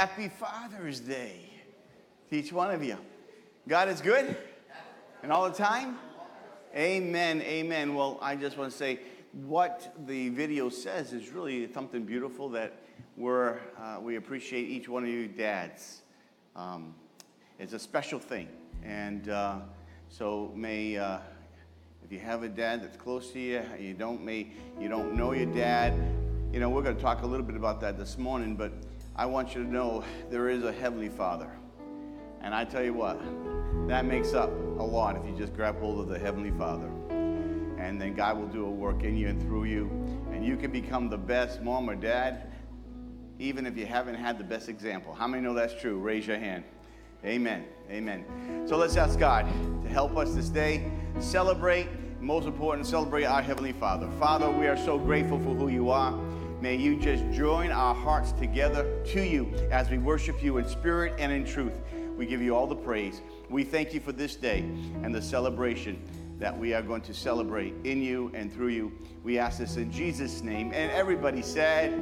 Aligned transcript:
Happy 0.00 0.30
Father's 0.30 0.98
Day 0.98 1.50
to 2.30 2.34
each 2.34 2.54
one 2.54 2.70
of 2.70 2.82
you. 2.82 2.96
God 3.68 3.86
is 3.90 4.00
good 4.00 4.34
and 5.22 5.30
all 5.30 5.46
the 5.46 5.54
time? 5.54 5.98
Amen, 6.74 7.42
amen. 7.42 7.94
Well, 7.94 8.18
I 8.22 8.34
just 8.34 8.56
want 8.56 8.72
to 8.72 8.78
say 8.78 9.00
what 9.44 9.94
the 10.06 10.30
video 10.30 10.70
says 10.70 11.12
is 11.12 11.28
really 11.28 11.70
something 11.74 12.04
beautiful 12.04 12.48
that 12.48 12.80
we're, 13.18 13.58
uh, 13.78 13.98
we 14.00 14.16
appreciate 14.16 14.70
each 14.70 14.88
one 14.88 15.02
of 15.02 15.10
you 15.10 15.28
dads. 15.28 16.00
Um, 16.56 16.94
it's 17.58 17.74
a 17.74 17.78
special 17.78 18.18
thing. 18.18 18.48
And 18.82 19.28
uh, 19.28 19.58
so 20.08 20.50
may, 20.56 20.96
uh, 20.96 21.18
if 22.02 22.10
you 22.10 22.20
have 22.20 22.42
a 22.42 22.48
dad 22.48 22.82
that's 22.82 22.96
close 22.96 23.32
to 23.32 23.38
you, 23.38 23.62
you 23.78 23.92
don't, 23.92 24.24
may, 24.24 24.46
you 24.80 24.88
don't 24.88 25.14
know 25.14 25.32
your 25.32 25.52
dad, 25.52 25.92
you 26.54 26.58
know, 26.58 26.70
we're 26.70 26.82
going 26.82 26.96
to 26.96 27.02
talk 27.02 27.20
a 27.20 27.26
little 27.26 27.44
bit 27.44 27.56
about 27.56 27.82
that 27.82 27.98
this 27.98 28.16
morning, 28.16 28.56
but 28.56 28.72
I 29.16 29.26
want 29.26 29.54
you 29.54 29.62
to 29.62 29.68
know 29.68 30.04
there 30.30 30.48
is 30.48 30.64
a 30.64 30.72
Heavenly 30.72 31.08
Father. 31.08 31.50
And 32.42 32.54
I 32.54 32.64
tell 32.64 32.82
you 32.82 32.94
what, 32.94 33.20
that 33.88 34.04
makes 34.04 34.32
up 34.32 34.50
a 34.50 34.82
lot 34.82 35.16
if 35.16 35.26
you 35.26 35.36
just 35.36 35.54
grab 35.54 35.78
hold 35.78 36.00
of 36.00 36.08
the 36.08 36.18
Heavenly 36.18 36.52
Father. 36.52 36.88
And 37.78 38.00
then 38.00 38.14
God 38.14 38.38
will 38.38 38.48
do 38.48 38.64
a 38.66 38.70
work 38.70 39.02
in 39.02 39.16
you 39.16 39.28
and 39.28 39.40
through 39.40 39.64
you. 39.64 39.90
And 40.32 40.44
you 40.44 40.56
can 40.56 40.70
become 40.70 41.08
the 41.08 41.18
best 41.18 41.62
mom 41.62 41.88
or 41.88 41.94
dad, 41.94 42.50
even 43.38 43.66
if 43.66 43.76
you 43.76 43.86
haven't 43.86 44.14
had 44.14 44.38
the 44.38 44.44
best 44.44 44.68
example. 44.68 45.14
How 45.14 45.26
many 45.26 45.42
know 45.42 45.54
that's 45.54 45.78
true? 45.80 45.98
Raise 45.98 46.26
your 46.26 46.38
hand. 46.38 46.64
Amen. 47.24 47.64
Amen. 47.90 48.24
So 48.66 48.76
let's 48.76 48.96
ask 48.96 49.18
God 49.18 49.46
to 49.82 49.88
help 49.88 50.16
us 50.16 50.34
this 50.34 50.48
day 50.48 50.90
celebrate, 51.18 51.88
most 52.20 52.46
important, 52.46 52.86
celebrate 52.86 53.24
our 53.24 53.42
Heavenly 53.42 53.72
Father. 53.72 54.08
Father, 54.18 54.50
we 54.50 54.66
are 54.66 54.76
so 54.76 54.98
grateful 54.98 55.38
for 55.38 55.54
who 55.54 55.68
you 55.68 55.90
are. 55.90 56.18
May 56.60 56.76
you 56.76 56.96
just 56.96 57.24
join 57.30 57.70
our 57.70 57.94
hearts 57.94 58.32
together 58.32 59.02
to 59.06 59.22
you 59.22 59.50
as 59.70 59.88
we 59.88 59.96
worship 59.96 60.42
you 60.42 60.58
in 60.58 60.68
spirit 60.68 61.14
and 61.18 61.32
in 61.32 61.46
truth. 61.46 61.80
We 62.18 62.26
give 62.26 62.42
you 62.42 62.54
all 62.54 62.66
the 62.66 62.76
praise. 62.76 63.22
We 63.48 63.64
thank 63.64 63.94
you 63.94 64.00
for 64.00 64.12
this 64.12 64.36
day 64.36 64.58
and 65.02 65.14
the 65.14 65.22
celebration 65.22 66.02
that 66.38 66.56
we 66.56 66.74
are 66.74 66.82
going 66.82 67.00
to 67.02 67.14
celebrate 67.14 67.72
in 67.84 68.02
you 68.02 68.30
and 68.34 68.52
through 68.52 68.68
you. 68.68 68.92
We 69.24 69.38
ask 69.38 69.58
this 69.58 69.76
in 69.76 69.90
Jesus' 69.90 70.42
name. 70.42 70.72
And 70.74 70.92
everybody 70.92 71.40
said, 71.40 71.92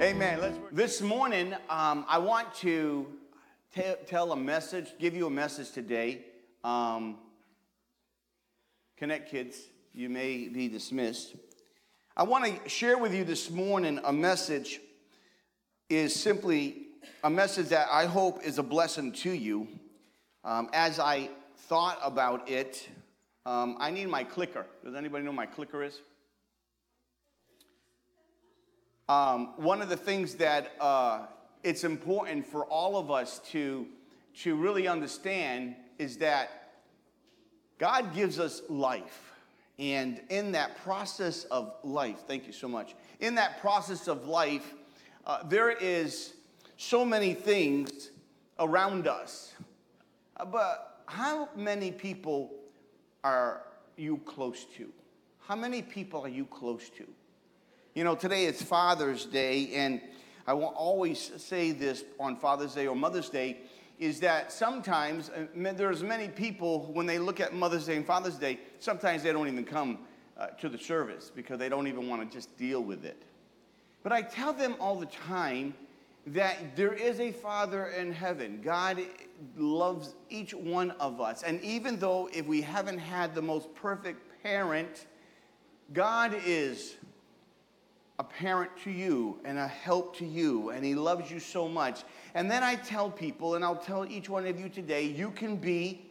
Amen. 0.00 0.40
Let's, 0.40 0.56
this 0.72 1.02
morning, 1.02 1.52
um, 1.68 2.06
I 2.08 2.16
want 2.16 2.54
to 2.56 3.06
t- 3.74 3.82
tell 4.06 4.32
a 4.32 4.36
message, 4.36 4.94
give 4.98 5.14
you 5.14 5.26
a 5.26 5.30
message 5.30 5.72
today. 5.72 6.24
Um, 6.64 7.18
connect, 8.96 9.30
kids. 9.30 9.58
You 9.92 10.08
may 10.08 10.48
be 10.48 10.68
dismissed. 10.68 11.34
I 12.20 12.22
want 12.24 12.44
to 12.44 12.68
share 12.68 12.98
with 12.98 13.14
you 13.14 13.24
this 13.24 13.50
morning 13.50 13.98
a 14.04 14.12
message 14.12 14.78
is 15.88 16.14
simply 16.14 16.82
a 17.24 17.30
message 17.30 17.68
that 17.68 17.88
I 17.90 18.04
hope 18.04 18.42
is 18.44 18.58
a 18.58 18.62
blessing 18.62 19.12
to 19.12 19.30
you. 19.30 19.66
Um, 20.44 20.68
as 20.74 21.00
I 21.00 21.30
thought 21.56 21.98
about 22.02 22.46
it, 22.46 22.86
um, 23.46 23.78
I 23.80 23.90
need 23.90 24.08
my 24.08 24.22
clicker. 24.22 24.66
Does 24.84 24.94
anybody 24.96 25.24
know 25.24 25.32
my 25.32 25.46
clicker 25.46 25.82
is? 25.82 25.98
Um, 29.08 29.54
one 29.56 29.80
of 29.80 29.88
the 29.88 29.96
things 29.96 30.34
that 30.34 30.72
uh, 30.78 31.20
it's 31.62 31.84
important 31.84 32.46
for 32.46 32.66
all 32.66 32.98
of 32.98 33.10
us 33.10 33.40
to, 33.52 33.86
to 34.40 34.56
really 34.56 34.86
understand 34.86 35.74
is 35.98 36.18
that 36.18 36.50
God 37.78 38.14
gives 38.14 38.38
us 38.38 38.60
life. 38.68 39.29
And 39.80 40.20
in 40.28 40.52
that 40.52 40.76
process 40.84 41.44
of 41.44 41.74
life, 41.82 42.18
thank 42.28 42.46
you 42.46 42.52
so 42.52 42.68
much. 42.68 42.94
In 43.18 43.34
that 43.36 43.62
process 43.62 44.08
of 44.08 44.28
life, 44.28 44.74
uh, 45.26 45.42
there 45.44 45.70
is 45.70 46.34
so 46.76 47.02
many 47.02 47.32
things 47.32 48.10
around 48.58 49.08
us. 49.08 49.54
Uh, 50.36 50.44
but 50.44 51.02
how 51.06 51.48
many 51.56 51.90
people 51.90 52.52
are 53.24 53.62
you 53.96 54.18
close 54.18 54.66
to? 54.76 54.92
How 55.48 55.56
many 55.56 55.80
people 55.80 56.20
are 56.26 56.28
you 56.28 56.44
close 56.44 56.90
to? 56.90 57.06
You 57.94 58.04
know, 58.04 58.14
today 58.14 58.44
is 58.44 58.60
Father's 58.60 59.24
Day, 59.24 59.70
and 59.74 60.02
I 60.46 60.52
will 60.52 60.74
always 60.76 61.32
say 61.42 61.72
this 61.72 62.04
on 62.18 62.36
Father's 62.36 62.74
Day 62.74 62.86
or 62.86 62.94
Mother's 62.94 63.30
Day 63.30 63.56
is 64.00 64.18
that 64.20 64.50
sometimes 64.50 65.28
uh, 65.28 65.44
there's 65.54 66.02
many 66.02 66.26
people 66.26 66.90
when 66.94 67.04
they 67.04 67.18
look 67.18 67.38
at 67.38 67.54
Mother's 67.54 67.86
Day 67.86 67.96
and 67.96 68.06
Father's 68.06 68.36
Day, 68.36 68.58
sometimes 68.78 69.22
they 69.22 69.32
don't 69.32 69.46
even 69.46 69.64
come 69.64 69.98
uh, 70.38 70.46
to 70.58 70.70
the 70.70 70.78
service 70.78 71.30
because 71.32 71.58
they 71.58 71.68
don't 71.68 71.86
even 71.86 72.08
want 72.08 72.28
to 72.28 72.34
just 72.34 72.56
deal 72.56 72.82
with 72.82 73.04
it. 73.04 73.22
But 74.02 74.12
I 74.12 74.22
tell 74.22 74.54
them 74.54 74.74
all 74.80 74.96
the 74.96 75.06
time 75.06 75.74
that 76.28 76.76
there 76.76 76.94
is 76.94 77.20
a 77.20 77.30
Father 77.30 77.88
in 77.88 78.10
heaven. 78.10 78.60
God 78.62 79.02
loves 79.56 80.14
each 80.30 80.54
one 80.54 80.92
of 80.92 81.20
us. 81.20 81.42
And 81.42 81.62
even 81.62 81.98
though 81.98 82.30
if 82.32 82.46
we 82.46 82.62
haven't 82.62 82.98
had 82.98 83.34
the 83.34 83.42
most 83.42 83.74
perfect 83.74 84.42
parent, 84.42 85.06
God 85.92 86.34
is 86.46 86.96
a 88.20 88.22
parent 88.22 88.70
to 88.84 88.90
you 88.90 89.40
and 89.46 89.56
a 89.56 89.66
help 89.66 90.14
to 90.14 90.26
you, 90.26 90.68
and 90.68 90.84
He 90.84 90.94
loves 90.94 91.30
you 91.30 91.40
so 91.40 91.66
much. 91.66 92.02
And 92.34 92.50
then 92.50 92.62
I 92.62 92.74
tell 92.74 93.10
people, 93.10 93.54
and 93.54 93.64
I'll 93.64 93.74
tell 93.74 94.04
each 94.04 94.28
one 94.28 94.46
of 94.46 94.60
you 94.60 94.68
today, 94.68 95.04
you 95.04 95.30
can 95.30 95.56
be 95.56 96.04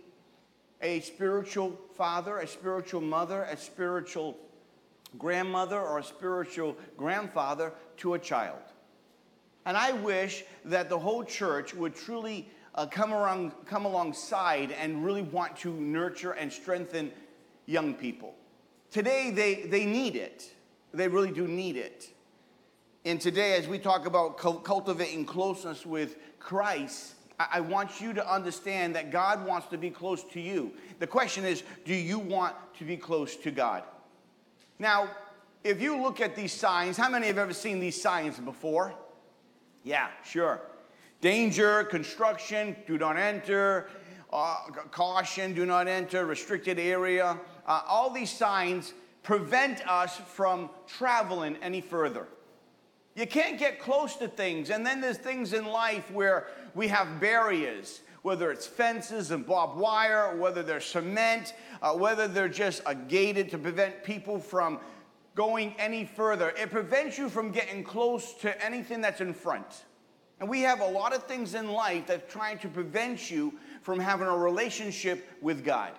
a 0.81 1.01
spiritual 1.01 1.79
father, 1.95 2.39
a 2.39 2.47
spiritual 2.47 3.01
mother, 3.01 3.43
a 3.43 3.55
spiritual 3.55 4.35
grandmother, 5.19 5.79
or 5.79 5.99
a 5.99 6.03
spiritual 6.03 6.75
grandfather 6.97 7.73
to 7.97 8.15
a 8.15 8.19
child. 8.19 8.63
And 9.67 9.77
I 9.77 9.91
wish 9.91 10.43
that 10.65 10.89
the 10.89 10.97
whole 10.97 11.23
church 11.23 11.75
would 11.75 11.95
truly 11.95 12.49
uh, 12.73 12.87
come, 12.87 13.13
around, 13.13 13.51
come 13.67 13.85
alongside 13.85 14.71
and 14.71 15.05
really 15.05 15.21
want 15.21 15.55
to 15.57 15.71
nurture 15.71 16.31
and 16.31 16.51
strengthen 16.51 17.11
young 17.67 17.93
people. 17.93 18.33
Today, 18.89 19.29
they, 19.29 19.67
they 19.67 19.85
need 19.85 20.15
it. 20.15 20.55
They 20.93 21.07
really 21.07 21.31
do 21.31 21.47
need 21.47 21.77
it. 21.77 22.09
And 23.05 23.21
today, 23.21 23.55
as 23.55 23.67
we 23.67 23.79
talk 23.79 24.05
about 24.05 24.37
cultivating 24.37 25.25
closeness 25.25 25.85
with 25.85 26.17
Christ, 26.39 27.15
I 27.39 27.61
want 27.61 28.01
you 28.01 28.11
to 28.13 28.31
understand 28.31 28.95
that 28.95 29.11
God 29.11 29.45
wants 29.45 29.67
to 29.67 29.77
be 29.77 29.89
close 29.89 30.23
to 30.25 30.41
you. 30.41 30.73
The 30.99 31.07
question 31.07 31.45
is, 31.45 31.63
do 31.85 31.93
you 31.93 32.19
want 32.19 32.55
to 32.77 32.83
be 32.83 32.97
close 32.97 33.37
to 33.37 33.51
God? 33.51 33.83
Now, 34.77 35.09
if 35.63 35.81
you 35.81 36.01
look 36.01 36.19
at 36.19 36.35
these 36.35 36.51
signs, 36.51 36.97
how 36.97 37.09
many 37.09 37.27
have 37.27 37.37
ever 37.37 37.53
seen 37.53 37.79
these 37.79 38.01
signs 38.01 38.37
before? 38.39 38.93
Yeah, 39.83 40.07
sure. 40.25 40.61
Danger, 41.21 41.85
construction, 41.85 42.75
do 42.85 42.97
not 42.97 43.17
enter, 43.17 43.89
uh, 44.31 44.57
caution, 44.91 45.53
do 45.53 45.65
not 45.65 45.87
enter, 45.87 46.25
restricted 46.25 46.77
area. 46.77 47.37
Uh, 47.65 47.81
all 47.87 48.09
these 48.09 48.31
signs 48.31 48.93
prevent 49.23 49.87
us 49.87 50.17
from 50.17 50.69
traveling 50.87 51.57
any 51.61 51.81
further. 51.81 52.27
You 53.15 53.27
can't 53.27 53.59
get 53.59 53.79
close 53.79 54.15
to 54.17 54.27
things. 54.27 54.69
And 54.69 54.85
then 54.85 55.01
there's 55.01 55.17
things 55.17 55.53
in 55.53 55.65
life 55.65 56.09
where 56.11 56.47
we 56.73 56.87
have 56.87 57.19
barriers, 57.19 58.01
whether 58.21 58.51
it's 58.51 58.65
fences 58.65 59.31
and 59.31 59.45
barbed 59.45 59.77
wire, 59.77 60.37
whether 60.37 60.63
they're 60.63 60.79
cement, 60.79 61.53
uh, 61.81 61.93
whether 61.93 62.27
they're 62.27 62.47
just 62.47 62.81
gated 63.07 63.49
to 63.51 63.57
prevent 63.57 64.03
people 64.03 64.39
from 64.39 64.79
going 65.35 65.73
any 65.79 66.05
further. 66.05 66.49
It 66.57 66.71
prevents 66.71 67.17
you 67.17 67.29
from 67.29 67.51
getting 67.51 67.83
close 67.83 68.33
to 68.35 68.65
anything 68.65 69.01
that's 69.01 69.21
in 69.21 69.33
front. 69.33 69.85
And 70.39 70.47
we 70.47 70.61
have 70.61 70.79
a 70.79 70.87
lot 70.87 71.13
of 71.13 71.23
things 71.23 71.55
in 71.55 71.69
life 71.69 72.07
that's 72.07 72.31
trying 72.31 72.59
to 72.59 72.69
prevent 72.69 73.29
you 73.29 73.53
from 73.81 73.99
having 73.99 74.27
a 74.27 74.37
relationship 74.37 75.27
with 75.41 75.65
God. 75.65 75.91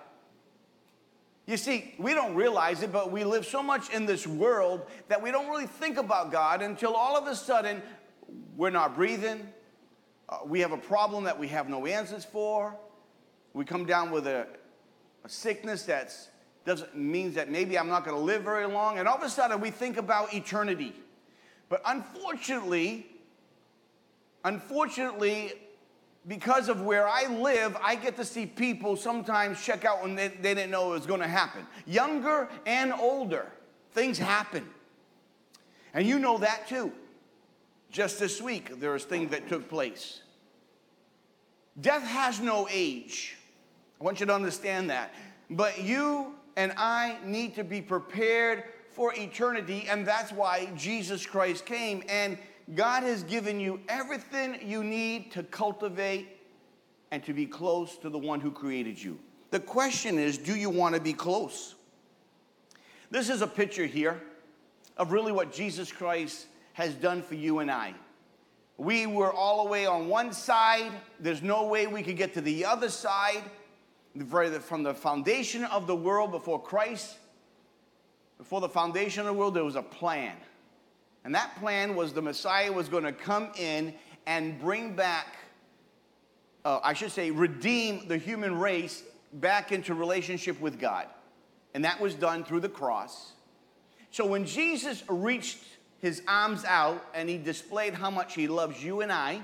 You 1.47 1.57
see, 1.57 1.95
we 1.97 2.13
don't 2.13 2.35
realize 2.35 2.83
it, 2.83 2.91
but 2.91 3.11
we 3.11 3.23
live 3.23 3.45
so 3.45 3.63
much 3.63 3.89
in 3.89 4.05
this 4.05 4.27
world 4.27 4.85
that 5.07 5.21
we 5.21 5.31
don't 5.31 5.49
really 5.49 5.67
think 5.67 5.97
about 5.97 6.31
God 6.31 6.61
until 6.61 6.93
all 6.93 7.17
of 7.17 7.27
a 7.27 7.35
sudden 7.35 7.81
we're 8.55 8.69
not 8.69 8.95
breathing. 8.95 9.47
Uh, 10.29 10.37
we 10.45 10.59
have 10.59 10.71
a 10.71 10.77
problem 10.77 11.23
that 11.25 11.37
we 11.37 11.47
have 11.47 11.67
no 11.67 11.85
answers 11.85 12.23
for. 12.23 12.75
We 13.53 13.65
come 13.65 13.85
down 13.85 14.11
with 14.11 14.27
a, 14.27 14.47
a 15.25 15.29
sickness 15.29 15.83
that 15.83 16.15
doesn't 16.63 16.95
means 16.95 17.35
that 17.35 17.49
maybe 17.49 17.77
I'm 17.77 17.89
not 17.89 18.05
going 18.05 18.15
to 18.15 18.23
live 18.23 18.43
very 18.43 18.67
long, 18.67 18.99
and 18.99 19.07
all 19.07 19.17
of 19.17 19.23
a 19.23 19.29
sudden 19.29 19.59
we 19.59 19.71
think 19.71 19.97
about 19.97 20.33
eternity. 20.33 20.93
But 21.69 21.81
unfortunately, 21.85 23.07
unfortunately, 24.45 25.53
because 26.27 26.69
of 26.69 26.81
where 26.81 27.07
I 27.07 27.27
live, 27.27 27.75
I 27.81 27.95
get 27.95 28.15
to 28.17 28.25
see 28.25 28.45
people 28.45 28.95
sometimes 28.95 29.63
check 29.63 29.85
out 29.85 30.03
when 30.03 30.15
they, 30.15 30.27
they 30.27 30.53
didn't 30.53 30.71
know 30.71 30.91
it 30.91 30.97
was 30.97 31.05
going 31.07 31.21
to 31.21 31.27
happen. 31.27 31.65
Younger 31.85 32.47
and 32.65 32.93
older, 32.93 33.51
things 33.93 34.17
happen. 34.17 34.67
And 35.93 36.05
you 36.05 36.19
know 36.19 36.37
that 36.37 36.67
too. 36.67 36.91
Just 37.91 38.19
this 38.19 38.41
week, 38.41 38.79
there 38.79 38.91
was 38.91 39.03
things 39.03 39.31
that 39.31 39.49
took 39.49 39.67
place. 39.67 40.21
Death 41.79 42.03
has 42.03 42.39
no 42.39 42.67
age. 42.71 43.37
I 43.99 44.03
want 44.03 44.19
you 44.19 44.25
to 44.27 44.33
understand 44.33 44.89
that. 44.89 45.13
But 45.49 45.81
you 45.81 46.35
and 46.55 46.73
I 46.77 47.17
need 47.25 47.55
to 47.55 47.63
be 47.63 47.81
prepared 47.81 48.63
for 48.91 49.13
eternity, 49.15 49.87
and 49.89 50.05
that's 50.05 50.31
why 50.31 50.69
Jesus 50.75 51.25
Christ 51.25 51.65
came. 51.65 52.03
And 52.07 52.37
God 52.75 53.03
has 53.03 53.23
given 53.23 53.59
you 53.59 53.79
everything 53.89 54.59
you 54.63 54.83
need 54.83 55.31
to 55.33 55.43
cultivate 55.43 56.27
and 57.11 57.23
to 57.25 57.33
be 57.33 57.45
close 57.45 57.97
to 57.97 58.09
the 58.09 58.17
one 58.17 58.39
who 58.39 58.51
created 58.51 59.01
you. 59.01 59.19
The 59.51 59.59
question 59.59 60.17
is 60.17 60.37
do 60.37 60.55
you 60.55 60.69
want 60.69 60.95
to 60.95 61.01
be 61.01 61.13
close? 61.13 61.75
This 63.09 63.29
is 63.29 63.41
a 63.41 63.47
picture 63.47 63.85
here 63.85 64.21
of 64.97 65.11
really 65.11 65.31
what 65.31 65.51
Jesus 65.51 65.91
Christ 65.91 66.47
has 66.73 66.93
done 66.93 67.21
for 67.21 67.35
you 67.35 67.59
and 67.59 67.69
I. 67.69 67.93
We 68.77 69.05
were 69.05 69.31
all 69.31 69.65
the 69.65 69.69
way 69.69 69.85
on 69.85 70.07
one 70.07 70.31
side, 70.33 70.91
there's 71.19 71.41
no 71.43 71.67
way 71.67 71.87
we 71.87 72.01
could 72.01 72.17
get 72.17 72.33
to 72.35 72.41
the 72.41 72.65
other 72.65 72.89
side. 72.89 73.43
From 74.17 74.83
the 74.83 74.93
foundation 74.93 75.63
of 75.65 75.87
the 75.87 75.95
world 75.95 76.31
before 76.31 76.61
Christ, 76.61 77.17
before 78.37 78.59
the 78.59 78.67
foundation 78.67 79.21
of 79.21 79.27
the 79.27 79.33
world, 79.33 79.53
there 79.53 79.63
was 79.63 79.75
a 79.75 79.81
plan. 79.81 80.35
And 81.23 81.35
that 81.35 81.55
plan 81.59 81.95
was 81.95 82.13
the 82.13 82.21
Messiah 82.21 82.71
was 82.71 82.89
going 82.89 83.03
to 83.03 83.11
come 83.11 83.49
in 83.57 83.93
and 84.25 84.59
bring 84.59 84.95
back, 84.95 85.37
uh, 86.65 86.79
I 86.83 86.93
should 86.93 87.11
say, 87.11 87.31
redeem 87.31 88.07
the 88.07 88.17
human 88.17 88.57
race 88.57 89.03
back 89.33 89.71
into 89.71 89.93
relationship 89.93 90.59
with 90.59 90.79
God. 90.79 91.07
And 91.73 91.85
that 91.85 92.01
was 92.01 92.15
done 92.15 92.43
through 92.43 92.61
the 92.61 92.69
cross. 92.69 93.33
So 94.09 94.25
when 94.25 94.45
Jesus 94.45 95.03
reached 95.07 95.63
his 95.99 96.21
arms 96.27 96.65
out 96.65 97.05
and 97.13 97.29
he 97.29 97.37
displayed 97.37 97.93
how 97.93 98.09
much 98.09 98.33
he 98.33 98.47
loves 98.47 98.83
you 98.83 99.01
and 99.01 99.11
I, 99.11 99.41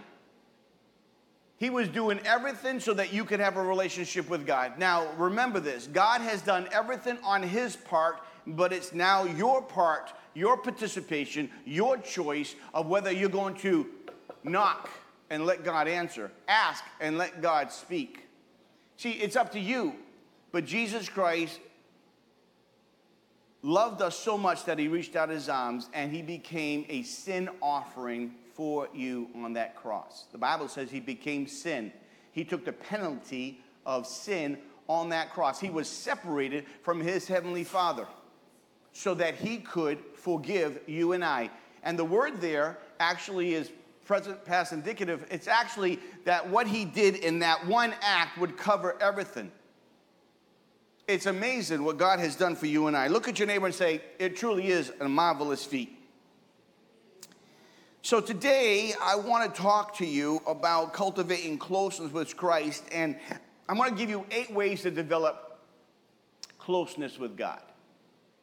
he 1.58 1.70
was 1.70 1.88
doing 1.88 2.20
everything 2.26 2.80
so 2.80 2.94
that 2.94 3.14
you 3.14 3.26
could 3.26 3.40
have 3.40 3.58
a 3.58 3.64
relationship 3.64 4.30
with 4.30 4.46
God. 4.46 4.78
Now, 4.78 5.08
remember 5.18 5.60
this 5.60 5.88
God 5.88 6.22
has 6.22 6.42
done 6.42 6.68
everything 6.72 7.18
on 7.24 7.42
his 7.42 7.76
part, 7.76 8.20
but 8.48 8.72
it's 8.72 8.94
now 8.94 9.26
your 9.26 9.62
part, 9.62 10.14
your 10.34 10.58
participation, 10.58 11.50
your 11.66 11.98
choice 11.98 12.56
of 12.74 12.88
whether 12.88 13.12
you're 13.12 13.30
going 13.30 13.56
to 13.56 13.88
knock 14.44 14.90
and 15.30 15.46
let 15.46 15.64
God 15.64 15.88
answer, 15.88 16.32
ask 16.48 16.84
and 17.02 17.18
let 17.18 17.42
God 17.42 17.72
speak. 17.72 18.28
See, 18.96 19.12
it's 19.12 19.36
up 19.36 19.52
to 19.52 19.60
you. 19.60 19.94
But 20.52 20.66
Jesus 20.66 21.10
Christ 21.10 21.60
loved 23.62 24.02
us 24.02 24.18
so 24.18 24.38
much 24.38 24.64
that 24.66 24.80
he 24.80 24.88
reached 24.88 25.16
out 25.18 25.30
his 25.30 25.50
arms 25.50 25.90
and 25.94 26.12
he 26.12 26.22
became 26.22 26.86
a 26.88 27.04
sin 27.04 27.50
offering 27.62 28.34
for 28.54 28.88
you 28.94 29.28
on 29.36 29.54
that 29.54 29.76
cross. 29.76 30.26
The 30.32 30.38
Bible 30.38 30.70
says 30.70 30.90
he 30.90 31.02
became 31.02 31.48
sin. 31.48 31.92
He 32.32 32.46
took 32.46 32.64
the 32.64 32.72
penalty 32.72 33.60
of 33.86 34.08
sin 34.08 34.58
on 34.88 35.10
that 35.10 35.34
cross. 35.34 35.60
He 35.60 35.70
was 35.70 35.90
separated 35.90 36.66
from 36.82 37.02
his 37.02 37.28
heavenly 37.28 37.66
Father 37.66 38.08
so 38.98 39.14
that 39.14 39.36
he 39.36 39.58
could 39.58 40.00
forgive 40.16 40.80
you 40.88 41.12
and 41.12 41.24
I. 41.24 41.52
And 41.84 42.00
the 42.00 42.04
word 42.04 42.42
there 42.42 42.80
actually 43.00 43.54
is 43.54 43.72
present 44.06 44.44
past 44.44 44.74
indicative. 44.74 45.24
It's 45.30 45.48
actually 45.48 46.00
that 46.26 46.50
what 46.50 46.66
he 46.66 46.84
did 46.84 47.18
in 47.18 47.38
that 47.40 47.68
one 47.68 47.94
act 48.02 48.40
would 48.40 48.58
cover 48.58 49.00
everything. 49.00 49.52
It's 51.08 51.28
amazing 51.28 51.84
what 51.84 52.00
God 52.00 52.20
has 52.20 52.36
done 52.36 52.56
for 52.56 52.66
you 52.66 52.88
and 52.88 52.98
I. 52.98 53.06
Look 53.06 53.28
at 53.28 53.38
your 53.38 53.48
neighbor 53.48 53.68
and 53.68 53.76
say, 53.76 54.02
It 54.18 54.36
truly 54.36 54.70
is 54.70 54.92
a 55.00 55.08
marvelous 55.08 55.64
feat. 55.64 55.96
So, 58.02 58.20
today 58.20 58.96
I 59.00 59.16
want 59.16 59.54
to 59.54 59.62
talk 59.62 59.96
to 59.98 60.08
you 60.08 60.42
about 60.48 60.94
cultivating 60.94 61.60
closeness 61.60 62.12
with 62.12 62.36
Christ, 62.36 62.84
and 62.92 63.16
I'm 63.70 63.78
going 63.78 63.92
to 63.92 63.96
give 63.96 64.10
you 64.10 64.26
eight 64.32 64.52
ways 64.52 64.82
to 64.82 64.92
develop 64.92 65.60
closeness 66.58 67.20
with 67.20 67.38
God. 67.38 67.62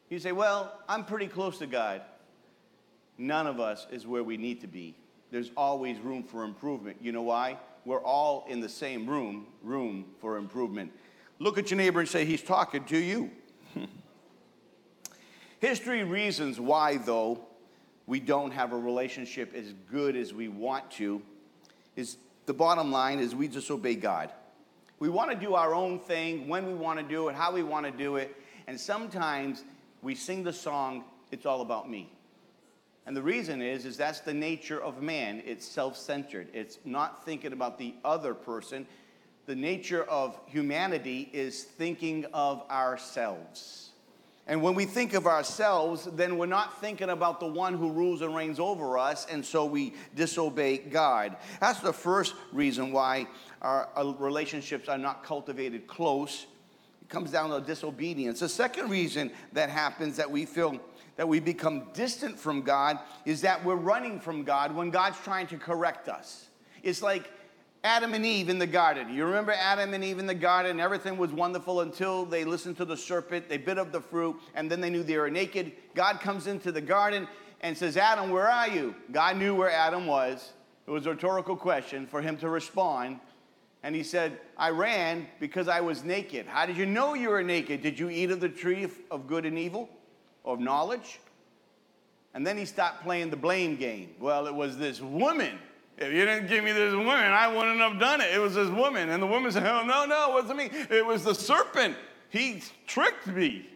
You 0.09 0.19
say, 0.19 0.31
Well, 0.31 0.77
I'm 0.87 1.05
pretty 1.05 1.27
close 1.27 1.57
to 1.59 1.67
God. 1.67 2.01
None 3.17 3.47
of 3.47 3.59
us 3.59 3.87
is 3.91 4.05
where 4.05 4.23
we 4.23 4.37
need 4.37 4.61
to 4.61 4.67
be. 4.67 4.95
There's 5.31 5.51
always 5.55 5.97
room 5.99 6.23
for 6.23 6.43
improvement. 6.43 6.97
You 7.01 7.11
know 7.11 7.21
why? 7.21 7.57
We're 7.85 8.01
all 8.01 8.45
in 8.49 8.61
the 8.61 8.69
same 8.69 9.07
room, 9.07 9.47
room 9.63 10.05
for 10.19 10.37
improvement. 10.37 10.91
Look 11.39 11.57
at 11.57 11.71
your 11.71 11.77
neighbor 11.77 11.99
and 11.99 12.09
say, 12.09 12.25
He's 12.25 12.41
talking 12.41 12.83
to 12.85 12.97
you. 12.97 13.31
History 15.59 16.03
reasons 16.03 16.59
why, 16.59 16.97
though, 16.97 17.39
we 18.07 18.19
don't 18.19 18.51
have 18.51 18.71
a 18.71 18.77
relationship 18.77 19.53
as 19.55 19.73
good 19.91 20.15
as 20.15 20.33
we 20.33 20.47
want 20.47 20.89
to 20.91 21.21
is 21.95 22.17
the 22.45 22.53
bottom 22.53 22.91
line 22.91 23.19
is 23.19 23.33
we 23.33 23.47
disobey 23.47 23.95
God. 23.95 24.31
We 24.99 25.09
want 25.09 25.31
to 25.31 25.37
do 25.37 25.55
our 25.55 25.73
own 25.73 25.99
thing 25.99 26.47
when 26.47 26.67
we 26.67 26.73
want 26.73 26.99
to 26.99 27.05
do 27.05 27.27
it, 27.29 27.35
how 27.35 27.51
we 27.51 27.63
want 27.63 27.85
to 27.85 27.91
do 27.91 28.17
it, 28.17 28.35
and 28.67 28.79
sometimes 28.79 29.63
we 30.05 30.15
sing 30.15 30.43
the 30.43 30.53
song, 30.53 31.03
It's 31.31 31.45
All 31.45 31.61
About 31.61 31.89
Me. 31.89 32.09
And 33.05 33.17
the 33.17 33.21
reason 33.21 33.61
is, 33.61 33.85
is 33.85 33.97
that's 33.97 34.21
the 34.21 34.33
nature 34.33 34.81
of 34.81 35.01
man. 35.01 35.43
It's 35.45 35.65
self-centered. 35.65 36.47
It's 36.53 36.79
not 36.85 37.25
thinking 37.25 37.53
about 37.53 37.77
the 37.77 37.95
other 38.03 38.33
person 38.33 38.87
the 39.45 39.55
nature 39.55 40.03
of 40.03 40.39
humanity 40.47 41.29
is 41.31 41.63
thinking 41.63 42.25
of 42.33 42.63
ourselves. 42.69 43.91
And 44.47 44.61
when 44.61 44.75
we 44.75 44.85
think 44.85 45.13
of 45.13 45.25
ourselves, 45.25 46.07
then 46.13 46.37
we're 46.37 46.45
not 46.45 46.79
thinking 46.81 47.09
about 47.09 47.39
the 47.39 47.47
one 47.47 47.75
who 47.75 47.91
rules 47.91 48.21
and 48.21 48.35
reigns 48.35 48.59
over 48.59 48.97
us, 48.97 49.25
and 49.29 49.43
so 49.43 49.65
we 49.65 49.93
disobey 50.15 50.77
God. 50.77 51.35
That's 51.59 51.79
the 51.79 51.93
first 51.93 52.35
reason 52.51 52.91
why 52.91 53.27
our, 53.61 53.89
uh, 53.95 54.13
relationships 54.19 54.87
are 54.87 54.97
not 54.97 55.23
cultivated 55.23 55.87
close. 55.87 56.45
Comes 57.07 57.31
down 57.31 57.49
to 57.51 57.65
disobedience. 57.65 58.39
The 58.39 58.49
second 58.49 58.89
reason 58.89 59.31
that 59.53 59.69
happens 59.69 60.17
that 60.17 60.29
we 60.29 60.45
feel 60.45 60.79
that 61.17 61.27
we 61.27 61.39
become 61.39 61.87
distant 61.93 62.37
from 62.37 62.61
God 62.61 62.99
is 63.25 63.41
that 63.41 63.63
we're 63.63 63.75
running 63.75 64.19
from 64.19 64.43
God 64.43 64.75
when 64.75 64.89
God's 64.89 65.17
trying 65.19 65.47
to 65.47 65.57
correct 65.57 66.09
us. 66.09 66.49
It's 66.83 67.01
like 67.01 67.31
Adam 67.85 68.13
and 68.13 68.25
Eve 68.25 68.49
in 68.49 68.57
the 68.57 68.67
garden. 68.67 69.13
You 69.13 69.25
remember 69.25 69.53
Adam 69.53 69.93
and 69.93 70.03
Eve 70.03 70.19
in 70.19 70.25
the 70.25 70.35
garden? 70.35 70.79
Everything 70.79 71.17
was 71.17 71.31
wonderful 71.31 71.81
until 71.81 72.25
they 72.25 72.43
listened 72.43 72.77
to 72.77 72.85
the 72.85 72.97
serpent, 72.97 73.47
they 73.47 73.57
bit 73.57 73.77
of 73.77 73.91
the 73.91 74.01
fruit, 74.01 74.35
and 74.55 74.69
then 74.69 74.81
they 74.81 74.89
knew 74.89 75.03
they 75.03 75.17
were 75.17 75.29
naked. 75.29 75.71
God 75.93 76.19
comes 76.19 76.47
into 76.47 76.71
the 76.71 76.81
garden 76.81 77.27
and 77.61 77.77
says, 77.77 77.95
Adam, 77.95 78.31
where 78.31 78.49
are 78.49 78.67
you? 78.67 78.95
God 79.11 79.37
knew 79.37 79.55
where 79.55 79.71
Adam 79.71 80.07
was. 80.07 80.51
It 80.87 80.91
was 80.91 81.05
a 81.05 81.11
rhetorical 81.11 81.55
question 81.55 82.07
for 82.07 82.21
him 82.21 82.37
to 82.37 82.49
respond. 82.49 83.19
And 83.85 83.95
he 83.95 84.01
said, 84.01 84.39
I 84.57 84.71
ran 84.71 85.27
because 85.39 85.67
I 85.67 85.79
was 85.79 86.03
naked. 86.03 86.47
How 86.47 86.65
did 86.65 86.75
you 86.75 86.87
know 86.87 87.13
you 87.13 87.29
were 87.29 87.43
naked? 87.43 87.83
Did 87.83 87.99
you 87.99 88.09
eat 88.09 88.31
of 88.31 88.39
the 88.39 88.49
tree 88.49 88.89
of 89.11 89.27
good 89.27 89.45
and 89.45 89.57
evil, 89.57 89.87
of 90.43 90.59
knowledge? 90.59 91.19
And 92.33 92.45
then 92.45 92.57
he 92.57 92.65
stopped 92.65 93.03
playing 93.03 93.29
the 93.29 93.37
blame 93.37 93.77
game. 93.77 94.15
Well, 94.19 94.47
it 94.47 94.53
was 94.53 94.77
this 94.77 94.99
woman 94.99 95.59
if 95.97 96.11
you 96.11 96.25
didn't 96.25 96.47
give 96.47 96.63
me 96.63 96.73
this 96.73 96.93
woman, 96.93 97.13
I 97.13 97.47
wouldn't 97.47 97.79
have 97.79 97.99
done 97.99 98.19
it. 98.19 98.33
It 98.33 98.39
was 98.39 98.55
this 98.55 98.69
woman. 98.69 99.09
And 99.09 99.23
the 99.23 99.27
woman 99.27 99.51
said, 99.51 99.65
Oh, 99.65 99.85
no, 99.85 100.05
no, 100.05 100.31
it 100.31 100.33
wasn't 100.33 100.57
me. 100.57 100.69
It 100.89 101.05
was 101.05 101.23
the 101.23 101.33
serpent. 101.33 101.95
He 102.29 102.61
tricked 102.85 103.27
me. 103.27 103.69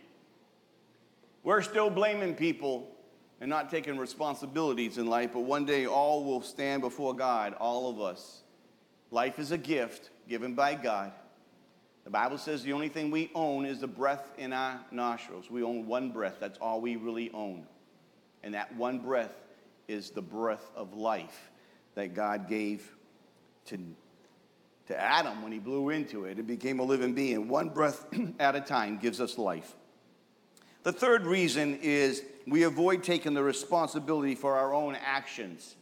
We're 1.43 1.61
still 1.61 1.89
blaming 1.89 2.35
people 2.35 2.91
and 3.39 3.49
not 3.49 3.69
taking 3.69 3.97
responsibilities 3.97 4.97
in 4.97 5.07
life, 5.07 5.31
but 5.33 5.41
one 5.41 5.65
day 5.65 5.85
all 5.85 6.25
will 6.25 6.41
stand 6.41 6.81
before 6.81 7.15
God, 7.15 7.53
all 7.53 7.89
of 7.89 8.01
us. 8.01 8.41
Life 9.11 9.39
is 9.39 9.51
a 9.51 9.57
gift 9.57 10.09
given 10.27 10.53
by 10.53 10.75
God. 10.75 11.11
The 12.03 12.09
Bible 12.09 12.37
says 12.37 12.63
the 12.63 12.73
only 12.73 12.89
thing 12.89 13.11
we 13.11 13.31
own 13.35 13.65
is 13.65 13.81
the 13.81 13.87
breath 13.87 14.31
in 14.37 14.53
our 14.53 14.79
nostrils. 14.91 15.49
We 15.49 15.63
own 15.63 15.85
one 15.85 16.11
breath. 16.11 16.37
That's 16.39 16.57
all 16.59 16.81
we 16.81 16.95
really 16.95 17.31
own. 17.33 17.65
And 18.43 18.53
that 18.53 18.75
one 18.75 18.99
breath 18.99 19.33
is 19.87 20.11
the 20.11 20.21
breath 20.21 20.71
of 20.75 20.93
life 20.93 21.51
that 21.95 22.13
God 22.13 22.47
gave 22.47 22.95
to, 23.65 23.77
to 24.87 24.99
Adam 24.99 25.41
when 25.41 25.51
he 25.51 25.59
blew 25.59 25.89
into 25.89 26.25
it. 26.25 26.39
It 26.39 26.47
became 26.47 26.79
a 26.79 26.83
living 26.83 27.13
being. 27.13 27.47
One 27.47 27.69
breath 27.69 28.05
at 28.39 28.55
a 28.55 28.61
time 28.61 28.97
gives 28.97 29.19
us 29.19 29.37
life. 29.37 29.75
The 30.83 30.93
third 30.93 31.25
reason 31.25 31.79
is 31.81 32.23
we 32.47 32.63
avoid 32.63 33.03
taking 33.03 33.33
the 33.33 33.43
responsibility 33.43 34.35
for 34.35 34.55
our 34.55 34.73
own 34.73 34.95
actions. 34.95 35.75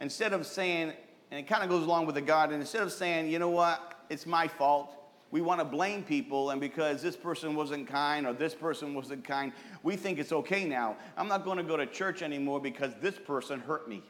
Instead 0.00 0.32
of 0.32 0.46
saying, 0.46 0.92
and 1.32 1.40
it 1.40 1.46
kind 1.46 1.64
of 1.64 1.70
goes 1.70 1.84
along 1.84 2.04
with 2.04 2.14
the 2.14 2.20
God, 2.20 2.50
and 2.50 2.60
instead 2.60 2.82
of 2.82 2.92
saying, 2.92 3.30
you 3.30 3.38
know 3.38 3.48
what, 3.48 4.04
it's 4.10 4.26
my 4.26 4.46
fault, 4.46 4.94
we 5.30 5.40
want 5.40 5.60
to 5.60 5.64
blame 5.64 6.02
people, 6.02 6.50
and 6.50 6.60
because 6.60 7.00
this 7.00 7.16
person 7.16 7.54
wasn't 7.54 7.88
kind 7.88 8.26
or 8.26 8.34
this 8.34 8.54
person 8.54 8.92
wasn't 8.92 9.24
kind, 9.24 9.50
we 9.82 9.96
think 9.96 10.18
it's 10.18 10.30
okay 10.30 10.66
now. 10.66 10.94
I'm 11.16 11.28
not 11.28 11.46
going 11.46 11.56
to 11.56 11.62
go 11.64 11.78
to 11.78 11.86
church 11.86 12.20
anymore 12.20 12.60
because 12.60 12.92
this 13.00 13.18
person 13.18 13.60
hurt 13.60 13.88
me. 13.88 14.02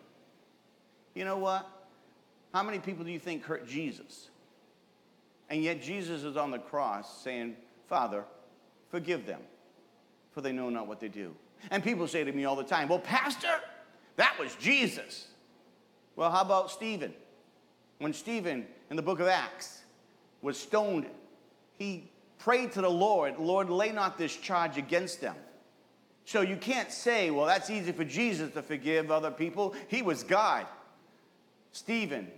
You 1.15 1.25
know 1.25 1.39
what? 1.39 1.65
How 2.53 2.65
many 2.65 2.81
people 2.81 3.05
do 3.05 3.13
you 3.13 3.21
think 3.21 3.45
hurt 3.45 3.69
Jesus? 3.69 4.31
And 5.49 5.63
yet 5.63 5.81
Jesus 5.81 6.25
is 6.25 6.37
on 6.37 6.51
the 6.51 6.59
cross 6.59 7.23
saying, 7.23 7.55
Father, 7.89 8.25
forgive 8.91 9.27
them, 9.27 9.43
for 10.33 10.41
they 10.41 10.51
know 10.51 10.71
not 10.71 10.89
what 10.89 10.99
they 10.99 11.09
do. 11.09 11.37
And 11.71 11.85
people 11.85 12.09
say 12.09 12.25
to 12.25 12.33
me 12.33 12.47
all 12.47 12.57
the 12.57 12.65
time, 12.65 12.89
Well, 12.89 12.99
Pastor, 12.99 13.61
that 14.17 14.37
was 14.41 14.57
Jesus. 14.57 15.29
Well, 16.17 16.31
how 16.31 16.43
about 16.43 16.71
Stephen? 16.71 17.15
When 17.99 18.13
Stephen, 18.13 18.67
in 18.91 18.97
the 18.97 19.03
book 19.03 19.21
of 19.21 19.29
Acts, 19.29 19.83
was 20.43 20.59
stoned, 20.59 21.07
he 21.79 22.11
prayed 22.39 22.73
to 22.73 22.81
the 22.81 22.91
Lord, 22.91 23.39
Lord, 23.39 23.71
lay 23.71 23.93
not 23.93 24.19
this 24.19 24.37
charge 24.37 24.77
against 24.77 25.21
them. 25.21 25.37
So 26.25 26.41
you 26.41 26.57
can't 26.57 26.91
say, 26.91 27.31
well, 27.31 27.47
that's 27.47 27.71
easy 27.71 27.93
for 27.93 28.05
Jesus 28.05 28.53
to 28.55 28.63
forgive 28.63 29.11
other 29.11 29.31
people. 29.31 29.75
He 29.89 30.03
was 30.03 30.23
God. 30.23 30.67
Stephen, 31.73 32.29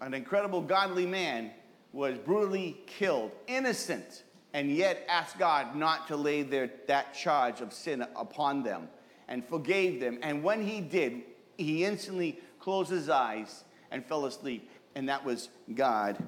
an 0.00 0.14
incredible 0.14 0.60
godly 0.60 1.06
man, 1.06 1.50
was 1.92 2.18
brutally 2.18 2.80
killed, 2.86 3.30
innocent, 3.46 4.24
and 4.52 4.70
yet 4.70 5.04
asked 5.08 5.38
God 5.38 5.76
not 5.76 6.08
to 6.08 6.16
lay 6.16 6.42
their, 6.42 6.70
that 6.86 7.14
charge 7.14 7.60
of 7.60 7.72
sin 7.72 8.06
upon 8.16 8.62
them 8.62 8.88
and 9.28 9.44
forgave 9.44 10.00
them. 10.00 10.18
And 10.22 10.42
when 10.42 10.62
he 10.66 10.80
did, 10.80 11.22
he 11.56 11.84
instantly 11.84 12.40
closed 12.64 12.90
his 12.90 13.10
eyes 13.10 13.62
and 13.90 14.02
fell 14.06 14.24
asleep. 14.24 14.70
And 14.94 15.10
that 15.10 15.22
was 15.22 15.50
God's 15.74 16.18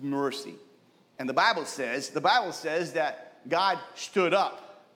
mercy. 0.00 0.54
And 1.18 1.28
the 1.28 1.34
Bible 1.34 1.66
says, 1.66 2.08
the 2.08 2.22
Bible 2.22 2.52
says 2.52 2.94
that 2.94 3.46
God 3.50 3.78
stood 3.94 4.32
up. 4.32 4.86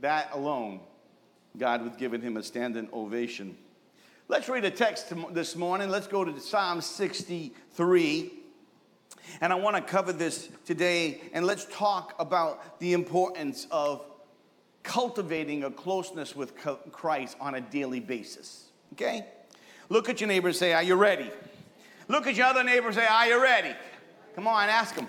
That 0.00 0.30
alone, 0.32 0.80
God 1.56 1.82
was 1.82 1.94
giving 1.96 2.20
him 2.20 2.36
a 2.36 2.42
standing 2.42 2.88
ovation. 2.92 3.56
Let's 4.26 4.48
read 4.48 4.64
a 4.64 4.70
text 4.70 5.12
this 5.30 5.54
morning. 5.54 5.90
Let's 5.90 6.08
go 6.08 6.24
to 6.24 6.40
Psalm 6.40 6.80
63. 6.80 8.32
And 9.40 9.52
I 9.52 9.56
want 9.56 9.76
to 9.76 9.82
cover 9.82 10.12
this 10.12 10.48
today, 10.64 11.20
and 11.32 11.46
let's 11.46 11.66
talk 11.70 12.14
about 12.18 12.80
the 12.80 12.94
importance 12.94 13.68
of 13.70 14.04
cultivating 14.82 15.62
a 15.62 15.70
closeness 15.70 16.34
with 16.34 16.52
Christ 16.90 17.36
on 17.40 17.54
a 17.54 17.60
daily 17.60 18.00
basis. 18.00 18.70
Okay? 18.92 19.26
Look 19.88 20.08
at 20.08 20.20
your 20.20 20.28
neighbor 20.28 20.48
and 20.48 20.56
say, 20.56 20.72
Are 20.72 20.82
you 20.82 20.94
ready? 20.94 21.30
Look 22.08 22.26
at 22.26 22.34
your 22.34 22.46
other 22.46 22.64
neighbor 22.64 22.86
and 22.88 22.96
say, 22.96 23.06
Are 23.06 23.26
you 23.26 23.42
ready? 23.42 23.74
Come 24.34 24.46
on, 24.46 24.68
ask 24.68 24.94
them. 24.94 25.08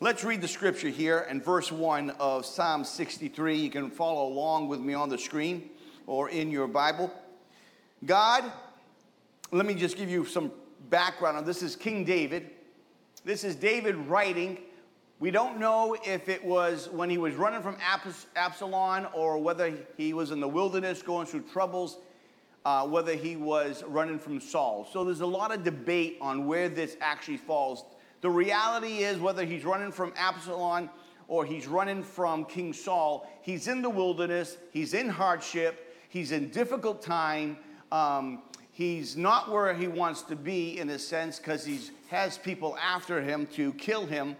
Let's 0.00 0.24
read 0.24 0.40
the 0.40 0.48
scripture 0.48 0.88
here 0.88 1.26
in 1.28 1.40
verse 1.42 1.70
1 1.70 2.10
of 2.18 2.46
Psalm 2.46 2.84
63. 2.84 3.56
You 3.56 3.70
can 3.70 3.90
follow 3.90 4.26
along 4.28 4.68
with 4.68 4.80
me 4.80 4.94
on 4.94 5.08
the 5.08 5.18
screen 5.18 5.70
or 6.06 6.30
in 6.30 6.50
your 6.50 6.66
Bible. 6.66 7.12
God, 8.04 8.50
let 9.52 9.66
me 9.66 9.74
just 9.74 9.96
give 9.96 10.08
you 10.08 10.24
some 10.24 10.52
background 10.88 11.36
on 11.36 11.44
this 11.44 11.62
is 11.62 11.76
King 11.76 12.04
David. 12.04 12.50
This 13.24 13.44
is 13.44 13.54
David 13.54 13.94
writing. 13.96 14.58
We 15.18 15.30
don't 15.30 15.60
know 15.60 15.94
if 16.02 16.30
it 16.30 16.42
was 16.42 16.88
when 16.88 17.10
he 17.10 17.18
was 17.18 17.34
running 17.34 17.60
from 17.60 17.76
Absalom 18.36 19.06
or 19.12 19.38
whether 19.38 19.72
he 19.98 20.14
was 20.14 20.30
in 20.30 20.40
the 20.40 20.48
wilderness 20.48 21.02
going 21.02 21.26
through 21.26 21.42
troubles, 21.52 21.98
uh, 22.64 22.86
whether 22.86 23.14
he 23.14 23.36
was 23.36 23.82
running 23.84 24.18
from 24.18 24.40
Saul. 24.40 24.86
So 24.92 25.04
there's 25.04 25.20
a 25.20 25.26
lot 25.26 25.52
of 25.52 25.64
debate 25.64 26.18
on 26.20 26.46
where 26.46 26.68
this 26.68 26.96
actually 27.00 27.38
falls. 27.38 27.84
The 28.20 28.30
reality 28.30 28.98
is, 28.98 29.18
whether 29.18 29.44
he's 29.44 29.64
running 29.64 29.92
from 29.92 30.12
Absalom 30.16 30.90
or 31.26 31.44
he's 31.44 31.66
running 31.66 32.02
from 32.02 32.44
King 32.44 32.72
Saul, 32.72 33.30
he's 33.42 33.66
in 33.66 33.80
the 33.82 33.88
wilderness, 33.88 34.58
he's 34.72 34.94
in 34.94 35.08
hardship, 35.08 35.96
he's 36.08 36.32
in 36.32 36.50
difficult 36.50 37.00
time. 37.00 37.56
Um, 37.90 38.42
he's 38.72 39.16
not 39.16 39.50
where 39.50 39.72
he 39.74 39.88
wants 39.88 40.22
to 40.22 40.36
be 40.36 40.78
in 40.78 40.90
a 40.90 40.98
sense 40.98 41.38
because 41.38 41.64
he 41.64 41.80
has 42.08 42.36
people 42.36 42.76
after 42.76 43.22
him 43.22 43.46
to 43.54 43.72
kill 43.74 44.06
him. 44.06 44.36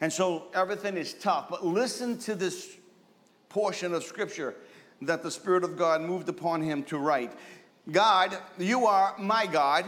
And 0.00 0.12
so 0.12 0.48
everything 0.54 0.96
is 0.96 1.14
tough. 1.14 1.48
But 1.48 1.64
listen 1.64 2.18
to 2.18 2.34
this 2.34 2.76
portion 3.48 3.94
of 3.94 4.02
scripture 4.02 4.54
that 5.02 5.22
the 5.22 5.30
Spirit 5.30 5.64
of 5.64 5.76
God 5.76 6.00
moved 6.00 6.28
upon 6.28 6.62
him 6.62 6.82
to 6.84 6.98
write 6.98 7.32
God, 7.90 8.36
you 8.58 8.86
are 8.86 9.14
my 9.18 9.46
God. 9.46 9.84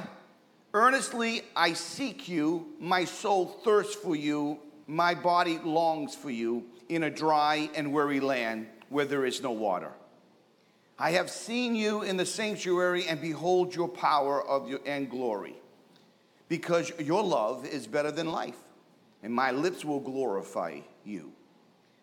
Earnestly 0.73 1.43
I 1.57 1.73
seek 1.73 2.29
you. 2.29 2.69
My 2.79 3.05
soul 3.05 3.47
thirsts 3.47 3.97
for 3.97 4.15
you. 4.15 4.59
My 4.87 5.15
body 5.15 5.59
longs 5.59 6.15
for 6.15 6.31
you 6.31 6.65
in 6.89 7.03
a 7.03 7.11
dry 7.11 7.69
and 7.75 7.93
weary 7.93 8.21
land 8.21 8.69
where 8.89 9.05
there 9.05 9.27
is 9.27 9.43
no 9.43 9.51
water. 9.51 9.91
I 10.99 11.13
have 11.13 11.31
seen 11.31 11.75
you 11.75 12.03
in 12.03 12.17
the 12.17 12.27
sanctuary 12.27 13.07
and 13.07 13.21
behold 13.21 13.75
your 13.75 13.89
power 13.89 14.43
of 14.43 14.69
your, 14.69 14.81
and 14.87 15.09
glory, 15.09 15.55
because 16.49 16.91
your 16.99 17.23
love 17.23 17.67
is 17.67 17.87
better 17.87 18.11
than 18.11 18.33
life, 18.33 18.59
and 19.23 19.33
my 19.33 19.53
lips 19.53 19.85
will 19.85 20.01
glorify 20.01 20.81
you. 21.05 21.33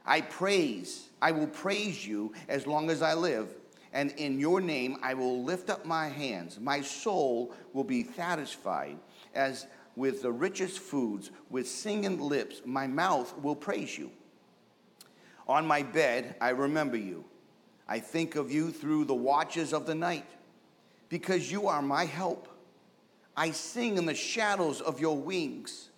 I 0.06 0.22
praise, 0.22 1.10
I 1.22 1.32
will 1.32 1.48
praise 1.48 2.06
you 2.06 2.34
as 2.48 2.68
long 2.68 2.90
as 2.90 3.02
I 3.02 3.14
live, 3.14 3.50
and 3.94 4.12
in 4.12 4.40
your 4.40 4.62
name 4.62 4.98
I 5.02 5.14
will 5.14 5.44
lift 5.44 5.70
up 5.70 5.86
my 5.86 6.08
hands. 6.08 6.60
My 6.60 6.82
soul 6.82 7.54
will 7.74 7.84
be 7.84 8.04
satisfied 8.04 8.98
as 9.34 9.68
with 9.96 10.22
the 10.22 10.32
richest 10.32 10.80
foods, 10.80 11.32
with 11.50 11.68
singing 11.68 12.20
lips, 12.20 12.62
my 12.66 12.86
mouth 12.86 13.34
will 13.42 13.56
praise 13.56 13.98
you. 13.98 14.12
On 15.48 15.66
my 15.66 15.84
bed 15.84 16.36
I 16.42 16.50
remember 16.50 16.98
you 16.98 17.26
I 17.88 18.00
think 18.00 18.36
of 18.36 18.52
you 18.52 18.72
through 18.72 19.06
the 19.06 19.16
watches 19.16 19.74
of 19.74 19.86
the 19.86 19.96
night, 19.96 20.26
because 21.10 21.52
you 21.52 21.68
are 21.68 21.82
my 21.82 22.06
help. 22.06 22.48
I 23.38 23.52
sing 23.52 23.98
in 23.98 24.06
the 24.06 24.16
shadows 24.16 24.82
of 24.82 25.00
your 25.00 25.18
wings. 25.18 25.90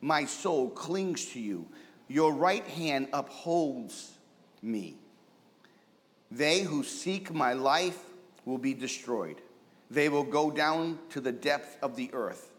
My 0.00 0.26
soul 0.26 0.70
clings 0.70 1.26
to 1.32 1.40
you. 1.40 1.66
Your 2.08 2.32
right 2.32 2.66
hand 2.66 3.08
upholds 3.12 4.12
me. 4.62 4.96
They 6.30 6.60
who 6.60 6.82
seek 6.82 7.32
my 7.32 7.52
life 7.52 7.98
will 8.44 8.58
be 8.58 8.74
destroyed. 8.74 9.36
They 9.90 10.08
will 10.08 10.24
go 10.24 10.50
down 10.50 10.98
to 11.10 11.20
the 11.20 11.32
depth 11.32 11.78
of 11.82 11.96
the 11.96 12.10
earth. 12.12 12.50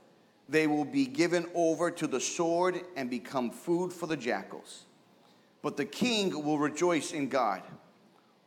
They 0.48 0.68
will 0.68 0.86
be 0.86 1.06
given 1.06 1.48
over 1.54 1.92
to 1.92 2.08
the 2.08 2.20
sword 2.20 2.82
and 2.96 3.10
become 3.10 3.50
food 3.50 3.92
for 3.92 4.08
the 4.08 4.18
jackals. 4.18 4.84
But 5.62 5.78
the 5.78 5.86
king 5.86 6.44
will 6.44 6.60
rejoice 6.60 7.12
in 7.12 7.30
God. 7.30 7.64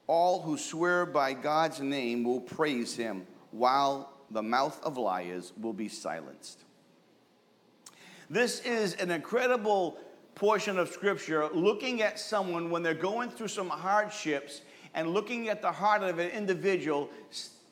All 0.06 0.40
who 0.40 0.56
swear 0.56 1.04
by 1.04 1.34
God's 1.34 1.80
name 1.80 2.24
will 2.24 2.40
praise 2.40 2.96
him, 2.96 3.26
while 3.50 4.12
the 4.30 4.42
mouth 4.42 4.80
of 4.82 4.96
liars 4.96 5.52
will 5.60 5.72
be 5.72 5.88
silenced. 5.88 6.64
This 8.30 8.60
is 8.60 8.94
an 8.94 9.10
incredible 9.10 9.98
portion 10.38 10.78
of 10.78 10.88
scripture 10.88 11.48
looking 11.52 12.00
at 12.00 12.18
someone 12.18 12.70
when 12.70 12.82
they're 12.82 12.94
going 12.94 13.30
through 13.30 13.48
some 13.48 13.68
hardships 13.68 14.62
and 14.94 15.10
looking 15.10 15.48
at 15.48 15.60
the 15.60 15.70
heart 15.70 16.02
of 16.02 16.18
an 16.18 16.30
individual 16.30 17.10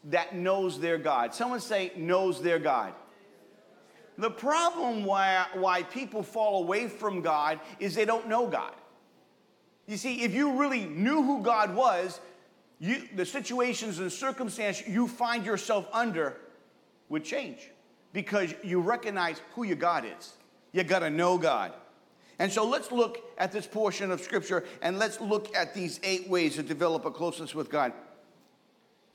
that 0.05 0.35
knows 0.35 0.79
their 0.79 0.99
God. 0.99 1.35
Someone 1.35 1.61
say, 1.61 1.93
knows 1.97 2.43
their 2.43 2.59
God. 2.59 2.93
The 4.19 4.31
problem 4.31 5.05
why, 5.05 5.47
why 5.55 5.83
people 5.83 6.23
fall 6.23 6.63
away 6.63 6.89
from 6.89 7.21
God 7.21 7.61
is 7.79 7.95
they 7.95 8.05
don't 8.05 8.29
know 8.29 8.47
God. 8.47 8.75
You 9.87 9.97
see, 9.97 10.23
if 10.23 10.35
you 10.35 10.59
really 10.59 10.87
knew 10.87 11.23
who 11.23 11.43
God 11.43 11.75
was, 11.75 12.21
you, 12.79 13.03
the 13.15 13.25
situations 13.25 13.99
and 13.99 14.11
circumstances 14.11 14.87
you 14.89 15.07
find 15.07 15.47
yourself 15.47 15.89
under 15.93 16.37
would 17.09 17.25
change 17.25 17.71
because 18.13 18.55
you 18.65 18.81
recognize 18.81 19.41
who 19.55 19.65
your 19.65 19.77
God 19.77 20.05
is. 20.19 20.33
You 20.73 20.83
got 20.83 21.01
to 21.01 21.11
know 21.11 21.39
God. 21.39 21.73
And 22.39 22.53
so 22.53 22.69
let's 22.69 22.93
look 22.93 23.23
at 23.39 23.53
this 23.53 23.67
portion 23.67 24.11
of 24.11 24.21
Scripture 24.21 24.65
and 24.83 24.99
let's 24.99 25.21
look 25.21 25.55
at 25.57 25.75
these 25.75 26.01
eight 26.03 26.29
ways 26.29 26.57
to 26.57 26.63
develop 26.63 27.05
a 27.05 27.11
closeness 27.11 27.55
with 27.55 27.71
God. 27.71 27.93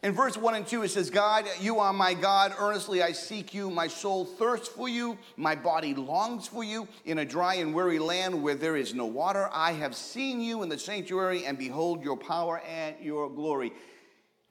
In 0.03 0.13
verse 0.13 0.35
1 0.35 0.55
and 0.55 0.65
2, 0.65 0.81
it 0.81 0.89
says, 0.89 1.11
God, 1.11 1.45
you 1.59 1.77
are 1.77 1.93
my 1.93 2.15
God. 2.15 2.55
Earnestly 2.57 3.03
I 3.03 3.11
seek 3.11 3.53
you. 3.53 3.69
My 3.69 3.87
soul 3.87 4.25
thirsts 4.25 4.67
for 4.67 4.89
you. 4.89 5.15
My 5.37 5.53
body 5.53 5.93
longs 5.93 6.47
for 6.47 6.63
you. 6.63 6.87
In 7.05 7.19
a 7.19 7.25
dry 7.25 7.55
and 7.55 7.71
weary 7.71 7.99
land 7.99 8.41
where 8.41 8.55
there 8.55 8.75
is 8.75 8.95
no 8.95 9.05
water, 9.05 9.47
I 9.53 9.73
have 9.73 9.95
seen 9.95 10.41
you 10.41 10.63
in 10.63 10.69
the 10.69 10.79
sanctuary 10.79 11.45
and 11.45 11.55
behold 11.55 12.03
your 12.03 12.17
power 12.17 12.63
and 12.67 12.95
your 12.99 13.29
glory. 13.29 13.73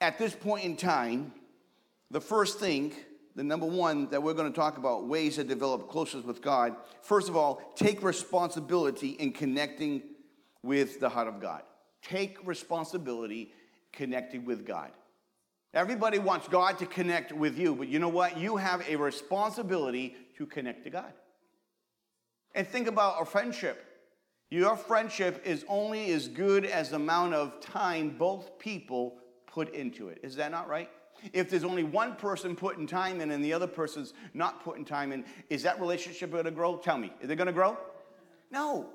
At 0.00 0.19
this 0.19 0.37
point 0.37 0.65
in 0.65 0.77
time, 0.77 1.33
the 2.12 2.21
first 2.21 2.61
thing, 2.61 2.93
the 3.40 3.44
number 3.44 3.64
one 3.64 4.06
that 4.11 4.23
we're 4.23 4.35
going 4.35 4.52
to 4.52 4.54
talk 4.54 4.76
about, 4.76 5.06
ways 5.06 5.37
to 5.37 5.44
develop 5.44 5.88
closeness 5.88 6.26
with 6.26 6.42
God, 6.42 6.76
first 7.00 7.26
of 7.26 7.37
all, 7.37 7.73
take 7.75 8.02
responsibility 8.02 9.12
in 9.12 9.32
connecting 9.32 10.02
with 10.62 11.00
the 11.00 11.09
heart 11.09 11.26
of 11.26 11.40
God. 11.40 11.62
Take 12.02 12.47
responsibility 12.47 13.54
connecting 13.94 14.44
with 14.44 14.66
God. 14.66 14.90
Everybody 15.73 16.18
wants 16.18 16.49
God 16.49 16.78
to 16.80 16.85
connect 16.85 17.32
with 17.32 17.56
you, 17.56 17.75
but 17.75 17.88
you 17.88 17.99
know 17.99 18.11
what? 18.11 18.37
You 18.37 18.59
have 18.59 18.87
a 18.87 18.97
responsibility 18.97 20.16
to 20.37 20.44
connect 20.44 20.85
to 20.85 20.90
God. 20.90 21.14
And 22.54 22.68
think 22.68 22.88
about 22.88 23.23
a 23.23 23.25
friendship. 23.25 23.82
Your 24.50 24.76
friendship 24.76 25.40
is 25.47 25.64
only 25.66 26.12
as 26.12 26.28
good 26.28 26.66
as 26.66 26.90
the 26.90 26.97
amount 26.97 27.32
of 27.32 27.59
time 27.62 28.16
both 28.18 28.59
people 28.59 29.16
put 29.47 29.73
into 29.73 30.09
it. 30.09 30.20
Is 30.23 30.37
that 30.37 30.50
not 30.50 30.68
right? 30.68 30.90
If 31.33 31.50
there's 31.50 31.65
only 31.65 31.85
one 31.85 32.17
person 32.17 32.57
putting 32.57 32.87
time 32.87 33.21
in 33.21 33.31
and 33.31 33.45
the 33.45 33.53
other 33.53 33.67
person's 33.67 34.12
not 34.35 34.65
putting 34.65 34.85
time 34.85 35.12
in, 35.12 35.25
is 35.49 35.62
that 35.62 35.81
relationship 35.81 36.31
going 36.31 36.45
to 36.45 36.50
grow? 36.50 36.77
Tell 36.77 36.99
me. 36.99 37.12
Is 37.21 37.31
it 37.31 37.37
going 37.37 37.47
to 37.47 37.53
grow? 37.53 37.77
No. 38.50 38.89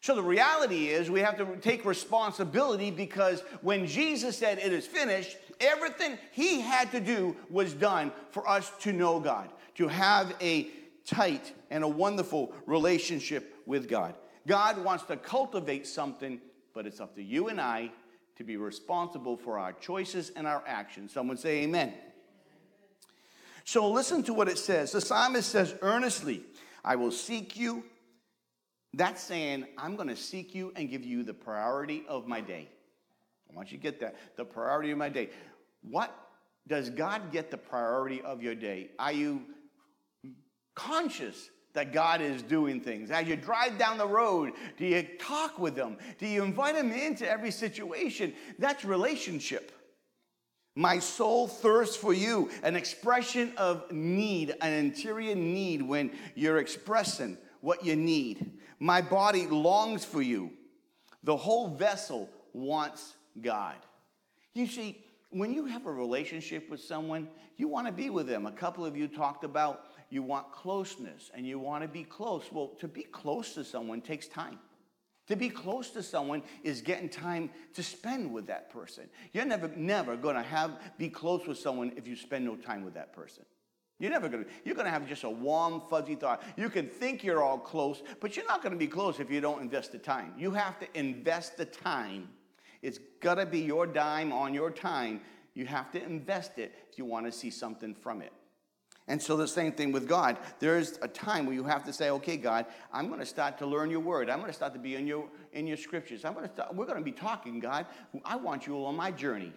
So 0.00 0.14
the 0.14 0.22
reality 0.22 0.88
is 0.88 1.10
we 1.10 1.20
have 1.20 1.36
to 1.38 1.56
take 1.56 1.84
responsibility 1.84 2.90
because 2.90 3.42
when 3.62 3.86
Jesus 3.86 4.36
said 4.36 4.58
it 4.58 4.72
is 4.72 4.86
finished, 4.86 5.36
everything 5.60 6.18
he 6.32 6.60
had 6.60 6.90
to 6.92 7.00
do 7.00 7.36
was 7.50 7.74
done 7.74 8.12
for 8.30 8.48
us 8.48 8.70
to 8.80 8.92
know 8.92 9.18
God, 9.18 9.50
to 9.74 9.88
have 9.88 10.34
a 10.40 10.68
tight 11.04 11.52
and 11.70 11.82
a 11.82 11.88
wonderful 11.88 12.52
relationship 12.66 13.56
with 13.66 13.88
God. 13.88 14.14
God 14.46 14.82
wants 14.84 15.04
to 15.04 15.16
cultivate 15.16 15.86
something, 15.86 16.40
but 16.74 16.86
it's 16.86 17.00
up 17.00 17.14
to 17.16 17.22
you 17.22 17.48
and 17.48 17.60
I 17.60 17.90
to 18.38 18.44
be 18.44 18.56
responsible 18.56 19.36
for 19.36 19.58
our 19.58 19.72
choices 19.72 20.30
and 20.30 20.46
our 20.46 20.62
actions. 20.66 21.12
Someone 21.12 21.36
say 21.36 21.64
amen. 21.64 21.92
So 23.64 23.90
listen 23.90 24.22
to 24.22 24.32
what 24.32 24.48
it 24.48 24.58
says. 24.58 24.92
The 24.92 25.00
psalmist 25.00 25.50
says, 25.50 25.74
earnestly, 25.82 26.42
I 26.84 26.96
will 26.96 27.10
seek 27.10 27.58
you. 27.58 27.84
That's 28.94 29.22
saying, 29.22 29.66
I'm 29.76 29.96
going 29.96 30.08
to 30.08 30.16
seek 30.16 30.54
you 30.54 30.72
and 30.76 30.88
give 30.88 31.04
you 31.04 31.24
the 31.24 31.34
priority 31.34 32.04
of 32.08 32.26
my 32.26 32.40
day. 32.40 32.68
I 33.50 33.56
want 33.56 33.72
you 33.72 33.76
to 33.76 33.82
get 33.82 34.00
that. 34.00 34.16
The 34.36 34.44
priority 34.44 34.92
of 34.92 34.98
my 34.98 35.08
day. 35.08 35.30
What 35.82 36.14
does 36.66 36.90
God 36.90 37.32
get 37.32 37.50
the 37.50 37.58
priority 37.58 38.22
of 38.22 38.42
your 38.42 38.54
day? 38.54 38.90
Are 38.98 39.12
you 39.12 39.42
conscious 40.74 41.50
that 41.74 41.92
God 41.92 42.20
is 42.20 42.42
doing 42.42 42.80
things? 42.80 43.10
As 43.10 43.26
you 43.26 43.36
drive 43.36 43.78
down 43.78 43.98
the 43.98 44.06
road, 44.06 44.52
do 44.76 44.86
you 44.86 45.02
talk 45.18 45.58
with 45.58 45.74
them? 45.74 45.96
Do 46.18 46.26
you 46.26 46.42
invite 46.42 46.74
them 46.74 46.92
into 46.92 47.28
every 47.28 47.50
situation? 47.50 48.34
That's 48.58 48.84
relationship. 48.84 49.72
My 50.74 51.00
soul 51.00 51.48
thirsts 51.48 51.96
for 51.96 52.12
you, 52.12 52.50
an 52.62 52.76
expression 52.76 53.52
of 53.56 53.90
need, 53.90 54.54
an 54.60 54.72
interior 54.72 55.34
need 55.34 55.82
when 55.82 56.12
you're 56.36 56.58
expressing 56.58 57.36
what 57.60 57.84
you 57.84 57.96
need. 57.96 58.52
My 58.78 59.02
body 59.02 59.46
longs 59.46 60.04
for 60.04 60.22
you. 60.22 60.52
The 61.24 61.36
whole 61.36 61.74
vessel 61.74 62.30
wants 62.52 63.14
God. 63.40 63.74
You 64.54 64.66
see, 64.66 65.04
when 65.30 65.52
you 65.52 65.66
have 65.66 65.86
a 65.86 65.92
relationship 65.92 66.70
with 66.70 66.80
someone, 66.80 67.28
you 67.56 67.68
want 67.68 67.86
to 67.86 67.92
be 67.92 68.08
with 68.08 68.26
them. 68.26 68.46
A 68.46 68.52
couple 68.52 68.84
of 68.86 68.96
you 68.96 69.08
talked 69.08 69.44
about 69.44 69.82
you 70.10 70.22
want 70.22 70.52
closeness 70.52 71.30
and 71.34 71.46
you 71.46 71.58
want 71.58 71.82
to 71.82 71.88
be 71.88 72.04
close. 72.04 72.44
Well, 72.50 72.68
to 72.80 72.88
be 72.88 73.02
close 73.02 73.54
to 73.54 73.64
someone 73.64 74.00
takes 74.00 74.26
time. 74.26 74.58
To 75.26 75.36
be 75.36 75.50
close 75.50 75.90
to 75.90 76.02
someone 76.02 76.42
is 76.62 76.80
getting 76.80 77.08
time 77.08 77.50
to 77.74 77.82
spend 77.82 78.32
with 78.32 78.46
that 78.46 78.70
person. 78.70 79.04
You're 79.32 79.44
never, 79.44 79.68
never 79.76 80.16
going 80.16 80.36
to 80.36 80.42
have 80.42 80.80
be 80.96 81.10
close 81.10 81.46
with 81.46 81.58
someone 81.58 81.92
if 81.96 82.08
you 82.08 82.16
spend 82.16 82.46
no 82.46 82.56
time 82.56 82.84
with 82.84 82.94
that 82.94 83.12
person. 83.12 83.44
You're 83.98 84.12
never 84.12 84.28
going 84.28 84.44
to. 84.44 84.50
You're 84.64 84.76
going 84.76 84.86
to 84.86 84.92
have 84.92 85.06
just 85.08 85.24
a 85.24 85.30
warm, 85.30 85.82
fuzzy 85.90 86.14
thought. 86.14 86.42
You 86.56 86.70
can 86.70 86.86
think 86.86 87.24
you're 87.24 87.42
all 87.42 87.58
close, 87.58 88.02
but 88.20 88.36
you're 88.36 88.46
not 88.46 88.62
going 88.62 88.72
to 88.72 88.78
be 88.78 88.86
close 88.86 89.20
if 89.20 89.30
you 89.30 89.40
don't 89.40 89.60
invest 89.60 89.92
the 89.92 89.98
time. 89.98 90.32
You 90.38 90.52
have 90.52 90.78
to 90.78 90.86
invest 90.94 91.56
the 91.56 91.64
time 91.64 92.28
it's 92.82 92.98
got 93.20 93.36
to 93.36 93.46
be 93.46 93.60
your 93.60 93.86
dime 93.86 94.32
on 94.32 94.54
your 94.54 94.70
time. 94.70 95.20
You 95.54 95.66
have 95.66 95.90
to 95.92 96.02
invest 96.02 96.58
it 96.58 96.74
if 96.90 96.98
you 96.98 97.04
want 97.04 97.26
to 97.26 97.32
see 97.32 97.50
something 97.50 97.94
from 97.94 98.22
it. 98.22 98.32
And 99.08 99.20
so 99.20 99.36
the 99.36 99.48
same 99.48 99.72
thing 99.72 99.90
with 99.90 100.06
God. 100.06 100.38
There's 100.60 100.98
a 101.02 101.08
time 101.08 101.46
where 101.46 101.54
you 101.54 101.64
have 101.64 101.84
to 101.84 101.92
say, 101.92 102.10
okay, 102.10 102.36
God, 102.36 102.66
I'm 102.92 103.08
going 103.08 103.20
to 103.20 103.26
start 103.26 103.58
to 103.58 103.66
learn 103.66 103.90
your 103.90 104.00
word. 104.00 104.30
I'm 104.30 104.38
going 104.38 104.50
to 104.50 104.56
start 104.56 104.74
to 104.74 104.78
be 104.78 104.94
in 104.94 105.06
your 105.06 105.28
in 105.52 105.66
your 105.66 105.76
scriptures. 105.76 106.24
I'm 106.24 106.34
going 106.34 106.46
to 106.46 106.52
start, 106.52 106.74
we're 106.74 106.86
going 106.86 106.98
to 106.98 107.04
be 107.04 107.12
talking, 107.12 107.58
God. 107.58 107.86
I 108.24 108.36
want 108.36 108.66
you 108.66 108.84
on 108.84 108.96
my 108.96 109.10
journey. 109.10 109.52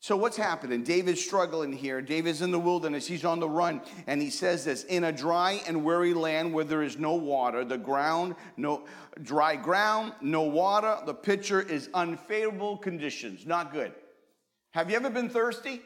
So 0.00 0.16
what's 0.16 0.36
happening? 0.36 0.84
David's 0.84 1.24
struggling 1.24 1.72
here. 1.72 2.00
David's 2.00 2.40
in 2.40 2.52
the 2.52 2.58
wilderness. 2.58 3.06
He's 3.06 3.24
on 3.24 3.40
the 3.40 3.48
run. 3.48 3.82
And 4.06 4.22
he 4.22 4.30
says 4.30 4.64
this, 4.64 4.84
in 4.84 5.02
a 5.02 5.10
dry 5.10 5.60
and 5.66 5.84
weary 5.84 6.14
land 6.14 6.54
where 6.54 6.64
there 6.64 6.82
is 6.82 6.98
no 6.98 7.14
water, 7.14 7.64
the 7.64 7.78
ground, 7.78 8.36
no 8.56 8.84
dry 9.20 9.56
ground, 9.56 10.12
no 10.20 10.42
water, 10.42 10.98
the 11.04 11.14
pitcher 11.14 11.60
is 11.60 11.88
unfavorable 11.94 12.76
conditions. 12.76 13.44
Not 13.44 13.72
good. 13.72 13.92
Have 14.70 14.88
you 14.88 14.96
ever 14.96 15.10
been 15.10 15.30
thirsty? 15.30 15.80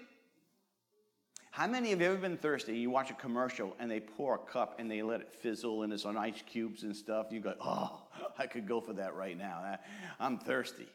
How 1.52 1.66
many 1.66 1.90
have 1.90 2.00
ever 2.00 2.16
been 2.16 2.38
thirsty? 2.38 2.78
You 2.78 2.88
watch 2.88 3.11
a 3.11 3.14
commercial 3.14 3.76
and 3.78 3.90
they 3.90 4.00
pour 4.00 4.37
a 4.37 4.38
cup 4.38 4.76
and 4.78 4.90
they 4.90 5.02
let 5.02 5.21
it 5.21 5.30
fizzle 5.30 5.82
and 5.82 5.92
it's 5.92 6.06
on 6.06 6.16
ice 6.16 6.42
cubes 6.50 6.82
and 6.82 6.97
stuff. 6.97 7.26
You 7.30 7.40
go, 7.40 7.54
oh, 7.61 8.04
I 8.38 8.47
could 8.47 8.66
go 8.66 8.80
for 8.80 8.94
that 8.94 9.14
right 9.14 9.37
now. 9.37 9.76
I'm 10.18 10.38
thirsty. 10.38 10.88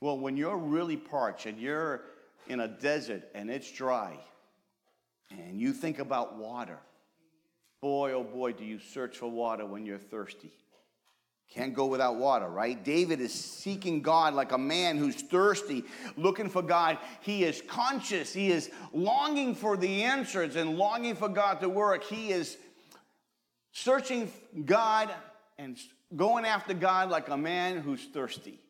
Well, 0.00 0.18
when 0.18 0.36
you're 0.36 0.58
really 0.58 0.96
parched 0.96 1.46
and 1.46 1.60
you're 1.60 2.02
in 2.48 2.58
a 2.58 2.66
desert 2.66 3.22
and 3.36 3.48
it's 3.48 3.70
dry, 3.70 4.18
and 5.30 5.60
you 5.60 5.72
think 5.72 6.00
about 6.00 6.36
water, 6.36 6.80
boy, 7.80 8.14
oh 8.14 8.24
boy, 8.24 8.54
do 8.54 8.64
you 8.64 8.80
search 8.80 9.18
for 9.18 9.30
water 9.30 9.64
when 9.64 9.86
you're 9.86 9.96
thirsty. 9.96 10.50
Can't 11.54 11.72
go 11.74 11.86
without 11.86 12.16
water, 12.16 12.46
right? 12.46 12.82
David 12.84 13.20
is 13.20 13.32
seeking 13.32 14.02
God 14.02 14.34
like 14.34 14.52
a 14.52 14.58
man 14.58 14.98
who's 14.98 15.22
thirsty, 15.22 15.82
looking 16.16 16.50
for 16.50 16.60
God. 16.60 16.98
He 17.20 17.44
is 17.44 17.62
conscious. 17.66 18.34
He 18.34 18.50
is 18.50 18.70
longing 18.92 19.54
for 19.54 19.76
the 19.76 20.04
answers 20.04 20.56
and 20.56 20.76
longing 20.76 21.14
for 21.14 21.28
God 21.28 21.60
to 21.60 21.68
work. 21.68 22.04
He 22.04 22.32
is 22.32 22.58
searching 23.72 24.30
God 24.66 25.10
and 25.56 25.78
going 26.14 26.44
after 26.44 26.74
God 26.74 27.08
like 27.08 27.28
a 27.30 27.36
man 27.36 27.78
who's 27.78 28.04
thirsty. 28.04 28.60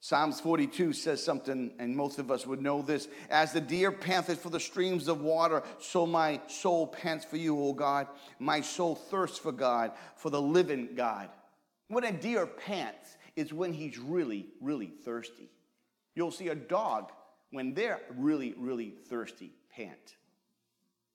Psalms 0.00 0.40
42 0.40 0.92
says 0.92 1.22
something, 1.22 1.72
and 1.78 1.96
most 1.96 2.18
of 2.18 2.30
us 2.30 2.46
would 2.46 2.60
know 2.60 2.82
this. 2.82 3.08
As 3.30 3.52
the 3.52 3.60
deer 3.60 3.90
panteth 3.90 4.40
for 4.40 4.50
the 4.50 4.60
streams 4.60 5.08
of 5.08 5.20
water, 5.20 5.62
so 5.80 6.06
my 6.06 6.40
soul 6.48 6.86
pants 6.86 7.24
for 7.24 7.36
you, 7.36 7.58
O 7.58 7.72
God. 7.72 8.06
My 8.38 8.60
soul 8.60 8.94
thirsts 8.94 9.38
for 9.38 9.52
God, 9.52 9.92
for 10.16 10.30
the 10.30 10.40
living 10.40 10.90
God. 10.94 11.28
When 11.88 12.04
a 12.04 12.12
deer 12.12 12.46
pants 12.46 13.16
is 13.36 13.52
when 13.52 13.72
he's 13.72 13.98
really, 13.98 14.46
really 14.60 14.88
thirsty. 15.04 15.50
You'll 16.14 16.30
see 16.30 16.48
a 16.48 16.54
dog 16.54 17.12
when 17.50 17.74
they're 17.74 18.00
really, 18.16 18.54
really 18.58 18.94
thirsty 19.08 19.52
pant. 19.74 20.16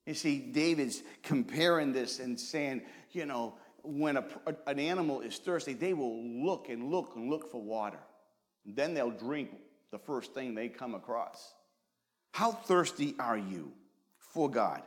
You 0.06 0.14
see, 0.14 0.40
David's 0.40 1.04
comparing 1.24 1.94
this 1.94 2.20
and 2.20 2.40
saying, 2.40 2.84
you 3.12 3.26
know, 3.26 3.56
when 3.84 4.18
a, 4.18 4.26
an 4.68 4.80
animal 4.80 5.22
is 5.22 5.38
thirsty, 5.38 5.74
they 5.74 5.94
will 5.94 6.24
look 6.24 6.70
and 6.70 6.90
look 6.92 7.14
and 7.16 7.30
look 7.30 7.52
for 7.52 7.62
water. 7.62 8.00
Then 8.66 8.94
they'll 8.94 9.12
drink 9.12 9.50
the 9.92 10.00
first 10.00 10.34
thing 10.34 10.54
they 10.54 10.70
come 10.70 10.96
across. 10.96 11.54
How 12.32 12.52
thirsty 12.52 13.16
are 13.20 13.38
you 13.38 13.72
for 14.18 14.50
God? 14.50 14.84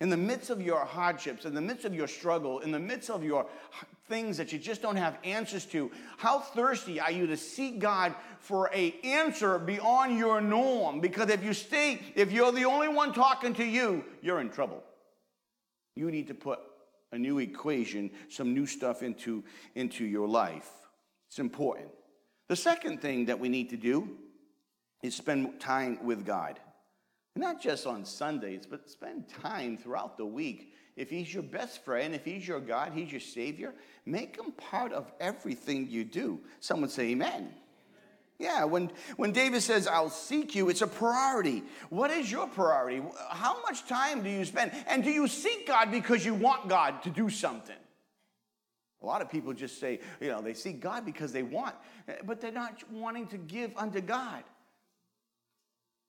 In 0.00 0.10
the 0.10 0.16
midst 0.16 0.50
of 0.50 0.60
your 0.60 0.84
hardships, 0.84 1.44
in 1.44 1.54
the 1.54 1.60
midst 1.60 1.86
of 1.86 1.94
your 1.94 2.08
struggle, 2.08 2.60
in 2.60 2.70
the 2.70 2.78
midst 2.78 3.08
of 3.08 3.24
your 3.24 3.46
things 4.08 4.36
that 4.36 4.52
you 4.52 4.58
just 4.58 4.82
don't 4.82 4.96
have 4.96 5.18
answers 5.24 5.64
to, 5.66 5.90
how 6.16 6.38
thirsty 6.38 7.00
are 7.00 7.10
you 7.10 7.26
to 7.26 7.36
seek 7.36 7.78
God 7.78 8.14
for 8.38 8.70
a 8.72 8.94
answer 9.02 9.58
beyond 9.58 10.16
your 10.18 10.40
norm? 10.40 11.00
Because 11.00 11.30
if 11.30 11.42
you 11.42 11.52
stay, 11.52 12.00
if 12.14 12.32
you're 12.32 12.52
the 12.52 12.64
only 12.64 12.88
one 12.88 13.12
talking 13.12 13.54
to 13.54 13.64
you, 13.64 14.04
you're 14.22 14.40
in 14.40 14.50
trouble. 14.50 14.82
You 15.94 16.10
need 16.10 16.28
to 16.28 16.34
put 16.34 16.60
a 17.12 17.18
new 17.18 17.38
equation, 17.38 18.10
some 18.28 18.54
new 18.54 18.66
stuff 18.66 19.02
into, 19.02 19.42
into 19.74 20.04
your 20.04 20.28
life. 20.28 20.70
It's 21.28 21.38
important. 21.38 21.88
The 22.48 22.56
second 22.56 23.00
thing 23.00 23.26
that 23.26 23.40
we 23.40 23.48
need 23.48 23.70
to 23.70 23.76
do 23.76 24.10
is 25.02 25.14
spend 25.14 25.60
time 25.60 26.04
with 26.04 26.24
God. 26.24 26.60
Not 27.34 27.60
just 27.60 27.86
on 27.86 28.04
Sundays, 28.04 28.66
but 28.68 28.88
spend 28.88 29.28
time 29.28 29.76
throughout 29.76 30.16
the 30.16 30.26
week. 30.26 30.72
If 30.96 31.10
He's 31.10 31.32
your 31.32 31.42
best 31.42 31.84
friend, 31.84 32.14
if 32.14 32.24
He's 32.24 32.46
your 32.46 32.60
God, 32.60 32.92
He's 32.94 33.10
your 33.10 33.20
Savior, 33.20 33.74
make 34.04 34.36
Him 34.36 34.52
part 34.52 34.92
of 34.92 35.12
everything 35.20 35.88
you 35.88 36.04
do. 36.04 36.40
Someone 36.60 36.88
say, 36.88 37.10
Amen. 37.10 37.52
Yeah, 38.38 38.64
when, 38.64 38.90
when 39.16 39.32
David 39.32 39.62
says, 39.62 39.86
I'll 39.86 40.10
seek 40.10 40.54
you, 40.54 40.68
it's 40.68 40.82
a 40.82 40.86
priority. 40.86 41.62
What 41.88 42.10
is 42.10 42.30
your 42.30 42.46
priority? 42.46 43.02
How 43.30 43.62
much 43.62 43.86
time 43.86 44.22
do 44.22 44.28
you 44.28 44.44
spend? 44.44 44.72
And 44.88 45.02
do 45.02 45.10
you 45.10 45.26
seek 45.26 45.66
God 45.66 45.90
because 45.90 46.24
you 46.24 46.34
want 46.34 46.68
God 46.68 47.02
to 47.04 47.10
do 47.10 47.30
something? 47.30 47.76
A 49.02 49.06
lot 49.06 49.22
of 49.22 49.30
people 49.30 49.54
just 49.54 49.80
say, 49.80 50.00
you 50.20 50.28
know, 50.28 50.42
they 50.42 50.52
seek 50.52 50.80
God 50.80 51.06
because 51.06 51.32
they 51.32 51.42
want, 51.42 51.74
but 52.24 52.40
they're 52.40 52.52
not 52.52 52.82
wanting 52.90 53.26
to 53.28 53.38
give 53.38 53.70
unto 53.76 54.00
God. 54.00 54.42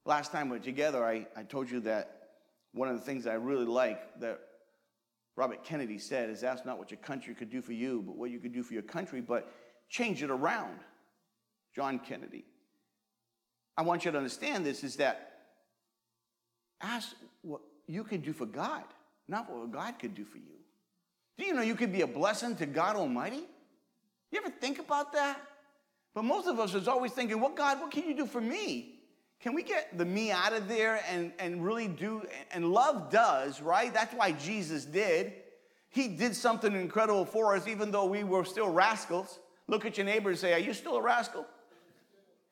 Last 0.04 0.32
time 0.32 0.50
we 0.50 0.58
were 0.58 0.64
together, 0.64 1.06
I, 1.06 1.28
I 1.36 1.44
told 1.44 1.70
you 1.70 1.82
that 1.82 2.30
one 2.74 2.90
of 2.90 2.96
the 2.96 3.06
things 3.06 3.26
I 3.28 3.34
really 3.36 3.66
like 3.66 4.20
that 4.20 4.40
Robert 5.38 5.64
Kennedy 5.64 6.00
said 6.00 6.32
is 6.32 6.44
ask 6.44 6.66
not 6.66 6.80
what 6.80 6.90
your 6.90 7.00
country 7.00 7.36
could 7.36 7.52
do 7.52 7.62
for 7.62 7.72
you, 7.72 8.04
but 8.06 8.18
what 8.18 8.32
you 8.32 8.40
could 8.40 8.54
do 8.54 8.64
for 8.64 8.74
your 8.74 8.82
country, 8.82 9.22
but 9.22 9.54
change 9.88 10.22
it 10.24 10.32
around. 10.32 10.80
John 11.76 12.00
Kennedy. 12.00 12.44
I 13.78 13.84
want 13.84 14.04
you 14.04 14.12
to 14.12 14.18
understand 14.18 14.66
this 14.66 14.84
is 14.84 14.96
that 14.96 15.42
ask 16.82 17.16
what 17.44 17.62
you 17.86 18.04
can 18.04 18.22
do 18.22 18.34
for 18.34 18.48
God, 18.48 18.84
not 19.28 19.48
what 19.52 19.72
God 19.72 20.00
could 20.00 20.16
do 20.16 20.26
for 20.26 20.40
you. 20.40 20.56
Do 21.38 21.46
you 21.46 21.54
know 21.54 21.62
you 21.62 21.76
could 21.76 21.94
be 21.94 22.02
a 22.02 22.08
blessing 22.08 22.56
to 22.56 22.66
God 22.66 22.96
Almighty? 22.96 23.44
You 24.32 24.40
ever 24.40 24.50
think 24.50 24.80
about 24.80 25.14
that? 25.14 25.40
But 26.16 26.24
most 26.24 26.48
of 26.48 26.60
us 26.60 26.74
is 26.74 26.88
always 26.88 27.12
thinking, 27.12 27.40
what 27.40 27.56
God, 27.56 27.80
what 27.80 27.92
can 27.92 28.10
you 28.10 28.16
do 28.16 28.26
for 28.26 28.42
me? 28.42 28.97
Can 29.40 29.54
we 29.54 29.62
get 29.62 29.96
the 29.98 30.06
me 30.06 30.32
out 30.32 30.54
of 30.54 30.68
there 30.68 31.00
and, 31.10 31.32
and 31.38 31.64
really 31.64 31.88
do, 31.88 32.24
and 32.52 32.72
love 32.72 33.12
does, 33.12 33.62
right? 33.62 33.94
That's 33.94 34.14
why 34.14 34.32
Jesus 34.32 34.84
did. 34.84 35.34
He 35.90 36.08
did 36.08 36.36
something 36.36 36.74
incredible 36.74 37.26
for 37.26 37.56
us, 37.56 37.68
even 37.68 37.92
though 37.92 38.06
we 38.06 38.24
were 38.24 38.46
still 38.46 38.70
rascals. 38.70 39.40
Look 39.68 39.86
at 39.86 39.98
your 39.98 40.06
neighbor 40.06 40.30
and 40.30 40.40
say, 40.40 40.54
Are 40.54 40.60
you 40.60 40.74
still 40.74 40.96
a 40.96 41.02
rascal? 41.02 41.46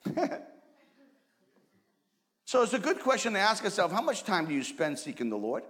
so 2.45 2.61
it's 2.61 2.73
a 2.73 2.79
good 2.79 2.99
question 2.99 3.33
to 3.33 3.39
ask 3.39 3.63
yourself 3.63 3.91
how 3.91 4.01
much 4.01 4.23
time 4.23 4.45
do 4.45 4.53
you 4.53 4.63
spend 4.63 4.99
seeking 4.99 5.29
the 5.29 5.37
Lord? 5.37 5.63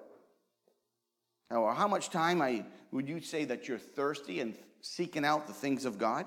Or 1.49 1.73
how 1.73 1.87
much 1.87 2.09
time 2.09 2.41
I, 2.41 2.65
would 2.91 3.07
you 3.07 3.21
say 3.21 3.45
that 3.45 3.67
you're 3.67 3.77
thirsty 3.77 4.41
and 4.41 4.55
seeking 4.81 5.23
out 5.23 5.47
the 5.47 5.53
things 5.53 5.85
of 5.85 5.97
God? 5.97 6.25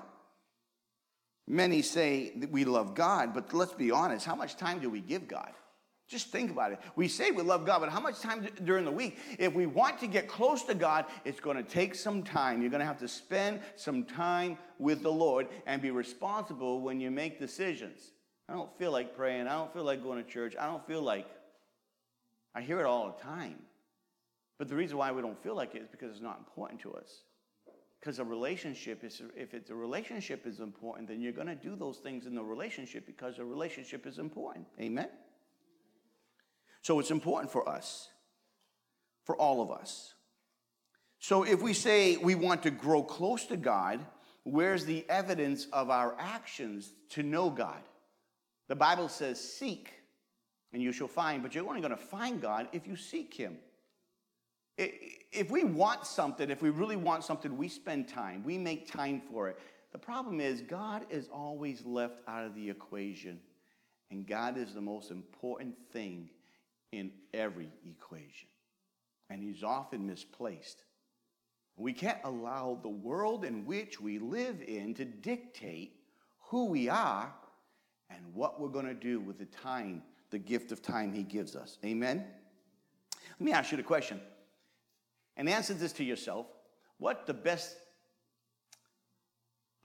Many 1.51 1.81
say 1.81 2.31
that 2.37 2.51
we 2.51 2.63
love 2.63 2.93
God, 2.93 3.33
but 3.33 3.51
let's 3.55 3.73
be 3.73 3.89
honest, 3.89 4.23
how 4.23 4.35
much 4.35 4.55
time 4.55 4.79
do 4.79 4.89
we 4.89 5.01
give 5.01 5.27
God? 5.27 5.49
Just 6.07 6.27
think 6.27 6.51
about 6.51 6.71
it. 6.71 6.79
We 6.95 7.07
say 7.07 7.31
we 7.31 7.41
love 7.41 7.65
God, 7.65 7.79
but 7.79 7.89
how 7.89 7.99
much 7.99 8.19
time 8.19 8.47
during 8.63 8.85
the 8.85 8.91
week? 8.91 9.17
If 9.39 9.53
we 9.53 9.65
want 9.65 9.99
to 9.99 10.07
get 10.07 10.27
close 10.27 10.63
to 10.63 10.75
God, 10.75 11.05
it's 11.25 11.39
going 11.39 11.57
to 11.57 11.63
take 11.63 11.95
some 11.95 12.21
time. 12.21 12.61
You're 12.61 12.69
going 12.69 12.81
to 12.81 12.85
have 12.85 12.99
to 12.99 13.07
spend 13.07 13.61
some 13.75 14.03
time 14.03 14.59
with 14.77 15.01
the 15.01 15.11
Lord 15.11 15.47
and 15.65 15.81
be 15.81 15.89
responsible 15.89 16.81
when 16.81 16.99
you 16.99 17.09
make 17.09 17.39
decisions. 17.39 18.11
I 18.47 18.53
don't 18.53 18.75
feel 18.77 18.91
like 18.91 19.15
praying. 19.15 19.47
I 19.47 19.53
don't 19.53 19.73
feel 19.73 19.83
like 19.83 20.03
going 20.03 20.23
to 20.23 20.29
church. 20.29 20.55
I 20.59 20.67
don't 20.67 20.85
feel 20.85 21.01
like. 21.01 21.27
I 22.53 22.61
hear 22.61 22.79
it 22.79 22.85
all 22.85 23.15
the 23.15 23.23
time. 23.23 23.57
But 24.59 24.67
the 24.67 24.75
reason 24.75 24.97
why 24.97 25.11
we 25.11 25.21
don't 25.21 25.41
feel 25.41 25.55
like 25.55 25.73
it 25.73 25.81
is 25.81 25.87
because 25.87 26.11
it's 26.11 26.21
not 26.21 26.37
important 26.39 26.81
to 26.81 26.93
us. 26.93 27.23
Because 27.99 28.19
a 28.19 28.23
relationship 28.23 29.03
is, 29.03 29.21
if 29.35 29.53
it's 29.53 29.69
a 29.69 29.75
relationship 29.75 30.47
is 30.47 30.59
important, 30.61 31.09
then 31.09 31.21
you're 31.21 31.33
going 31.33 31.47
to 31.47 31.55
do 31.55 31.75
those 31.75 31.97
things 31.97 32.25
in 32.25 32.33
the 32.33 32.43
relationship 32.43 33.05
because 33.05 33.39
a 33.39 33.45
relationship 33.45 34.07
is 34.07 34.19
important. 34.19 34.65
Amen? 34.79 35.09
So 36.81 36.99
it's 36.99 37.11
important 37.11 37.51
for 37.51 37.67
us, 37.67 38.07
for 39.25 39.35
all 39.35 39.61
of 39.61 39.69
us. 39.69 40.13
So 41.19 41.43
if 41.43 41.61
we 41.61 41.73
say 41.73 42.15
we 42.15 42.35
want 42.35 42.63
to 42.63 42.71
grow 42.71 43.03
close 43.03 43.45
to 43.47 43.57
God, 43.57 43.99
where's 44.43 44.85
the 44.85 45.05
evidence 45.09 45.67
of 45.73 45.89
our 45.89 46.15
actions 46.17 46.93
to 47.09 47.23
know 47.23 47.49
God? 47.49 47.81
The 48.69 48.75
Bible 48.75 49.09
says, 49.09 49.41
seek 49.41 49.91
and 50.71 50.81
you 50.81 50.93
shall 50.93 51.07
find, 51.07 51.43
but 51.43 51.53
you're 51.53 51.67
only 51.67 51.81
going 51.81 51.91
to 51.91 51.97
find 51.97 52.41
God 52.41 52.69
if 52.71 52.87
you 52.87 52.95
seek 52.95 53.33
Him. 53.33 53.57
If 54.79 55.51
we 55.51 55.65
want 55.65 56.05
something, 56.05 56.49
if 56.49 56.61
we 56.61 56.69
really 56.69 56.95
want 56.95 57.25
something, 57.25 57.57
we 57.57 57.67
spend 57.67 58.07
time, 58.07 58.43
we 58.43 58.57
make 58.57 58.89
time 58.89 59.21
for 59.29 59.49
it. 59.49 59.59
The 59.91 59.97
problem 59.97 60.39
is, 60.39 60.61
God 60.61 61.05
is 61.09 61.27
always 61.27 61.83
left 61.85 62.21
out 62.27 62.45
of 62.45 62.55
the 62.55 62.69
equation, 62.69 63.39
and 64.09 64.25
God 64.25 64.57
is 64.57 64.73
the 64.73 64.81
most 64.81 65.11
important 65.11 65.75
thing 65.91 66.29
in 66.93 67.11
every 67.33 67.67
equation, 67.85 68.47
and 69.29 69.43
He's 69.43 69.63
often 69.63 70.07
misplaced. 70.07 70.83
We 71.75 71.91
can't 71.91 72.19
allow 72.23 72.79
the 72.81 72.89
world 72.89 73.43
in 73.43 73.65
which 73.65 73.99
we 73.99 74.17
live 74.19 74.61
in 74.61 74.93
to 74.95 75.05
dictate 75.05 75.95
who 76.39 76.65
we 76.65 76.87
are 76.87 77.33
and 78.09 78.33
what 78.33 78.61
we're 78.61 78.69
going 78.69 78.87
to 78.87 78.93
do 78.93 79.19
with 79.19 79.37
the 79.37 79.45
time, 79.45 80.03
the 80.29 80.39
gift 80.39 80.71
of 80.71 80.81
time 80.81 81.11
He 81.11 81.23
gives 81.23 81.55
us. 81.55 81.77
Amen? 81.83 82.25
Let 83.39 83.41
me 83.45 83.51
ask 83.51 83.71
you 83.71 83.77
the 83.77 83.83
question 83.83 84.21
and 85.39 85.49
answer 85.49 85.73
this 85.73 85.93
to 85.93 86.03
yourself. 86.03 86.45
What 86.97 87.25
the 87.25 87.33
best 87.33 87.75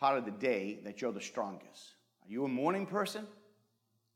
part 0.00 0.18
of 0.18 0.24
the 0.24 0.32
day 0.32 0.80
that 0.84 1.00
you're 1.00 1.12
the 1.12 1.20
strongest? 1.20 1.94
Are 2.26 2.28
you 2.30 2.44
a 2.44 2.48
morning 2.48 2.86
person? 2.86 3.24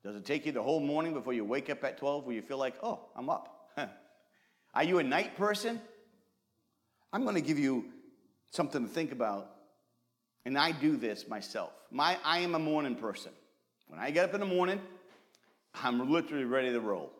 Does 0.02 0.16
it 0.16 0.24
take 0.24 0.46
you 0.46 0.52
the 0.52 0.62
whole 0.62 0.80
morning 0.80 1.14
before 1.14 1.32
you 1.32 1.44
wake 1.44 1.70
up 1.70 1.84
at 1.84 1.96
12 1.96 2.24
where 2.24 2.34
you 2.34 2.42
feel 2.42 2.58
like, 2.58 2.74
oh, 2.82 3.06
I'm 3.14 3.30
up? 3.30 3.70
Are 4.74 4.84
you 4.84 4.98
a 4.98 5.02
night 5.04 5.36
person? 5.36 5.80
I'm 7.12 7.22
going 7.22 7.36
to 7.36 7.40
give 7.40 7.58
you 7.58 7.86
something 8.50 8.86
to 8.86 8.92
think 8.92 9.12
about. 9.12 9.48
And 10.44 10.58
I 10.58 10.72
do 10.72 10.96
this 10.96 11.28
myself. 11.28 11.70
My, 11.92 12.18
I 12.24 12.40
am 12.40 12.56
a 12.56 12.58
morning 12.58 12.96
person. 12.96 13.32
When 13.86 14.00
I 14.00 14.10
get 14.10 14.24
up 14.24 14.34
in 14.34 14.40
the 14.40 14.46
morning, 14.46 14.80
I'm 15.74 16.10
literally 16.10 16.44
ready 16.44 16.72
to 16.72 16.80
roll. 16.80 17.12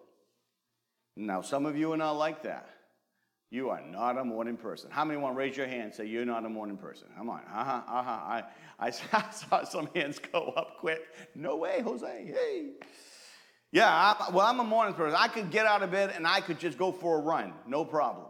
Now, 1.15 1.41
some 1.41 1.67
of 1.67 1.77
you 1.77 1.93
are 1.93 1.97
not 1.97 2.13
like 2.13 2.43
that. 2.43 2.69
You 3.51 3.71
are 3.71 3.81
not 3.81 4.19
a 4.19 4.25
morning 4.25 4.57
person. 4.57 4.91
How 4.91 5.05
many 5.05 5.19
want 5.19 5.35
to 5.35 5.39
raise 5.39 5.57
your 5.57 5.67
hand 5.67 5.83
and 5.83 5.95
say 5.95 6.05
you're 6.05 6.27
not 6.27 6.45
a 6.45 6.49
morning 6.49 6.77
person? 6.77 7.09
Come 7.17 7.31
on. 7.31 7.41
Uh 7.53 7.65
huh. 7.65 7.83
Uh 7.89 8.03
huh. 8.03 8.11
I, 8.11 8.43
I 8.79 8.91
saw 8.91 9.65
some 9.65 9.89
hands 9.95 10.19
go 10.33 10.53
up 10.57 10.77
quick. 10.79 11.01
No 11.35 11.57
way, 11.57 11.81
Jose. 11.81 12.07
Hey. 12.07 12.73
Yeah, 13.71 13.89
I, 13.89 14.31
well, 14.33 14.47
I'm 14.47 14.61
a 14.61 14.65
morning 14.65 14.95
person. 14.95 15.17
I 15.19 15.29
could 15.29 15.51
get 15.51 15.67
out 15.67 15.83
of 15.83 15.91
bed 15.91 16.13
and 16.15 16.27
I 16.27 16.41
could 16.41 16.59
just 16.59 16.79
go 16.79 16.93
for 16.93 17.19
a 17.19 17.21
run. 17.21 17.53
No 17.67 17.85
problem. 17.85 18.27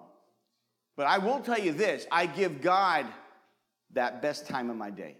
But 0.96 1.06
I 1.06 1.18
will 1.18 1.40
tell 1.40 1.58
you 1.58 1.72
this 1.72 2.06
I 2.10 2.26
give 2.26 2.60
God 2.60 3.06
that 3.94 4.22
best 4.22 4.46
time 4.46 4.70
of 4.70 4.76
my 4.76 4.90
day. 4.90 5.16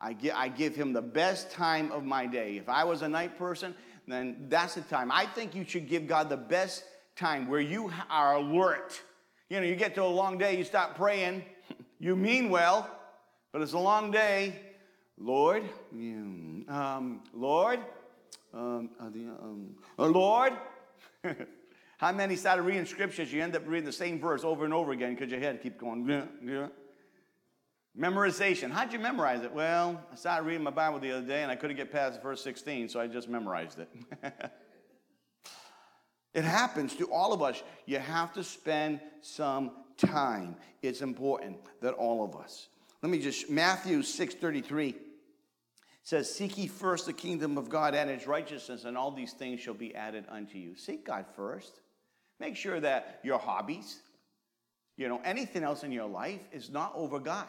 I 0.00 0.12
give, 0.12 0.34
I 0.34 0.48
give 0.48 0.74
him 0.74 0.92
the 0.92 1.02
best 1.02 1.50
time 1.50 1.90
of 1.92 2.04
my 2.04 2.26
day. 2.26 2.56
If 2.56 2.68
I 2.68 2.84
was 2.84 3.02
a 3.02 3.08
night 3.08 3.38
person, 3.38 3.74
then 4.06 4.46
that's 4.48 4.74
the 4.74 4.82
time. 4.82 5.10
I 5.10 5.26
think 5.26 5.54
you 5.54 5.64
should 5.64 5.88
give 5.88 6.06
God 6.06 6.28
the 6.28 6.36
best 6.36 6.84
time 7.16 7.48
where 7.48 7.60
you 7.60 7.92
are 8.10 8.36
alert. 8.36 9.00
You 9.48 9.60
know, 9.60 9.66
you 9.66 9.76
get 9.76 9.94
to 9.96 10.02
a 10.02 10.06
long 10.06 10.38
day, 10.38 10.56
you 10.56 10.64
stop 10.64 10.96
praying, 10.96 11.44
you 11.98 12.16
mean 12.16 12.50
well, 12.50 12.90
but 13.52 13.62
it's 13.62 13.72
a 13.72 13.78
long 13.78 14.10
day. 14.10 14.54
Lord, 15.16 15.62
um, 15.92 17.22
Lord, 17.32 17.78
um, 18.52 18.90
uh, 19.00 19.04
um, 19.04 19.76
uh, 19.96 20.06
Lord. 20.06 20.52
How 21.98 22.10
many 22.10 22.34
started 22.34 22.62
reading 22.62 22.84
scriptures? 22.84 23.32
You 23.32 23.40
end 23.40 23.54
up 23.54 23.62
reading 23.66 23.84
the 23.84 23.92
same 23.92 24.18
verse 24.18 24.42
over 24.42 24.64
and 24.64 24.74
over 24.74 24.90
again 24.90 25.14
because 25.14 25.30
your 25.30 25.40
head 25.40 25.62
keeps 25.62 25.78
going. 25.78 26.08
Yeah, 26.08 26.24
yeah. 26.44 26.66
Memorization. 27.96 28.72
How'd 28.72 28.92
you 28.92 28.98
memorize 28.98 29.44
it? 29.44 29.52
Well, 29.52 30.04
I 30.12 30.16
started 30.16 30.46
reading 30.46 30.64
my 30.64 30.72
Bible 30.72 30.98
the 30.98 31.12
other 31.12 31.26
day 31.26 31.42
and 31.42 31.52
I 31.52 31.54
couldn't 31.54 31.76
get 31.76 31.92
past 31.92 32.20
verse 32.20 32.42
16, 32.42 32.88
so 32.88 33.00
I 33.00 33.06
just 33.06 33.28
memorized 33.28 33.78
it. 33.78 33.88
it 36.34 36.44
happens 36.44 36.94
to 36.96 37.06
all 37.10 37.32
of 37.32 37.42
us. 37.42 37.62
You 37.86 37.98
have 37.98 38.32
to 38.34 38.44
spend 38.44 39.00
some 39.22 39.70
time. 39.96 40.56
It's 40.82 41.00
important 41.00 41.58
that 41.80 41.94
all 41.94 42.24
of 42.24 42.36
us. 42.36 42.68
Let 43.02 43.10
me 43.10 43.18
just, 43.18 43.48
Matthew 43.48 44.00
6.33 44.00 44.94
says, 46.02 46.32
Seek 46.34 46.58
ye 46.58 46.66
first 46.66 47.06
the 47.06 47.12
kingdom 47.12 47.56
of 47.56 47.68
God 47.68 47.94
and 47.94 48.10
his 48.10 48.26
righteousness, 48.26 48.84
and 48.84 48.96
all 48.96 49.10
these 49.10 49.32
things 49.32 49.60
shall 49.60 49.74
be 49.74 49.94
added 49.94 50.24
unto 50.28 50.58
you. 50.58 50.74
Seek 50.74 51.06
God 51.06 51.26
first. 51.36 51.80
Make 52.40 52.56
sure 52.56 52.80
that 52.80 53.20
your 53.22 53.38
hobbies, 53.38 54.00
you 54.96 55.08
know, 55.08 55.20
anything 55.24 55.62
else 55.62 55.84
in 55.84 55.92
your 55.92 56.08
life 56.08 56.40
is 56.52 56.70
not 56.70 56.92
over 56.94 57.20
God. 57.20 57.46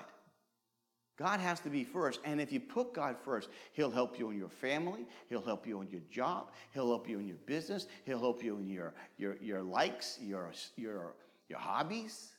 God 1.18 1.40
has 1.40 1.60
to 1.62 1.70
be 1.70 1.84
first. 1.84 2.20
And 2.26 2.42
if 2.42 2.52
you 2.52 2.60
put 2.60 2.94
God 2.94 3.16
first, 3.24 3.50
He'll 3.72 3.92
help 3.92 4.20
you 4.20 4.32
in 4.32 4.38
your 4.38 4.50
family. 4.50 5.06
He'll 5.30 5.42
help 5.42 5.66
you 5.66 5.82
in 5.82 5.90
your 5.90 6.02
job. 6.12 6.52
He'll 6.74 6.88
help 6.88 7.08
you 7.08 7.20
in 7.20 7.28
your 7.28 7.38
business. 7.46 7.88
He'll 8.06 8.20
help 8.20 8.44
you 8.44 8.58
in 8.58 8.68
your, 8.68 8.94
your, 9.18 9.38
your 9.42 9.62
likes, 9.62 10.20
your, 10.22 10.52
your, 10.76 11.16
your 11.48 11.60
hobbies. 11.60 12.32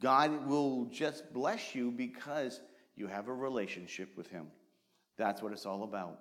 God 0.00 0.46
will 0.46 0.86
just 0.86 1.32
bless 1.32 1.74
you 1.74 1.90
because 1.90 2.60
you 2.96 3.06
have 3.06 3.28
a 3.28 3.34
relationship 3.34 4.16
with 4.16 4.28
Him. 4.28 4.48
That's 5.16 5.42
what 5.42 5.52
it's 5.52 5.66
all 5.66 5.84
about. 5.84 6.18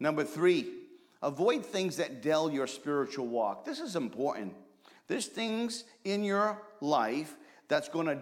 Number 0.00 0.24
three, 0.24 0.66
avoid 1.22 1.64
things 1.64 1.96
that 1.98 2.22
dull 2.22 2.50
your 2.50 2.66
spiritual 2.66 3.26
walk. 3.28 3.64
This 3.64 3.78
is 3.78 3.94
important. 3.94 4.54
There's 5.06 5.26
things 5.26 5.84
in 6.04 6.24
your 6.24 6.60
life 6.80 7.36
that's 7.68 7.88
going 7.88 8.06
to 8.06 8.18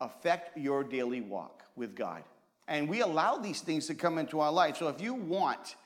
affect 0.00 0.56
your 0.56 0.84
daily 0.84 1.20
walk 1.20 1.62
with 1.74 1.94
God. 1.94 2.22
And 2.68 2.88
we 2.88 3.00
allow 3.00 3.36
these 3.36 3.60
things 3.60 3.86
to 3.86 3.94
come 3.94 4.18
into 4.18 4.40
our 4.40 4.52
life. 4.52 4.76
So 4.76 4.88
if 4.88 5.00
you 5.00 5.14
want 5.14 5.76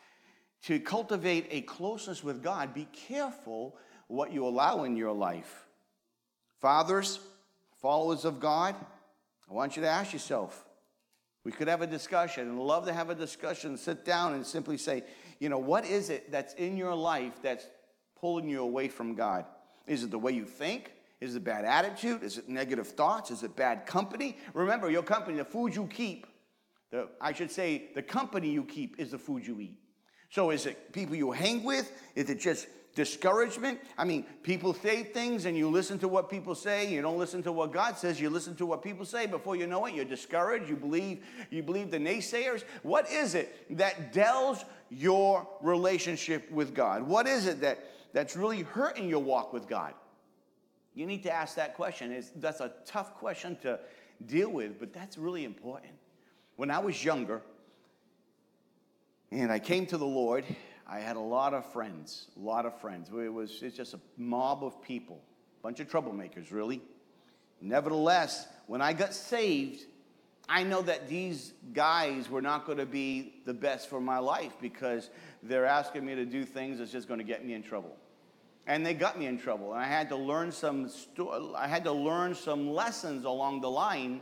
to 0.62 0.78
cultivate 0.80 1.46
a 1.50 1.62
closeness 1.62 2.24
with 2.24 2.42
God, 2.42 2.74
be 2.74 2.88
careful 2.92 3.76
what 4.08 4.32
you 4.32 4.46
allow 4.46 4.84
in 4.84 4.96
your 4.96 5.12
life. 5.12 5.66
Fathers, 6.60 7.18
followers 7.80 8.24
of 8.24 8.40
God, 8.40 8.74
I 9.48 9.52
want 9.52 9.76
you 9.76 9.82
to 9.82 9.88
ask 9.88 10.12
yourself. 10.12 10.64
We 11.44 11.52
could 11.52 11.68
have 11.68 11.80
a 11.80 11.86
discussion 11.86 12.48
and 12.48 12.60
love 12.60 12.86
to 12.86 12.92
have 12.92 13.08
a 13.08 13.14
discussion, 13.14 13.76
sit 13.78 14.04
down 14.04 14.34
and 14.34 14.46
simply 14.46 14.76
say, 14.76 15.04
you 15.38 15.48
know, 15.48 15.58
what 15.58 15.86
is 15.86 16.10
it 16.10 16.30
that's 16.30 16.52
in 16.54 16.76
your 16.76 16.94
life 16.94 17.32
that's 17.42 17.66
pulling 18.20 18.48
you 18.48 18.60
away 18.60 18.88
from 18.88 19.14
God? 19.14 19.46
Is 19.86 20.04
it 20.04 20.10
the 20.10 20.18
way 20.18 20.32
you 20.32 20.44
think? 20.44 20.92
Is 21.20 21.34
it 21.34 21.44
bad 21.44 21.64
attitude? 21.64 22.22
Is 22.22 22.38
it 22.38 22.48
negative 22.48 22.88
thoughts? 22.88 23.30
Is 23.30 23.42
it 23.42 23.54
bad 23.54 23.84
company? 23.84 24.38
Remember, 24.54 24.90
your 24.90 25.02
company, 25.02 25.36
the 25.36 25.44
food 25.44 25.74
you 25.74 25.86
keep, 25.86 26.26
the, 26.90 27.08
I 27.20 27.32
should 27.32 27.50
say, 27.50 27.90
the 27.94 28.02
company 28.02 28.50
you 28.50 28.64
keep 28.64 28.98
is 28.98 29.10
the 29.10 29.18
food 29.18 29.46
you 29.46 29.60
eat. 29.60 29.78
So 30.30 30.50
is 30.50 30.66
it 30.66 30.92
people 30.92 31.16
you 31.16 31.30
hang 31.30 31.62
with? 31.62 31.92
Is 32.14 32.30
it 32.30 32.40
just 32.40 32.68
discouragement? 32.94 33.80
I 33.98 34.04
mean, 34.04 34.24
people 34.42 34.72
say 34.72 35.02
things 35.02 35.44
and 35.44 35.56
you 35.56 35.68
listen 35.68 35.98
to 35.98 36.08
what 36.08 36.30
people 36.30 36.54
say. 36.54 36.90
You 36.90 37.02
don't 37.02 37.18
listen 37.18 37.42
to 37.42 37.52
what 37.52 37.72
God 37.72 37.98
says. 37.98 38.20
You 38.20 38.30
listen 38.30 38.56
to 38.56 38.66
what 38.66 38.82
people 38.82 39.04
say. 39.04 39.26
Before 39.26 39.56
you 39.56 39.66
know 39.66 39.84
it, 39.86 39.94
you're 39.94 40.04
discouraged. 40.04 40.68
You 40.68 40.76
believe, 40.76 41.24
you 41.50 41.62
believe 41.62 41.90
the 41.90 41.98
naysayers. 41.98 42.64
What 42.82 43.10
is 43.10 43.34
it 43.34 43.76
that 43.76 44.12
dells 44.12 44.64
your 44.88 45.46
relationship 45.60 46.50
with 46.50 46.74
God? 46.74 47.02
What 47.02 47.26
is 47.26 47.46
it 47.46 47.60
that, 47.60 47.84
that's 48.12 48.36
really 48.36 48.62
hurting 48.62 49.08
your 49.08 49.20
walk 49.20 49.52
with 49.52 49.68
God? 49.68 49.94
You 50.94 51.06
need 51.06 51.22
to 51.22 51.32
ask 51.32 51.56
that 51.56 51.74
question. 51.74 52.12
It's, 52.12 52.30
that's 52.36 52.60
a 52.60 52.72
tough 52.84 53.14
question 53.14 53.56
to 53.62 53.78
deal 54.26 54.50
with, 54.50 54.78
but 54.78 54.92
that's 54.92 55.16
really 55.16 55.44
important. 55.44 55.92
When 56.56 56.70
I 56.70 56.78
was 56.78 57.02
younger 57.04 57.42
and 59.30 59.50
I 59.50 59.58
came 59.58 59.86
to 59.86 59.96
the 59.96 60.06
Lord, 60.06 60.44
I 60.86 60.98
had 60.98 61.16
a 61.16 61.20
lot 61.20 61.54
of 61.54 61.64
friends, 61.72 62.26
a 62.36 62.44
lot 62.44 62.66
of 62.66 62.78
friends. 62.80 63.08
It 63.08 63.32
was 63.32 63.62
it's 63.62 63.76
just 63.76 63.94
a 63.94 64.00
mob 64.16 64.64
of 64.64 64.82
people, 64.82 65.22
a 65.60 65.62
bunch 65.62 65.80
of 65.80 65.88
troublemakers, 65.88 66.50
really. 66.50 66.82
Nevertheless, 67.60 68.48
when 68.66 68.82
I 68.82 68.92
got 68.92 69.14
saved, 69.14 69.84
I 70.48 70.64
know 70.64 70.82
that 70.82 71.08
these 71.08 71.52
guys 71.72 72.28
were 72.28 72.42
not 72.42 72.66
going 72.66 72.78
to 72.78 72.86
be 72.86 73.34
the 73.46 73.54
best 73.54 73.88
for 73.88 74.00
my 74.00 74.18
life 74.18 74.52
because 74.60 75.10
they're 75.44 75.66
asking 75.66 76.04
me 76.04 76.16
to 76.16 76.24
do 76.24 76.44
things 76.44 76.78
that's 76.78 76.90
just 76.90 77.06
going 77.06 77.18
to 77.18 77.24
get 77.24 77.46
me 77.46 77.54
in 77.54 77.62
trouble. 77.62 77.96
And 78.66 78.84
they 78.84 78.94
got 78.94 79.18
me 79.18 79.26
in 79.26 79.38
trouble. 79.38 79.72
And 79.72 79.82
I 79.82 79.86
had 79.86 80.08
to 80.10 80.16
learn 80.16 80.52
some 80.52 80.88
sto- 80.88 81.54
I 81.56 81.66
had 81.66 81.84
to 81.84 81.92
learn 81.92 82.34
some 82.34 82.70
lessons 82.70 83.24
along 83.24 83.62
the 83.62 83.70
line. 83.70 84.20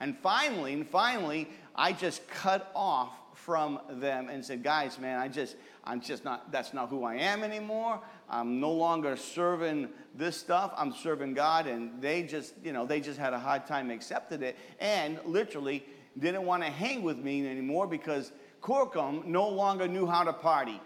And 0.00 0.16
finally, 0.18 0.72
and 0.72 0.88
finally, 0.88 1.48
I 1.74 1.92
just 1.92 2.26
cut 2.28 2.70
off 2.74 3.12
from 3.34 3.80
them 3.88 4.28
and 4.28 4.44
said, 4.44 4.62
guys, 4.62 4.98
man, 4.98 5.18
I 5.18 5.28
just, 5.28 5.56
I'm 5.84 6.00
just 6.00 6.24
not, 6.24 6.52
that's 6.52 6.74
not 6.74 6.88
who 6.88 7.04
I 7.04 7.16
am 7.16 7.42
anymore. 7.42 8.00
I'm 8.28 8.60
no 8.60 8.70
longer 8.70 9.16
serving 9.16 9.88
this 10.14 10.36
stuff. 10.36 10.72
I'm 10.76 10.92
serving 10.92 11.34
God. 11.34 11.66
And 11.66 12.00
they 12.00 12.22
just, 12.22 12.54
you 12.62 12.72
know, 12.72 12.86
they 12.86 13.00
just 13.00 13.18
had 13.18 13.32
a 13.32 13.38
hard 13.38 13.66
time 13.66 13.90
accepting 13.90 14.42
it 14.42 14.56
and 14.78 15.18
literally 15.24 15.84
didn't 16.18 16.44
want 16.44 16.62
to 16.62 16.70
hang 16.70 17.02
with 17.02 17.18
me 17.18 17.48
anymore 17.48 17.86
because 17.86 18.32
Corkum 18.62 19.24
no 19.24 19.48
longer 19.48 19.88
knew 19.88 20.06
how 20.06 20.24
to 20.24 20.32
party. 20.32 20.80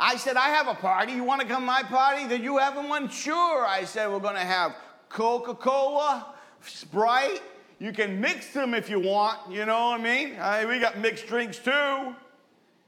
I 0.00 0.16
said, 0.16 0.36
I 0.36 0.50
have 0.50 0.68
a 0.68 0.74
party. 0.74 1.12
You 1.12 1.24
want 1.24 1.40
to 1.40 1.46
come 1.46 1.62
to 1.62 1.66
my 1.66 1.82
party? 1.82 2.28
Did 2.28 2.42
you 2.42 2.58
having 2.58 2.88
one? 2.88 3.08
Sure. 3.08 3.66
I 3.66 3.84
said, 3.84 4.10
we're 4.10 4.20
going 4.20 4.36
to 4.36 4.40
have 4.40 4.76
Coca 5.08 5.54
Cola, 5.54 6.34
Sprite. 6.62 7.42
You 7.80 7.92
can 7.92 8.20
mix 8.20 8.52
them 8.52 8.74
if 8.74 8.88
you 8.88 9.00
want. 9.00 9.50
You 9.50 9.66
know 9.66 9.90
what 9.90 10.00
I 10.00 10.02
mean? 10.02 10.36
I, 10.38 10.64
we 10.66 10.78
got 10.78 10.98
mixed 10.98 11.26
drinks 11.26 11.58
too. 11.58 12.14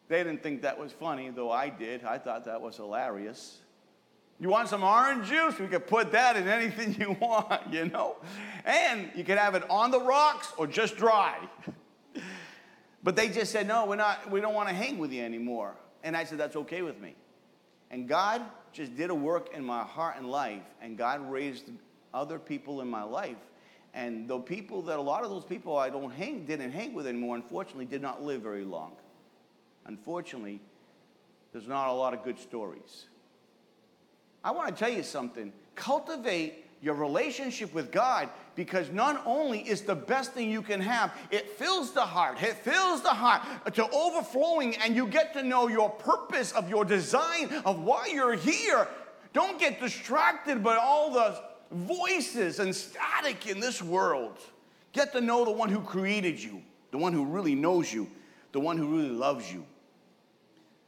They 0.09 0.23
didn't 0.25 0.43
think 0.43 0.63
that 0.63 0.79
was 0.79 0.93
funny, 0.93 1.31
though 1.31 1.51
I 1.51 1.69
did. 1.69 2.05
I 2.05 2.19
thought 2.19 2.45
that 2.45 2.61
was 2.61 2.77
hilarious. 2.77 3.59
You 4.41 4.49
want 4.49 4.69
some 4.69 4.83
orange 4.83 5.29
juice? 5.29 5.59
We 5.59 5.67
could 5.67 5.87
put 5.87 6.13
that 6.13 6.37
in 6.37 6.49
anything 6.49 6.95
you 6.99 7.17
want, 7.21 7.73
you 7.73 7.87
know? 7.87 8.17
And 8.65 9.11
you 9.15 9.25
could 9.25 9.39
have 9.39 9.55
it 9.55 9.69
on 9.69 9.91
the 9.91 10.01
rocks 10.01 10.53
or 10.57 10.67
just 10.67 10.97
dry. 10.97 11.37
But 13.03 13.17
they 13.17 13.31
just 13.31 13.51
said, 13.51 13.67
no, 13.67 13.87
we're 13.87 13.97
not, 13.97 14.31
we 14.31 14.43
don't 14.43 14.53
want 14.53 14.69
to 14.69 14.75
hang 14.75 14.99
with 14.99 15.11
you 15.11 15.23
anymore. 15.23 15.75
And 16.03 16.17
I 16.17 16.25
said, 16.25 16.39
that's 16.39 16.57
okay 16.57 16.83
with 16.83 17.01
me. 17.01 17.15
And 17.91 18.09
God 18.09 18.43
just 18.73 18.97
did 18.97 19.11
a 19.11 19.15
work 19.15 19.55
in 19.55 19.65
my 19.65 19.83
heart 19.83 20.17
and 20.17 20.31
life, 20.31 20.63
and 20.81 20.97
God 20.97 21.29
raised 21.31 21.71
other 22.15 22.39
people 22.39 22.81
in 22.81 22.89
my 22.89 23.03
life. 23.03 23.37
And 23.93 24.29
the 24.29 24.39
people 24.39 24.83
that 24.83 24.99
a 24.99 25.03
lot 25.03 25.25
of 25.25 25.31
those 25.31 25.45
people 25.45 25.77
I 25.77 25.91
don't 25.91 26.13
hang, 26.13 26.45
didn't 26.45 26.71
hang 26.71 26.95
with 26.95 27.07
anymore, 27.07 27.35
unfortunately, 27.35 27.87
did 27.87 28.01
not 28.01 28.23
live 28.23 28.43
very 28.43 28.65
long. 28.65 28.93
Unfortunately, 29.87 30.61
there's 31.53 31.67
not 31.67 31.89
a 31.89 31.93
lot 31.93 32.15
of 32.15 32.23
good 32.23 32.39
stories. 32.39 33.07
I 34.45 34.53
want 34.53 34.69
to 34.69 34.75
tell 34.75 34.93
you 34.93 35.03
something. 35.03 35.53
Cultivate 35.75 36.65
your 36.81 36.95
relationship 36.95 37.75
with 37.75 37.91
God 37.91 38.29
because 38.55 38.91
not 38.91 39.23
only 39.27 39.61
is 39.61 39.83
the 39.83 39.95
best 39.95 40.33
thing 40.33 40.51
you 40.51 40.63
can 40.63 40.81
have, 40.81 41.15
it 41.31 41.51
fills 41.51 41.93
the 41.93 42.01
heart. 42.01 42.43
It 42.43 42.57
fills 42.57 43.03
the 43.03 43.09
heart 43.09 43.75
to 43.75 43.89
overflowing, 43.91 44.77
and 44.77 44.95
you 44.95 45.07
get 45.07 45.33
to 45.35 45.43
know 45.43 45.69
your 45.69 45.91
purpose 45.91 46.53
of 46.53 46.69
your 46.69 46.85
design 46.85 47.51
of 47.65 47.81
why 47.83 48.09
you're 48.13 48.35
here. 48.35 48.89
Don't 49.33 49.59
get 49.59 49.81
distracted 49.81 50.63
by 50.63 50.77
all 50.77 51.13
the 51.13 51.43
voices 51.71 52.59
and 52.59 52.75
static 52.75 53.47
in 53.47 53.61
this 53.61 53.81
world. 53.83 54.37
Get 54.93 55.13
to 55.13 55.21
know 55.21 55.45
the 55.45 55.53
one 55.53 55.69
who 55.69 55.81
created 55.81 56.43
you, 56.43 56.63
the 56.91 56.99
one 56.99 57.13
who 57.13 57.25
really 57.25 57.55
knows 57.55 57.93
you, 57.93 58.09
the 58.53 58.61
one 58.61 58.77
who 58.77 58.97
really 58.97 59.11
loves 59.11 59.53
you. 59.53 59.65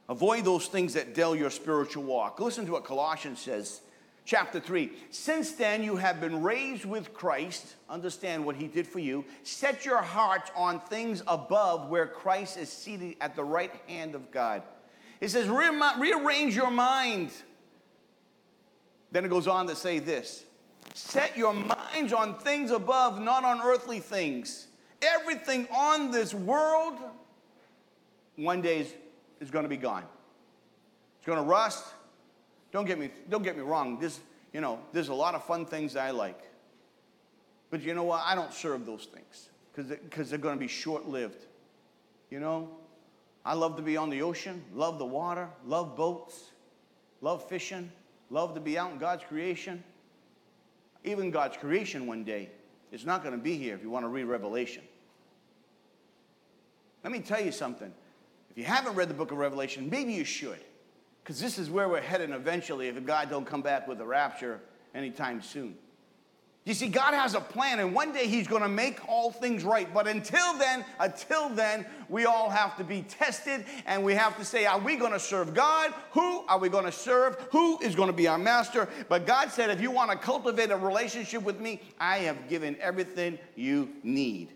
Avoid 0.09 0.43
those 0.43 0.67
things 0.67 0.93
that 0.95 1.15
dull 1.15 1.35
your 1.35 1.49
spiritual 1.49 2.03
walk. 2.03 2.39
Listen 2.39 2.65
to 2.65 2.73
what 2.73 2.83
Colossians 2.83 3.39
says 3.39 3.81
chapter 4.25 4.59
3. 4.59 4.91
Since 5.09 5.53
then 5.53 5.83
you 5.83 5.95
have 5.95 6.21
been 6.21 6.41
raised 6.41 6.85
with 6.85 7.13
Christ, 7.13 7.75
understand 7.89 8.45
what 8.45 8.55
he 8.55 8.67
did 8.67 8.87
for 8.87 8.99
you. 8.99 9.25
Set 9.43 9.85
your 9.85 10.01
hearts 10.01 10.51
on 10.55 10.79
things 10.79 11.23
above 11.27 11.89
where 11.89 12.07
Christ 12.07 12.57
is 12.57 12.69
seated 12.69 13.15
at 13.21 13.35
the 13.35 13.43
right 13.43 13.71
hand 13.87 14.15
of 14.15 14.31
God. 14.31 14.63
It 15.19 15.29
says, 15.29 15.47
rearrange 15.47 16.55
your 16.55 16.71
mind. 16.71 17.31
Then 19.11 19.25
it 19.25 19.29
goes 19.29 19.47
on 19.47 19.67
to 19.67 19.75
say 19.75 19.99
this 19.99 20.45
Set 20.93 21.37
your 21.37 21.53
minds 21.53 22.13
on 22.13 22.35
things 22.39 22.71
above, 22.71 23.21
not 23.21 23.43
on 23.43 23.61
earthly 23.61 23.99
things. 23.99 24.67
Everything 25.01 25.67
on 25.73 26.11
this 26.11 26.33
world 26.33 26.97
one 28.35 28.61
day 28.61 28.79
is, 28.79 28.93
is 29.39 29.51
going 29.51 29.63
to 29.63 29.69
be 29.69 29.77
gone. 29.77 30.03
It's 31.17 31.25
going 31.25 31.37
to 31.37 31.43
rust, 31.43 31.85
don't 32.73 32.85
get 32.85 32.99
me, 32.99 33.11
don't 33.29 33.43
get 33.43 33.55
me 33.55 33.61
wrong. 33.61 33.99
This, 33.99 34.19
you 34.51 34.59
know, 34.59 34.79
there's 34.91 35.09
a 35.09 35.13
lot 35.13 35.35
of 35.35 35.45
fun 35.45 35.65
things 35.65 35.95
I 35.95 36.11
like. 36.11 36.39
But 37.69 37.83
you 37.83 37.93
know 37.93 38.03
what? 38.03 38.23
I 38.25 38.35
don't 38.35 38.53
serve 38.53 38.85
those 38.85 39.05
things 39.05 39.49
because 39.73 40.29
they're 40.29 40.39
going 40.39 40.55
to 40.55 40.59
be 40.59 40.67
short 40.67 41.07
lived. 41.07 41.45
You 42.29 42.39
know, 42.39 42.69
I 43.45 43.53
love 43.53 43.77
to 43.77 43.83
be 43.83 43.95
on 43.95 44.09
the 44.09 44.23
ocean, 44.23 44.63
love 44.73 44.97
the 44.97 45.05
water, 45.05 45.47
love 45.65 45.95
boats, 45.95 46.51
love 47.21 47.47
fishing, 47.47 47.91
love 48.29 48.55
to 48.55 48.59
be 48.59 48.77
out 48.77 48.91
in 48.91 48.97
God's 48.97 49.23
creation. 49.23 49.83
Even 51.03 51.31
God's 51.31 51.57
creation 51.57 52.07
one 52.07 52.23
day 52.23 52.49
is 52.91 53.05
not 53.05 53.23
going 53.23 53.35
to 53.35 53.41
be 53.41 53.55
here 53.55 53.75
if 53.75 53.83
you 53.83 53.89
want 53.89 54.03
to 54.03 54.09
read 54.09 54.23
Revelation. 54.23 54.83
Let 57.03 57.11
me 57.11 57.19
tell 57.19 57.41
you 57.41 57.51
something. 57.51 57.93
If 58.49 58.57
you 58.57 58.63
haven't 58.63 58.95
read 58.95 59.09
the 59.09 59.13
book 59.13 59.31
of 59.31 59.37
Revelation, 59.37 59.89
maybe 59.89 60.13
you 60.13 60.23
should. 60.23 60.59
Because 61.23 61.39
this 61.39 61.57
is 61.57 61.69
where 61.69 61.87
we're 61.87 62.01
heading 62.01 62.33
eventually 62.33 62.89
if 62.89 63.05
God 63.05 63.29
don't 63.29 63.45
come 63.45 63.61
back 63.61 63.87
with 63.87 64.01
a 64.01 64.05
rapture 64.05 64.59
anytime 64.93 65.41
soon. 65.41 65.75
You 66.65 66.73
see, 66.73 66.87
God 66.87 67.13
has 67.13 67.33
a 67.33 67.41
plan, 67.41 67.79
and 67.79 67.93
one 67.93 68.13
day 68.13 68.25
He's 68.25 68.47
going 68.47 68.61
to 68.61 68.69
make 68.69 69.05
all 69.09 69.31
things 69.31 69.65
right. 69.65 69.93
But 69.93 70.07
until 70.07 70.57
then, 70.57 70.85
until 70.97 71.49
then, 71.49 71.85
we 72.07 72.25
all 72.25 72.49
have 72.49 72.77
to 72.77 72.85
be 72.85 73.01
tested, 73.01 73.65
and 73.85 74.03
we 74.03 74.13
have 74.13 74.37
to 74.37 74.45
say, 74.45 74.65
are 74.65 74.79
we 74.79 74.95
going 74.95 75.11
to 75.11 75.19
serve 75.19 75.53
God? 75.53 75.93
Who 76.11 76.45
are 76.47 76.57
we 76.57 76.69
going 76.69 76.85
to 76.85 76.91
serve? 76.91 77.35
Who 77.51 77.79
is 77.79 77.95
going 77.95 78.07
to 78.07 78.13
be 78.13 78.27
our 78.27 78.37
master? 78.37 78.87
But 79.09 79.27
God 79.27 79.51
said, 79.51 79.71
if 79.71 79.81
you 79.81 79.91
want 79.91 80.11
to 80.11 80.17
cultivate 80.17 80.71
a 80.71 80.77
relationship 80.77 81.43
with 81.43 81.59
me, 81.59 81.81
I 81.99 82.19
have 82.19 82.47
given 82.47 82.77
everything 82.79 83.39
you 83.57 83.89
need. 84.01 84.53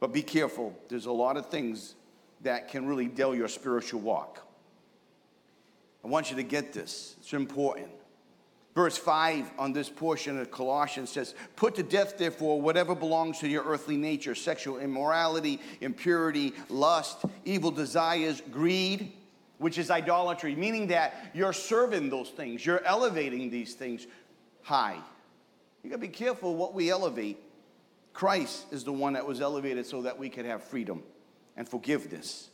But 0.00 0.12
be 0.12 0.22
careful, 0.22 0.78
there's 0.88 1.06
a 1.06 1.12
lot 1.12 1.38
of 1.38 1.46
things 1.46 1.94
that 2.42 2.68
can 2.68 2.86
really 2.86 3.06
dull 3.06 3.34
your 3.34 3.48
spiritual 3.48 4.00
walk. 4.00 4.45
I 6.06 6.08
want 6.08 6.30
you 6.30 6.36
to 6.36 6.44
get 6.44 6.72
this, 6.72 7.16
it's 7.18 7.32
important. 7.32 7.88
Verse 8.76 8.96
5 8.96 9.50
on 9.58 9.72
this 9.72 9.88
portion 9.88 10.38
of 10.38 10.52
Colossians 10.52 11.10
says, 11.10 11.34
Put 11.56 11.74
to 11.74 11.82
death, 11.82 12.16
therefore, 12.16 12.62
whatever 12.62 12.94
belongs 12.94 13.40
to 13.40 13.48
your 13.48 13.64
earthly 13.64 13.96
nature 13.96 14.36
sexual 14.36 14.78
immorality, 14.78 15.60
impurity, 15.80 16.52
lust, 16.68 17.24
evil 17.44 17.72
desires, 17.72 18.40
greed, 18.52 19.14
which 19.58 19.78
is 19.78 19.90
idolatry, 19.90 20.54
meaning 20.54 20.86
that 20.86 21.32
you're 21.34 21.52
serving 21.52 22.08
those 22.08 22.28
things, 22.28 22.64
you're 22.64 22.84
elevating 22.84 23.50
these 23.50 23.74
things 23.74 24.06
high. 24.62 25.00
You 25.82 25.90
gotta 25.90 26.00
be 26.00 26.06
careful 26.06 26.54
what 26.54 26.72
we 26.72 26.88
elevate. 26.88 27.42
Christ 28.12 28.66
is 28.70 28.84
the 28.84 28.92
one 28.92 29.14
that 29.14 29.26
was 29.26 29.40
elevated 29.40 29.86
so 29.86 30.02
that 30.02 30.16
we 30.16 30.28
could 30.28 30.46
have 30.46 30.62
freedom 30.62 31.02
and 31.56 31.68
forgiveness. 31.68 32.50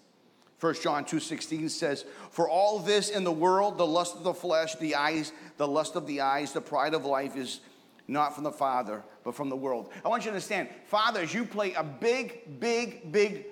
1 0.63 0.75
John 0.75 1.05
2:16 1.05 1.69
says, 1.69 2.05
"For 2.31 2.49
all 2.49 2.79
this 2.79 3.09
in 3.09 3.25
the 3.25 3.33
world, 3.33 3.79
the 3.79 3.87
lust 3.87 4.15
of 4.15 4.23
the 4.23 4.33
flesh, 4.33 4.77
the 4.77 4.95
eyes, 4.95 5.33
the 5.57 5.67
lust 5.67 5.97
of 5.97 6.07
the 6.07 6.21
eyes, 6.21 6.53
the 6.53 6.61
pride 6.61 6.95
of 6.95 7.05
life 7.05 7.35
is 7.35 7.59
not 8.07 8.33
from 8.33 8.45
the 8.45 8.53
Father, 8.53 9.03
but 9.25 9.35
from 9.35 9.49
the 9.49 9.57
world." 9.57 9.91
I 10.05 10.09
want 10.09 10.23
you 10.23 10.31
to 10.31 10.35
understand, 10.35 10.69
fathers, 10.87 11.35
you 11.35 11.45
play 11.45 11.73
a 11.73 11.83
big, 11.83 12.61
big, 12.61 13.11
big 13.11 13.47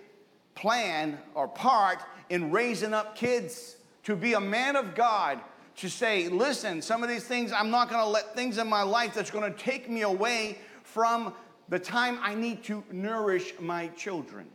plan 0.54 1.20
or 1.34 1.48
part 1.48 1.98
in 2.28 2.52
raising 2.52 2.94
up 2.94 3.16
kids 3.16 3.74
to 4.04 4.14
be 4.14 4.34
a 4.34 4.40
man 4.40 4.76
of 4.76 4.94
God, 4.94 5.40
to 5.78 5.88
say, 5.88 6.28
"Listen, 6.28 6.80
some 6.80 7.02
of 7.02 7.08
these 7.08 7.24
things 7.24 7.50
I'm 7.50 7.70
not 7.70 7.90
going 7.90 8.02
to 8.04 8.08
let 8.08 8.36
things 8.36 8.56
in 8.56 8.68
my 8.68 8.82
life 8.82 9.14
that's 9.14 9.32
going 9.32 9.52
to 9.52 9.58
take 9.58 9.90
me 9.90 10.02
away 10.02 10.60
from 10.84 11.34
the 11.68 11.80
time 11.80 12.20
I 12.22 12.36
need 12.36 12.62
to 12.66 12.84
nourish 12.92 13.58
my 13.58 13.88
children." 13.88 14.48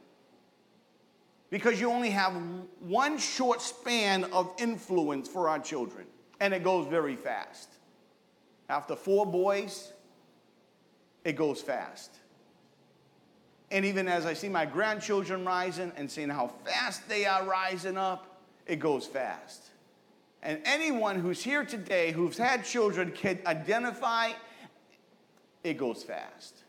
Because 1.56 1.80
you 1.80 1.90
only 1.90 2.10
have 2.10 2.34
one 2.82 3.18
short 3.18 3.62
span 3.62 4.26
of 4.26 4.52
influence 4.58 5.30
for 5.30 5.48
our 5.48 5.58
children, 5.58 6.06
and 6.42 6.54
it 6.54 6.66
goes 6.66 6.86
very 6.86 7.16
fast. 7.16 7.70
After 8.68 8.94
four 8.94 9.26
boys, 9.26 9.94
it 11.24 11.38
goes 11.38 11.62
fast. 11.62 12.12
And 13.72 13.86
even 13.86 14.10
as 14.10 14.26
I 14.26 14.34
see 14.34 14.50
my 14.50 14.66
grandchildren 14.66 15.46
rising 15.46 15.94
and 15.96 16.12
seeing 16.12 16.28
how 16.28 16.48
fast 16.66 17.08
they 17.08 17.26
are 17.26 17.46
rising 17.46 17.96
up, 17.96 18.42
it 18.66 18.82
goes 18.82 19.08
fast. 19.08 19.64
And 20.44 20.60
anyone 20.66 21.22
who's 21.22 21.42
here 21.42 21.64
today 21.64 22.12
who's 22.12 22.38
had 22.38 22.66
children 22.66 23.14
can 23.14 23.40
identify 23.46 24.34
it 25.64 25.78
goes 25.78 26.04
fast. 26.04 26.64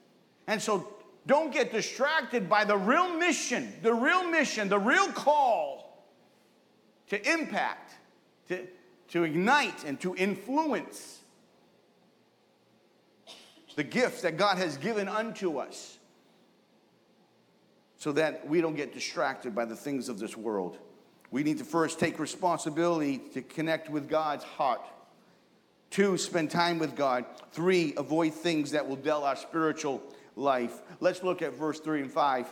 And 0.47 0.63
so 0.63 0.87
don't 1.27 1.53
get 1.53 1.73
distracted 1.73 2.49
by 2.49 2.65
the 2.65 2.77
real 2.77 3.17
mission, 3.17 3.73
the 3.83 3.93
real 3.93 4.29
mission, 4.29 4.69
the 4.69 4.79
real 4.79 5.09
call 5.09 6.07
to 7.09 7.33
impact, 7.33 7.95
to, 8.49 8.67
to 9.09 9.25
ignite, 9.25 9.85
and 9.85 10.01
to 10.01 10.15
influence. 10.17 11.21
the 13.77 13.85
gifts 13.85 14.23
that 14.23 14.37
God 14.37 14.57
has 14.59 14.79
given 14.79 15.07
unto 15.07 15.59
us, 15.59 15.99
so 17.99 18.11
that 18.13 18.49
we 18.49 18.61
don't 18.61 18.75
get 18.75 18.93
distracted 18.93 19.55
by 19.55 19.65
the 19.65 19.77
things 19.77 20.09
of 20.09 20.19
this 20.19 20.37
world. 20.37 20.79
We 21.31 21.43
need 21.43 21.59
to 21.59 21.65
first 21.65 22.01
take 22.01 22.19
responsibility 22.19 23.19
to 23.35 23.43
connect 23.43 23.91
with 23.91 24.09
God's 24.09 24.45
heart. 24.45 24.81
Two, 25.91 26.17
spend 26.17 26.51
time 26.51 26.79
with 26.79 26.97
God. 26.97 27.25
Three, 27.53 27.95
avoid 27.97 28.33
things 28.33 28.71
that 28.71 28.89
will 28.89 28.97
dull 28.97 29.25
our 29.25 29.37
spiritual 29.37 30.03
life. 30.37 30.83
Let's 31.01 31.23
look 31.23 31.43
at 31.43 31.55
verse 31.55 31.81
3 31.81 32.03
and 32.03 32.13
5. 32.13 32.47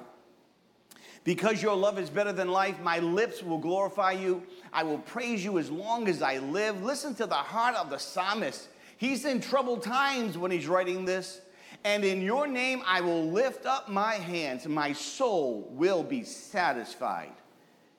Because 1.22 1.62
your 1.62 1.74
love 1.74 1.98
is 1.98 2.10
better 2.10 2.32
than 2.32 2.48
life, 2.48 2.80
my 2.80 2.98
lips 2.98 3.42
will 3.42 3.58
glorify 3.58 4.12
you. 4.12 4.42
I 4.72 4.82
will 4.82 4.98
praise 4.98 5.42
you 5.42 5.58
as 5.58 5.70
long 5.70 6.08
as 6.08 6.20
I 6.20 6.38
live. 6.38 6.82
Listen 6.82 7.14
to 7.14 7.26
the 7.26 7.34
heart 7.34 7.76
of 7.76 7.88
the 7.88 7.98
psalmist. 7.98 8.68
He's 8.98 9.24
in 9.24 9.40
troubled 9.40 9.82
times 9.82 10.36
when 10.36 10.50
he's 10.50 10.66
writing 10.66 11.04
this. 11.04 11.40
And 11.82 12.04
in 12.04 12.20
your 12.20 12.46
name 12.46 12.82
I 12.86 13.00
will 13.00 13.30
lift 13.30 13.64
up 13.64 13.88
my 13.88 14.14
hands. 14.14 14.66
My 14.66 14.92
soul 14.92 15.68
will 15.70 16.02
be 16.02 16.24
satisfied. 16.24 17.32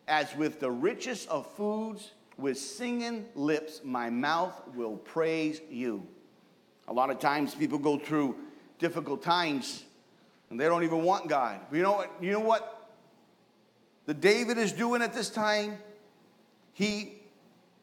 As 0.07 0.35
with 0.35 0.59
the 0.59 0.69
richest 0.69 1.27
of 1.29 1.47
foods, 1.53 2.11
with 2.37 2.59
singing 2.59 3.25
lips, 3.33 3.81
my 3.83 4.09
mouth 4.09 4.61
will 4.75 4.97
praise 4.97 5.61
you. 5.69 6.05
A 6.87 6.93
lot 6.93 7.09
of 7.09 7.19
times 7.19 7.55
people 7.55 7.79
go 7.79 7.97
through 7.97 8.35
difficult 8.79 9.23
times 9.23 9.83
and 10.49 10.59
they 10.59 10.65
don't 10.65 10.83
even 10.83 11.03
want 11.03 11.27
God. 11.27 11.59
But 11.69 11.77
you 11.77 11.83
know 11.83 11.93
what? 11.93 12.11
You 12.21 12.31
know 12.31 12.39
what 12.39 12.89
the 14.05 14.13
David 14.13 14.57
is 14.57 14.71
doing 14.71 15.01
at 15.01 15.13
this 15.13 15.29
time? 15.29 15.77
He 16.73 17.13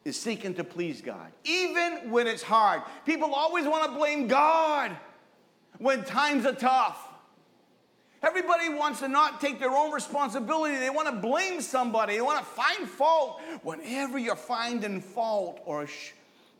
is 0.05 0.19
seeking 0.19 0.53
to 0.55 0.63
please 0.63 1.01
God, 1.01 1.31
even 1.43 2.11
when 2.11 2.27
it's 2.27 2.43
hard. 2.43 2.81
People 3.05 3.33
always 3.33 3.65
want 3.65 3.91
to 3.91 3.97
blame 3.97 4.27
God 4.27 4.95
when 5.77 6.03
times 6.03 6.45
are 6.45 6.53
tough. 6.53 7.09
Everybody 8.21 8.69
wants 8.69 8.99
to 8.99 9.09
not 9.09 9.41
take 9.41 9.59
their 9.59 9.71
own 9.71 9.91
responsibility. 9.91 10.77
They 10.77 10.89
want 10.89 11.09
to 11.09 11.15
blame 11.15 11.59
somebody. 11.59 12.15
They 12.15 12.21
want 12.21 12.39
to 12.39 12.45
find 12.45 12.87
fault. 12.87 13.41
Whenever 13.63 14.17
you're 14.17 14.37
finding 14.37 15.01
fault 15.01 15.59
or 15.65 15.87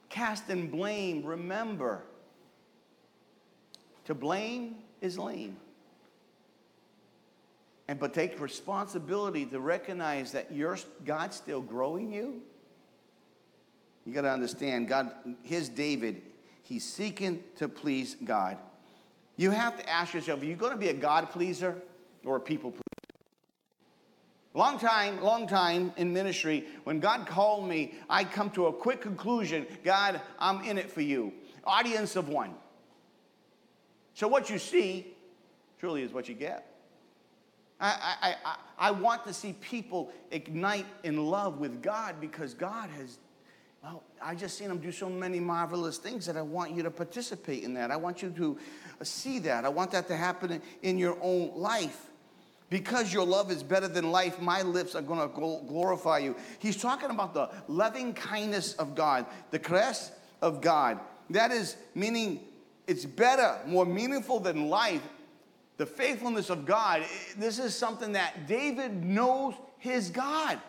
casting 0.10 0.68
blame, 0.70 1.24
remember 1.24 2.04
to 4.06 4.14
blame 4.14 4.76
is 5.02 5.18
lame. 5.18 5.58
And 7.88 8.00
but 8.00 8.14
take 8.14 8.40
responsibility 8.40 9.46
to 9.48 9.60
recognize 9.60 10.32
that 10.32 10.52
you're, 10.52 10.78
God's 11.06 11.36
still 11.36 11.62
growing 11.62 12.12
you. 12.12 12.42
You 14.06 14.14
got 14.14 14.22
to 14.22 14.32
understand, 14.32 14.88
God, 14.88 15.12
his 15.44 15.70
David, 15.70 16.22
he's 16.64 16.84
seeking 16.84 17.44
to 17.58 17.68
please 17.68 18.16
God. 18.24 18.58
You 19.36 19.52
have 19.52 19.78
to 19.78 19.90
ask 19.90 20.14
yourself, 20.14 20.42
are 20.42 20.46
you 20.46 20.56
going 20.56 20.74
to 20.74 20.78
be 20.78 20.90
a 20.90 20.94
God 20.94 21.30
pleaser 21.32 21.76
or 22.24 22.38
a 22.38 22.40
people 22.40 22.72
pleaser? 22.72 22.84
Long 24.54 24.78
time, 24.78 25.22
long 25.22 25.48
time 25.48 25.92
in 25.98 26.14
ministry, 26.14 26.68
when 26.84 27.00
God 27.00 27.26
called 27.26 27.68
me, 27.68 27.96
I 28.08 28.24
come 28.24 28.52
to 28.52 28.68
a 28.68 28.74
quick 28.74 29.02
conclusion 29.02 29.66
God, 29.84 30.22
I'm 30.38 30.64
in 30.64 30.78
it 30.78 30.92
for 30.92 31.02
you. 31.02 31.34
Audience 31.64 32.16
of 32.16 32.30
one. 32.30 32.54
So 34.14 34.28
what 34.28 34.50
you 34.50 34.60
see 34.60 35.08
truly 35.80 36.04
is 36.04 36.14
what 36.14 36.30
you 36.30 36.36
get. 36.36 36.70
I, 37.80 38.16
I, 38.22 38.36
I, 38.46 38.56
I 38.88 38.92
want 38.92 39.26
to 39.26 39.34
see 39.34 39.54
people 39.54 40.12
ignite 40.32 40.86
in 41.04 41.26
love 41.26 41.60
with 41.60 41.82
God 41.82 42.22
because 42.22 42.54
God 42.54 42.90
has, 42.92 43.18
well, 43.84 44.04
I 44.22 44.36
just 44.36 44.58
seen 44.58 44.70
him 44.70 44.78
do 44.78 44.92
so 44.92 45.10
many 45.10 45.40
marvelous 45.40 45.98
things 45.98 46.26
that 46.28 46.38
I 46.38 46.42
want 46.42 46.72
you 46.72 46.84
to 46.84 46.92
participate 46.92 47.64
in 47.64 47.74
that. 47.74 47.92
I 47.92 47.98
want 47.98 48.22
you 48.22 48.30
to 48.30 48.58
see 49.04 49.40
that. 49.40 49.66
I 49.66 49.70
want 49.70 49.92
that 49.92 50.08
to 50.08 50.16
happen 50.16 50.62
in 50.82 50.98
your 50.98 51.18
own 51.22 51.52
life. 51.56 52.10
Because 52.70 53.14
your 53.14 53.26
love 53.26 53.52
is 53.52 53.62
better 53.62 53.88
than 53.88 54.12
life, 54.12 54.40
my 54.40 54.62
lips 54.62 54.96
are 54.96 55.02
going 55.02 55.20
to 55.20 55.28
glorify 55.68 56.20
you. 56.20 56.36
He's 56.60 56.78
talking 56.78 57.10
about 57.10 57.34
the 57.34 57.50
loving 57.68 58.14
kindness 58.14 58.74
of 58.76 58.96
God, 58.96 59.26
the 59.52 59.60
caress 59.60 60.12
of 60.42 60.62
God. 60.62 61.00
That 61.30 61.52
is 61.52 61.76
meaning 61.94 62.40
it's 62.88 63.06
better, 63.06 63.60
more 63.66 63.86
meaningful 63.86 64.40
than 64.40 64.70
life. 64.70 65.02
The 65.78 65.86
faithfulness 65.86 66.50
of 66.50 66.66
God, 66.66 67.04
this 67.38 67.60
is 67.60 67.76
something 67.76 68.14
that 68.14 68.48
David 68.48 69.04
knows 69.04 69.56
his 69.80 70.10
God. 70.10 70.60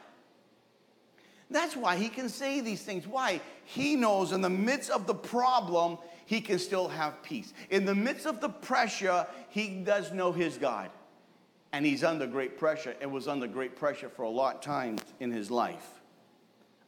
That's 1.50 1.76
why 1.76 1.96
he 1.96 2.08
can 2.08 2.28
say 2.28 2.60
these 2.60 2.82
things. 2.82 3.06
Why? 3.06 3.40
He 3.64 3.96
knows 3.96 4.32
in 4.32 4.40
the 4.40 4.50
midst 4.50 4.90
of 4.90 5.06
the 5.06 5.14
problem, 5.14 5.98
he 6.26 6.40
can 6.40 6.58
still 6.58 6.88
have 6.88 7.22
peace. 7.22 7.52
In 7.70 7.84
the 7.84 7.94
midst 7.94 8.26
of 8.26 8.40
the 8.40 8.48
pressure, 8.48 9.26
he 9.50 9.82
does 9.84 10.10
know 10.10 10.32
his 10.32 10.56
God. 10.56 10.90
And 11.72 11.84
he's 11.84 12.04
under 12.04 12.26
great 12.26 12.56
pressure 12.56 12.94
and 13.00 13.12
was 13.12 13.28
under 13.28 13.46
great 13.46 13.76
pressure 13.76 14.08
for 14.08 14.22
a 14.22 14.30
lot 14.30 14.56
of 14.56 14.60
times 14.62 15.02
in 15.20 15.30
his 15.30 15.50
life. 15.50 16.00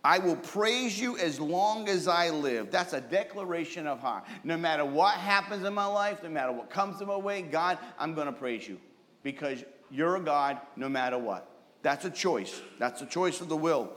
I 0.07 0.21
will 0.21 0.37
praise 0.37 1.01
you 1.01 1.19
as 1.19 1.41
long 1.41 1.89
as 1.89 2.07
I 2.07 2.31
live. 2.31 2.71
That's 2.71 2.93
a 2.93 3.01
declaration 3.01 3.89
of 3.89 3.99
heart. 3.99 4.23
No 4.45 4.57
matter 4.57 4.85
what 4.85 5.15
happens 5.15 5.67
in 5.67 5.75
my 5.75 5.87
life, 5.87 6.23
no 6.23 6.29
matter 6.29 6.53
what 6.53 6.71
comes 6.71 7.01
in 7.01 7.09
my 7.09 7.17
way, 7.17 7.43
God, 7.43 7.77
I'm 7.99 8.15
going 8.15 8.29
to 8.29 8.33
praise 8.33 8.69
you 8.69 8.79
because 9.25 9.65
you're 9.91 10.15
a 10.15 10.21
God 10.21 10.61
no 10.77 10.89
matter 10.89 11.19
what. 11.19 11.51
That's 11.83 12.05
a 12.05 12.11
choice. 12.11 12.63
That's 12.79 13.03
a 13.03 13.07
choice 13.07 13.41
of 13.41 13.49
the 13.49 13.57
will. 13.57 13.95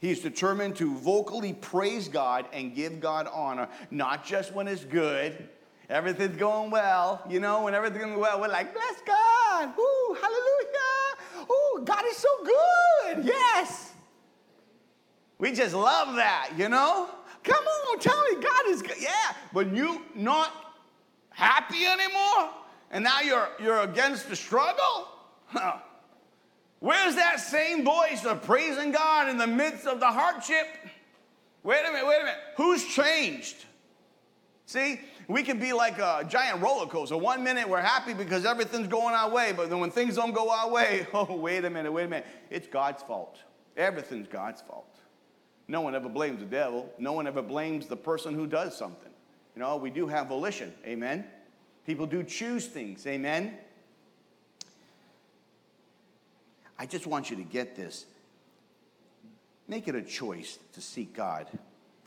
He's 0.00 0.20
determined 0.20 0.76
to 0.76 0.94
vocally 0.94 1.52
praise 1.52 2.08
God 2.08 2.46
and 2.54 2.74
give 2.74 2.98
God 2.98 3.28
honor, 3.30 3.68
not 3.90 4.24
just 4.24 4.54
when 4.54 4.66
it's 4.66 4.86
good, 4.86 5.46
everything's 5.90 6.38
going 6.38 6.70
well. 6.70 7.22
You 7.28 7.40
know, 7.40 7.64
when 7.64 7.74
everything's 7.74 8.04
going 8.06 8.18
well, 8.18 8.40
we're 8.40 8.48
like, 8.48 8.72
bless 8.72 9.02
God. 9.06 9.74
Ooh, 9.78 10.16
hallelujah. 10.18 11.50
Ooh, 11.52 11.84
God 11.84 12.04
is 12.06 12.16
so 12.16 12.30
good. 12.42 13.26
Yes. 13.26 13.90
We 15.38 15.52
just 15.52 15.74
love 15.74 16.16
that, 16.16 16.50
you 16.56 16.68
know? 16.68 17.08
Come 17.42 17.64
on, 17.64 17.98
tell 17.98 18.22
me 18.30 18.42
God 18.42 18.68
is 18.68 18.82
good. 18.82 18.96
Yeah, 19.00 19.10
but 19.52 19.74
you 19.74 20.02
not 20.14 20.52
happy 21.30 21.84
anymore? 21.84 22.50
And 22.90 23.04
now 23.04 23.20
you're 23.20 23.48
you're 23.60 23.80
against 23.80 24.28
the 24.28 24.36
struggle? 24.36 25.08
Huh. 25.46 25.78
Where's 26.80 27.14
that 27.16 27.40
same 27.40 27.84
voice 27.84 28.24
of 28.24 28.42
praising 28.42 28.92
God 28.92 29.28
in 29.28 29.38
the 29.38 29.46
midst 29.46 29.86
of 29.86 30.00
the 30.00 30.06
hardship? 30.06 30.66
Wait 31.62 31.80
a 31.80 31.92
minute, 31.92 32.06
wait 32.06 32.20
a 32.20 32.24
minute. 32.24 32.40
Who's 32.56 32.84
changed? 32.84 33.56
See, 34.66 35.00
we 35.28 35.42
can 35.42 35.58
be 35.58 35.72
like 35.72 35.98
a 35.98 36.26
giant 36.28 36.60
roller 36.60 36.86
coaster. 36.86 37.16
One 37.16 37.42
minute 37.42 37.68
we're 37.68 37.80
happy 37.80 38.14
because 38.14 38.44
everything's 38.44 38.88
going 38.88 39.14
our 39.14 39.30
way, 39.30 39.52
but 39.52 39.70
then 39.70 39.80
when 39.80 39.90
things 39.90 40.16
don't 40.16 40.32
go 40.32 40.50
our 40.50 40.70
way, 40.70 41.06
oh, 41.14 41.36
wait 41.36 41.64
a 41.64 41.70
minute, 41.70 41.92
wait 41.92 42.04
a 42.04 42.08
minute. 42.08 42.26
It's 42.50 42.66
God's 42.66 43.02
fault. 43.02 43.38
Everything's 43.76 44.28
God's 44.28 44.62
fault. 44.62 44.93
No 45.68 45.80
one 45.80 45.94
ever 45.94 46.08
blames 46.08 46.40
the 46.40 46.46
devil. 46.46 46.92
No 46.98 47.12
one 47.12 47.26
ever 47.26 47.42
blames 47.42 47.86
the 47.86 47.96
person 47.96 48.34
who 48.34 48.46
does 48.46 48.76
something. 48.76 49.10
You 49.54 49.62
know, 49.62 49.76
we 49.76 49.90
do 49.90 50.06
have 50.06 50.28
volition. 50.28 50.72
Amen. 50.84 51.24
People 51.86 52.06
do 52.06 52.22
choose 52.22 52.66
things. 52.66 53.06
Amen. 53.06 53.56
I 56.78 56.86
just 56.86 57.06
want 57.06 57.30
you 57.30 57.36
to 57.36 57.42
get 57.42 57.76
this. 57.76 58.06
Make 59.68 59.88
it 59.88 59.94
a 59.94 60.02
choice 60.02 60.58
to 60.72 60.80
seek 60.80 61.14
God. 61.14 61.46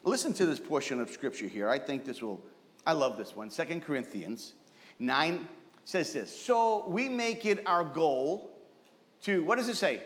Listen 0.04 0.34
to 0.34 0.46
this 0.46 0.60
portion 0.60 1.00
of 1.00 1.10
scripture 1.10 1.48
here. 1.48 1.70
I 1.70 1.80
think 1.80 2.06
this 2.06 2.22
will, 2.22 2.42
I 2.86 2.94
love 2.94 3.18
this 3.18 3.36
one. 3.36 3.50
Second 3.50 3.84
Corinthians 3.84 4.54
9 5.00 5.48
says 5.86 6.14
this 6.14 6.36
So 6.36 6.88
we 6.88 7.10
make 7.10 7.46
it 7.46 7.64
our 7.66 7.84
goal 7.84 8.52
to, 9.24 9.44
what 9.44 9.58
does 9.58 9.70
it 9.70 9.78
say? 9.78 10.02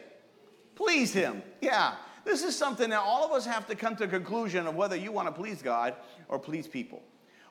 Please 0.75 1.11
Him. 1.11 1.43
Yeah. 1.59 1.95
This 2.23 2.43
is 2.43 2.55
something 2.55 2.89
that 2.91 2.99
all 2.99 3.25
of 3.25 3.31
us 3.31 3.45
have 3.45 3.67
to 3.67 3.75
come 3.75 3.95
to 3.97 4.03
a 4.03 4.07
conclusion 4.07 4.67
of 4.67 4.75
whether 4.75 4.95
you 4.95 5.11
want 5.11 5.27
to 5.27 5.31
please 5.31 5.61
God 5.61 5.95
or 6.27 6.37
please 6.37 6.67
people. 6.67 7.01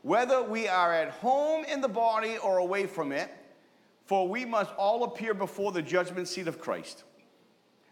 Whether 0.02 0.42
we 0.42 0.68
are 0.68 0.92
at 0.92 1.10
home 1.10 1.64
in 1.64 1.80
the 1.80 1.88
body 1.88 2.38
or 2.38 2.58
away 2.58 2.86
from 2.86 3.12
it, 3.12 3.30
for 4.06 4.26
we 4.26 4.44
must 4.44 4.72
all 4.76 5.04
appear 5.04 5.34
before 5.34 5.72
the 5.72 5.82
judgment 5.82 6.28
seat 6.28 6.48
of 6.48 6.58
Christ, 6.58 7.04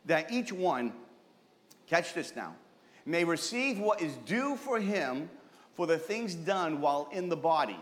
that 0.07 0.33
each 0.33 0.53
one, 0.53 0.93
catch 1.87 2.15
this 2.15 2.35
now, 2.35 2.55
may 3.05 3.25
receive 3.25 3.79
what 3.79 4.01
is 4.01 4.15
due 4.25 4.57
for 4.57 4.81
him 4.81 5.29
for 5.75 5.87
the 5.87 5.99
things 5.99 6.35
done 6.35 6.81
while 6.81 7.09
in 7.13 7.29
the 7.29 7.37
body, 7.37 7.79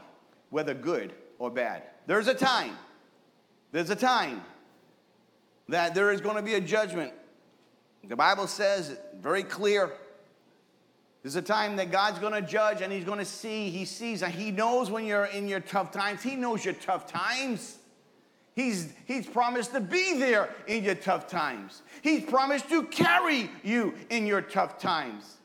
whether 0.51 0.75
good 0.75 1.13
or 1.39 1.51
bad. 1.51 1.83
There's 2.07 2.29
a 2.29 2.35
time, 2.35 2.77
there's 3.73 3.91
a 3.91 3.97
time 3.97 4.43
that 5.69 5.95
there 5.95 6.13
is 6.13 6.21
going 6.21 6.37
to 6.37 6.43
be 6.43 6.55
a 6.55 6.61
judgment 6.61 7.13
the 8.09 8.17
Bible 8.17 8.47
says 8.47 8.97
very 9.21 9.43
clear. 9.43 9.93
There's 11.23 11.37
a 11.37 11.43
time 11.43 11.77
that 11.77 11.91
God's 11.91 12.19
going 12.21 12.35
to 12.35 12.43
judge 12.43 12.83
and 12.83 12.93
He's 12.93 13.05
going 13.05 13.19
to 13.19 13.25
see. 13.25 13.71
He 13.71 13.85
sees 13.85 14.23
and 14.23 14.33
He 14.33 14.51
knows 14.51 14.91
when 14.91 15.05
you're 15.05 15.25
in 15.25 15.49
your 15.49 15.61
tough 15.61 15.91
times. 15.91 16.23
He 16.23 16.37
knows 16.37 16.65
your 16.65 16.75
tough 16.75 17.11
times. 17.11 17.79
He's, 18.55 18.93
he's 19.07 19.27
promised 19.27 19.73
to 19.73 19.81
be 19.81 20.19
there 20.19 20.49
in 20.67 20.83
your 20.83 20.95
tough 20.95 21.29
times. 21.29 21.83
He's 22.01 22.25
promised 22.25 22.71
to 22.71 22.85
carry 22.85 23.51
you 23.63 23.95
in 24.09 24.27
your 24.27 24.41
tough 24.41 24.79
times. 24.79 25.37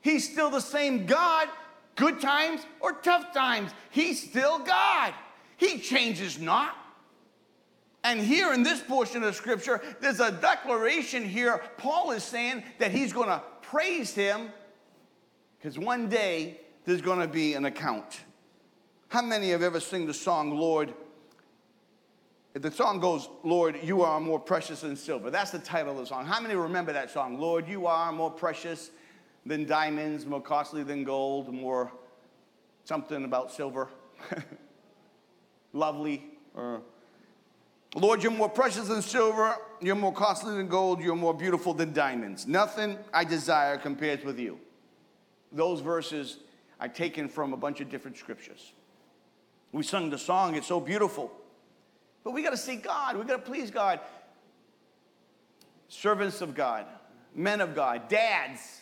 He's 0.00 0.28
still 0.28 0.50
the 0.50 0.60
same 0.60 1.06
God, 1.06 1.48
good 1.94 2.20
times 2.20 2.62
or 2.80 2.92
tough 2.92 3.32
times. 3.32 3.70
He's 3.90 4.20
still 4.20 4.58
God. 4.58 5.14
He 5.56 5.78
changes 5.78 6.40
not. 6.40 6.76
And 8.06 8.20
here 8.20 8.52
in 8.52 8.62
this 8.62 8.80
portion 8.80 9.24
of 9.24 9.34
scripture, 9.34 9.82
there's 10.00 10.20
a 10.20 10.30
declaration 10.30 11.24
here. 11.24 11.60
Paul 11.76 12.12
is 12.12 12.22
saying 12.22 12.62
that 12.78 12.92
he's 12.92 13.12
going 13.12 13.26
to 13.26 13.42
praise 13.62 14.14
him 14.14 14.50
because 15.58 15.76
one 15.76 16.08
day 16.08 16.60
there's 16.84 17.02
going 17.02 17.18
to 17.18 17.26
be 17.26 17.54
an 17.54 17.64
account. 17.64 18.20
How 19.08 19.22
many 19.22 19.50
have 19.50 19.60
ever 19.60 19.80
sung 19.80 20.06
the 20.06 20.14
song, 20.14 20.56
Lord? 20.56 20.94
The 22.52 22.70
song 22.70 23.00
goes, 23.00 23.28
Lord, 23.42 23.76
you 23.82 24.02
are 24.02 24.20
more 24.20 24.38
precious 24.38 24.82
than 24.82 24.94
silver. 24.94 25.28
That's 25.28 25.50
the 25.50 25.58
title 25.58 25.94
of 25.94 25.98
the 25.98 26.06
song. 26.06 26.26
How 26.26 26.40
many 26.40 26.54
remember 26.54 26.92
that 26.92 27.10
song? 27.10 27.40
Lord, 27.40 27.66
you 27.66 27.88
are 27.88 28.12
more 28.12 28.30
precious 28.30 28.92
than 29.44 29.64
diamonds, 29.64 30.26
more 30.26 30.40
costly 30.40 30.84
than 30.84 31.02
gold, 31.02 31.52
more 31.52 31.92
something 32.84 33.24
about 33.24 33.50
silver. 33.50 33.88
Lovely. 35.72 36.24
Or, 36.54 36.82
Lord, 37.94 38.22
you're 38.22 38.32
more 38.32 38.48
precious 38.48 38.88
than 38.88 39.00
silver, 39.00 39.56
you're 39.80 39.94
more 39.94 40.12
costly 40.12 40.54
than 40.56 40.68
gold, 40.68 41.00
you're 41.00 41.16
more 41.16 41.32
beautiful 41.32 41.72
than 41.72 41.92
diamonds. 41.92 42.46
Nothing 42.46 42.98
I 43.12 43.24
desire 43.24 43.78
compares 43.78 44.24
with 44.24 44.38
you. 44.38 44.58
Those 45.52 45.80
verses 45.80 46.38
are 46.80 46.88
taken 46.88 47.28
from 47.28 47.52
a 47.52 47.56
bunch 47.56 47.80
of 47.80 47.88
different 47.88 48.18
scriptures. 48.18 48.72
We 49.72 49.82
sung 49.82 50.10
the 50.10 50.18
song, 50.18 50.54
it's 50.54 50.66
so 50.66 50.80
beautiful. 50.80 51.32
But 52.24 52.32
we 52.32 52.42
got 52.42 52.50
to 52.50 52.56
see 52.56 52.76
God, 52.76 53.16
we 53.16 53.24
got 53.24 53.44
to 53.44 53.50
please 53.50 53.70
God. 53.70 54.00
Servants 55.88 56.40
of 56.40 56.54
God, 56.54 56.84
men 57.34 57.60
of 57.60 57.74
God, 57.74 58.08
dads, 58.08 58.80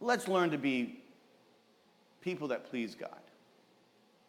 let's 0.00 0.28
learn 0.28 0.50
to 0.50 0.58
be 0.58 1.00
people 2.20 2.48
that 2.48 2.70
please 2.70 2.94
God. 2.94 3.10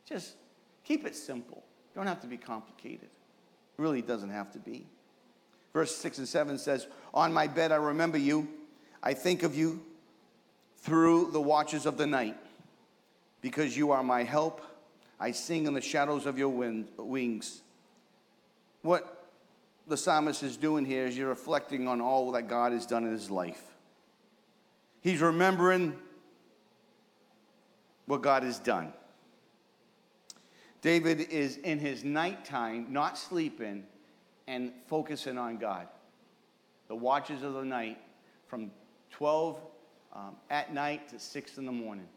Just 0.05 0.35
keep 0.83 1.05
it 1.05 1.15
simple. 1.15 1.63
Don't 1.95 2.07
have 2.07 2.21
to 2.21 2.27
be 2.27 2.37
complicated. 2.37 3.09
Really 3.77 4.01
doesn't 4.01 4.29
have 4.29 4.51
to 4.53 4.59
be. 4.59 4.85
Verse 5.73 5.95
6 5.95 6.17
and 6.19 6.27
7 6.27 6.57
says, 6.57 6.87
On 7.13 7.31
my 7.31 7.47
bed 7.47 7.71
I 7.71 7.75
remember 7.75 8.17
you. 8.17 8.47
I 9.03 9.13
think 9.13 9.43
of 9.43 9.55
you 9.55 9.81
through 10.77 11.31
the 11.31 11.41
watches 11.41 11.85
of 11.85 11.97
the 11.97 12.07
night. 12.07 12.37
Because 13.41 13.77
you 13.77 13.91
are 13.91 14.01
my 14.01 14.23
help, 14.23 14.61
I 15.19 15.31
sing 15.31 15.67
in 15.67 15.73
the 15.73 15.81
shadows 15.81 16.25
of 16.25 16.37
your 16.37 16.49
wings. 16.49 17.61
What 18.81 19.25
the 19.87 19.95
psalmist 19.95 20.43
is 20.43 20.57
doing 20.57 20.85
here 20.85 21.05
is 21.05 21.17
you're 21.17 21.29
reflecting 21.29 21.87
on 21.87 22.01
all 22.01 22.31
that 22.31 22.47
God 22.47 22.71
has 22.71 22.85
done 22.85 23.05
in 23.05 23.11
his 23.11 23.29
life. 23.29 23.61
He's 25.01 25.21
remembering 25.21 25.95
what 28.05 28.21
God 28.21 28.43
has 28.43 28.59
done. 28.59 28.91
David 30.81 31.21
is 31.21 31.57
in 31.57 31.79
his 31.79 32.03
nighttime, 32.03 32.87
not 32.89 33.17
sleeping, 33.17 33.83
and 34.47 34.71
focusing 34.87 35.37
on 35.37 35.57
God. 35.57 35.87
The 36.87 36.95
watches 36.95 37.43
of 37.43 37.53
the 37.53 37.65
night 37.65 37.97
from 38.47 38.71
12 39.11 39.59
um, 40.13 40.35
at 40.49 40.73
night 40.73 41.09
to 41.09 41.19
6 41.19 41.57
in 41.57 41.65
the 41.65 41.71
morning. 41.71 42.07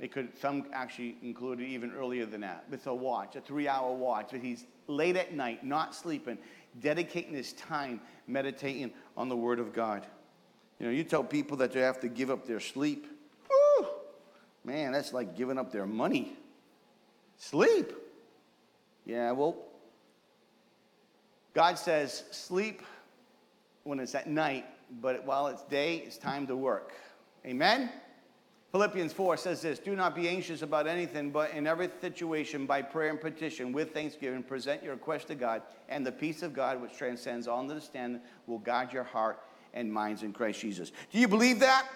It 0.00 0.12
could, 0.12 0.36
some 0.38 0.66
actually 0.72 1.16
included 1.22 1.66
even 1.66 1.92
earlier 1.92 2.26
than 2.26 2.40
that. 2.40 2.64
It's 2.70 2.86
a 2.86 2.94
watch, 2.94 3.36
a 3.36 3.40
three 3.40 3.68
hour 3.68 3.92
watch. 3.92 4.28
But 4.32 4.40
he's 4.40 4.66
late 4.88 5.16
at 5.16 5.32
night, 5.32 5.64
not 5.64 5.94
sleeping, 5.94 6.36
dedicating 6.80 7.32
his 7.32 7.52
time 7.52 8.00
meditating 8.26 8.92
on 9.16 9.28
the 9.28 9.36
Word 9.36 9.58
of 9.58 9.72
God. 9.72 10.06
You 10.78 10.86
know, 10.86 10.92
you 10.92 11.04
tell 11.04 11.22
people 11.22 11.56
that 11.58 11.72
they 11.72 11.80
have 11.80 12.00
to 12.00 12.08
give 12.08 12.30
up 12.30 12.46
their 12.46 12.60
sleep. 12.60 13.06
Man, 14.64 14.92
that's 14.92 15.12
like 15.12 15.36
giving 15.36 15.58
up 15.58 15.70
their 15.70 15.86
money. 15.86 16.36
Sleep. 17.36 17.92
Yeah, 19.04 19.32
well, 19.32 19.56
God 21.52 21.78
says 21.78 22.24
sleep 22.30 22.82
when 23.84 24.00
it's 24.00 24.14
at 24.14 24.28
night, 24.28 24.64
but 25.00 25.24
while 25.24 25.48
it's 25.48 25.62
day, 25.64 25.98
it's 25.98 26.16
time 26.16 26.46
to 26.46 26.56
work. 26.56 26.92
Amen? 27.46 27.90
Philippians 28.72 29.12
4 29.12 29.36
says 29.36 29.62
this 29.62 29.78
Do 29.78 29.94
not 29.94 30.16
be 30.16 30.28
anxious 30.28 30.62
about 30.62 30.88
anything, 30.88 31.30
but 31.30 31.52
in 31.52 31.66
every 31.66 31.90
situation, 32.00 32.66
by 32.66 32.82
prayer 32.82 33.10
and 33.10 33.20
petition, 33.20 33.72
with 33.72 33.92
thanksgiving, 33.92 34.42
present 34.42 34.82
your 34.82 34.94
request 34.94 35.28
to 35.28 35.36
God, 35.36 35.62
and 35.88 36.04
the 36.04 36.10
peace 36.10 36.42
of 36.42 36.52
God, 36.54 36.82
which 36.82 36.96
transcends 36.96 37.46
all 37.46 37.60
understanding, 37.60 38.20
will 38.46 38.58
guard 38.58 38.92
your 38.92 39.04
heart 39.04 39.38
and 39.74 39.92
minds 39.92 40.22
in 40.22 40.32
Christ 40.32 40.60
Jesus. 40.60 40.90
Do 41.12 41.20
you 41.20 41.28
believe 41.28 41.60
that? 41.60 41.86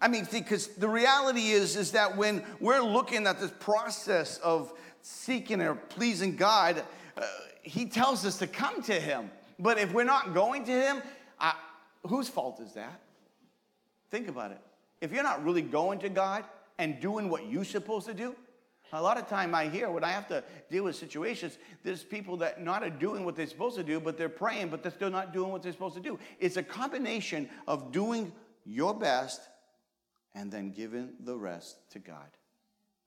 I 0.00 0.08
mean, 0.08 0.26
because 0.30 0.68
the 0.68 0.88
reality 0.88 1.50
is, 1.50 1.76
is 1.76 1.92
that 1.92 2.16
when 2.16 2.42
we're 2.58 2.80
looking 2.80 3.26
at 3.26 3.38
this 3.38 3.52
process 3.60 4.38
of 4.38 4.72
seeking 5.02 5.60
or 5.60 5.74
pleasing 5.74 6.36
God, 6.36 6.82
uh, 7.16 7.22
He 7.62 7.86
tells 7.86 8.24
us 8.24 8.38
to 8.38 8.46
come 8.46 8.82
to 8.82 8.94
Him. 8.94 9.30
But 9.58 9.78
if 9.78 9.92
we're 9.92 10.04
not 10.04 10.32
going 10.32 10.64
to 10.64 10.72
Him, 10.72 11.02
I, 11.38 11.54
whose 12.06 12.28
fault 12.28 12.60
is 12.60 12.72
that? 12.74 13.00
Think 14.10 14.28
about 14.28 14.52
it. 14.52 14.60
If 15.00 15.12
you're 15.12 15.22
not 15.22 15.44
really 15.44 15.62
going 15.62 15.98
to 16.00 16.08
God 16.08 16.44
and 16.78 16.98
doing 17.00 17.28
what 17.28 17.46
you're 17.46 17.64
supposed 17.64 18.06
to 18.06 18.14
do, 18.14 18.34
a 18.92 19.00
lot 19.00 19.18
of 19.18 19.28
time 19.28 19.54
I 19.54 19.68
hear 19.68 19.88
when 19.90 20.02
I 20.02 20.10
have 20.10 20.26
to 20.28 20.42
deal 20.70 20.84
with 20.84 20.96
situations, 20.96 21.58
there's 21.84 22.02
people 22.02 22.36
that 22.38 22.60
not 22.62 22.82
are 22.82 22.90
doing 22.90 23.24
what 23.24 23.36
they're 23.36 23.46
supposed 23.46 23.76
to 23.76 23.84
do, 23.84 24.00
but 24.00 24.18
they're 24.18 24.28
praying, 24.28 24.68
but 24.68 24.82
they're 24.82 24.90
still 24.90 25.10
not 25.10 25.32
doing 25.32 25.52
what 25.52 25.62
they're 25.62 25.72
supposed 25.72 25.94
to 25.94 26.00
do. 26.00 26.18
It's 26.40 26.56
a 26.56 26.62
combination 26.62 27.48
of 27.68 27.92
doing 27.92 28.32
your 28.64 28.92
best 28.92 29.42
and 30.34 30.50
then 30.50 30.70
giving 30.70 31.10
the 31.20 31.36
rest 31.36 31.78
to 31.90 31.98
God, 31.98 32.36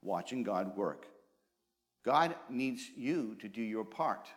watching 0.02 0.44
God 0.44 0.76
work. 0.76 1.08
God 2.04 2.36
needs 2.50 2.84
you 2.96 3.36
to 3.40 3.48
do 3.48 3.62
your 3.62 3.86
part. 3.86 4.28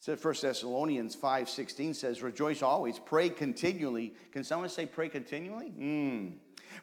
So 0.00 0.14
1 0.14 0.34
Thessalonians 0.42 1.16
5:16 1.16 1.94
says, 1.94 2.22
Rejoice 2.22 2.60
always, 2.60 2.98
pray 2.98 3.30
continually. 3.30 4.14
Can 4.32 4.44
someone 4.44 4.68
say 4.68 4.84
pray 4.84 5.08
continually? 5.08 5.72
Mm. 5.78 6.32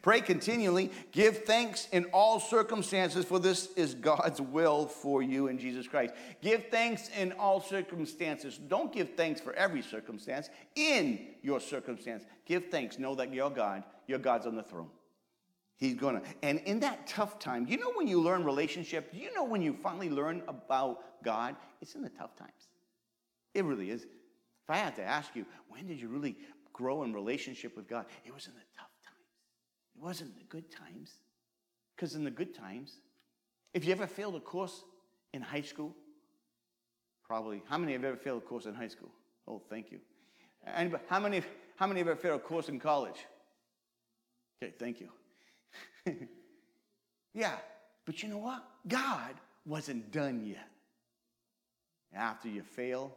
Pray 0.01 0.22
continually. 0.22 0.91
Give 1.11 1.38
thanks 1.43 1.88
in 1.91 2.05
all 2.05 2.39
circumstances, 2.39 3.26
for 3.26 3.38
this 3.39 3.72
is 3.76 3.93
God's 3.93 4.41
will 4.41 4.88
for 4.88 5.22
you 5.22 5.47
in 5.47 5.59
Jesus 5.59 5.88
Christ. 5.88 6.13
Give 6.41 6.65
thanks 6.72 7.09
in 7.09 7.34
all 7.34 7.61
circumstances. 7.61 8.57
Don't 8.57 8.91
give 8.91 9.11
thanks 9.11 9.39
for 9.39 9.53
every 9.53 9.82
circumstance. 9.82 10.49
In 10.76 11.28
your 11.43 11.59
circumstance, 11.59 12.24
give 12.45 12.69
thanks. 12.72 12.97
Know 12.97 13.15
that 13.15 13.34
your 13.34 13.49
God, 13.49 13.84
your 14.07 14.19
God's 14.19 14.47
on 14.47 14.55
the 14.55 14.63
throne. 14.63 14.89
He's 15.82 15.95
gonna. 15.95 16.21
And 16.43 16.59
in 16.59 16.79
that 16.82 17.07
tough 17.07 17.39
time, 17.39 17.65
you 17.67 17.75
know 17.75 17.91
when 17.95 18.07
you 18.07 18.21
learn 18.21 18.45
relationship, 18.45 19.09
you 19.11 19.34
know 19.34 19.43
when 19.43 19.63
you 19.63 19.73
finally 19.73 20.11
learn 20.11 20.43
about 20.47 21.23
God? 21.23 21.55
It's 21.82 21.95
in 21.95 22.03
the 22.03 22.09
tough 22.09 22.36
times. 22.36 22.67
It 23.55 23.65
really 23.65 23.89
is. 23.89 24.03
If 24.03 24.69
I 24.69 24.77
had 24.77 24.95
to 24.97 25.03
ask 25.03 25.36
you, 25.36 25.43
when 25.69 25.88
did 25.88 25.99
you 25.99 26.07
really 26.07 26.38
grow 26.71 27.01
in 27.01 27.13
relationship 27.13 27.75
with 27.75 27.89
God? 27.89 28.05
It 28.23 28.32
was 28.32 28.45
in 28.45 28.53
the 28.53 28.61
tough 28.77 28.91
times. 29.03 29.25
it 29.95 30.03
wasn't 30.03 30.38
the 30.38 30.43
good 30.43 30.69
times. 30.69 31.13
Because 31.95 32.13
in 32.13 32.23
the 32.23 32.32
good 32.32 32.53
times, 32.53 32.97
if 33.73 33.84
you 33.84 33.91
ever 33.91 34.05
failed 34.05 34.36
a 34.36 34.39
course 34.39 34.84
in 35.34 35.41
high 35.41 35.61
school, 35.61 35.95
probably, 37.25 37.63
how 37.67 37.79
many 37.79 37.93
have 37.93 38.03
ever 38.03 38.17
failed 38.17 38.43
a 38.43 38.45
course 38.45 38.67
in 38.67 38.75
high 38.75 38.88
school? 38.88 39.09
Oh, 39.47 39.63
thank 39.67 39.91
you. 39.91 39.97
And 40.63 40.95
how 41.09 41.19
many, 41.19 41.41
how 41.75 41.88
many 41.88 42.01
have 42.01 42.07
ever 42.07 42.19
failed 42.19 42.39
a 42.39 42.43
course 42.43 42.69
in 42.69 42.79
college? 42.79 43.25
Okay, 44.63 44.75
thank 44.77 44.99
you. 44.99 45.09
yeah, 47.33 47.55
but 48.05 48.23
you 48.23 48.29
know 48.29 48.37
what? 48.37 48.63
God 48.87 49.33
wasn't 49.65 50.11
done 50.11 50.45
yet. 50.45 50.67
After 52.13 52.49
you 52.49 52.63
fail, 52.63 53.15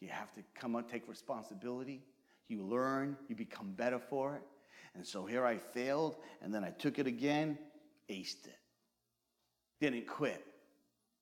you 0.00 0.08
have 0.08 0.32
to 0.34 0.42
come 0.54 0.76
up, 0.76 0.90
take 0.90 1.08
responsibility. 1.08 2.02
You 2.48 2.62
learn, 2.62 3.16
you 3.28 3.34
become 3.34 3.72
better 3.72 3.98
for 3.98 4.36
it. 4.36 4.42
And 4.94 5.06
so 5.06 5.26
here 5.26 5.44
I 5.44 5.56
failed, 5.56 6.16
and 6.42 6.54
then 6.54 6.64
I 6.64 6.70
took 6.70 6.98
it 6.98 7.06
again, 7.06 7.58
aced 8.08 8.46
it. 8.46 8.58
Didn't 9.80 10.06
quit, 10.06 10.44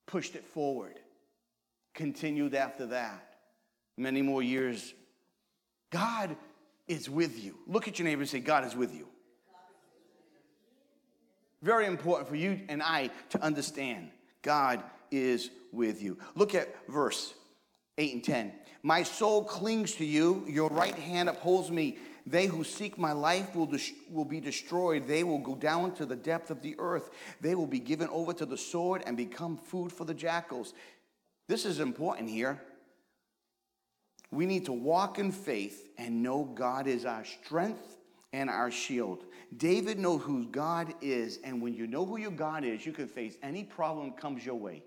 pushed 0.06 0.36
it 0.36 0.44
forward, 0.44 0.98
continued 1.94 2.54
after 2.54 2.86
that. 2.86 3.36
Many 3.96 4.22
more 4.22 4.42
years. 4.42 4.92
God 5.90 6.36
is 6.86 7.08
with 7.08 7.42
you. 7.42 7.56
Look 7.66 7.88
at 7.88 7.98
your 7.98 8.06
neighbor 8.06 8.22
and 8.22 8.30
say, 8.30 8.40
God 8.40 8.64
is 8.64 8.76
with 8.76 8.94
you. 8.94 9.08
Very 11.64 11.86
important 11.86 12.28
for 12.28 12.36
you 12.36 12.60
and 12.68 12.82
I 12.82 13.08
to 13.30 13.42
understand 13.42 14.10
God 14.42 14.84
is 15.10 15.48
with 15.72 16.02
you. 16.02 16.18
Look 16.34 16.54
at 16.54 16.68
verse 16.90 17.32
8 17.96 18.12
and 18.12 18.22
10. 18.22 18.52
My 18.82 19.02
soul 19.02 19.42
clings 19.42 19.94
to 19.94 20.04
you, 20.04 20.44
your 20.46 20.68
right 20.68 20.94
hand 20.94 21.30
upholds 21.30 21.70
me. 21.70 21.96
They 22.26 22.44
who 22.44 22.64
seek 22.64 22.98
my 22.98 23.12
life 23.12 23.56
will, 23.56 23.64
des- 23.64 23.94
will 24.10 24.26
be 24.26 24.40
destroyed. 24.40 25.08
They 25.08 25.24
will 25.24 25.38
go 25.38 25.54
down 25.54 25.94
to 25.94 26.04
the 26.04 26.16
depth 26.16 26.50
of 26.50 26.60
the 26.60 26.76
earth. 26.78 27.08
They 27.40 27.54
will 27.54 27.66
be 27.66 27.80
given 27.80 28.10
over 28.10 28.34
to 28.34 28.44
the 28.44 28.58
sword 28.58 29.02
and 29.06 29.16
become 29.16 29.56
food 29.56 29.90
for 29.90 30.04
the 30.04 30.12
jackals. 30.12 30.74
This 31.48 31.64
is 31.64 31.80
important 31.80 32.28
here. 32.28 32.60
We 34.30 34.44
need 34.44 34.66
to 34.66 34.72
walk 34.72 35.18
in 35.18 35.32
faith 35.32 35.88
and 35.96 36.22
know 36.22 36.44
God 36.44 36.86
is 36.86 37.06
our 37.06 37.24
strength 37.24 37.96
and 38.34 38.50
our 38.50 38.70
shield. 38.70 39.24
David 39.56 39.98
knows 39.98 40.22
who 40.22 40.46
God 40.46 40.94
is, 41.00 41.38
and 41.44 41.60
when 41.60 41.74
you 41.74 41.86
know 41.86 42.04
who 42.04 42.16
your 42.16 42.30
God 42.30 42.64
is, 42.64 42.84
you 42.84 42.92
can 42.92 43.06
face 43.06 43.36
any 43.42 43.62
problem 43.62 44.12
comes 44.12 44.44
your 44.44 44.54
way. 44.54 44.82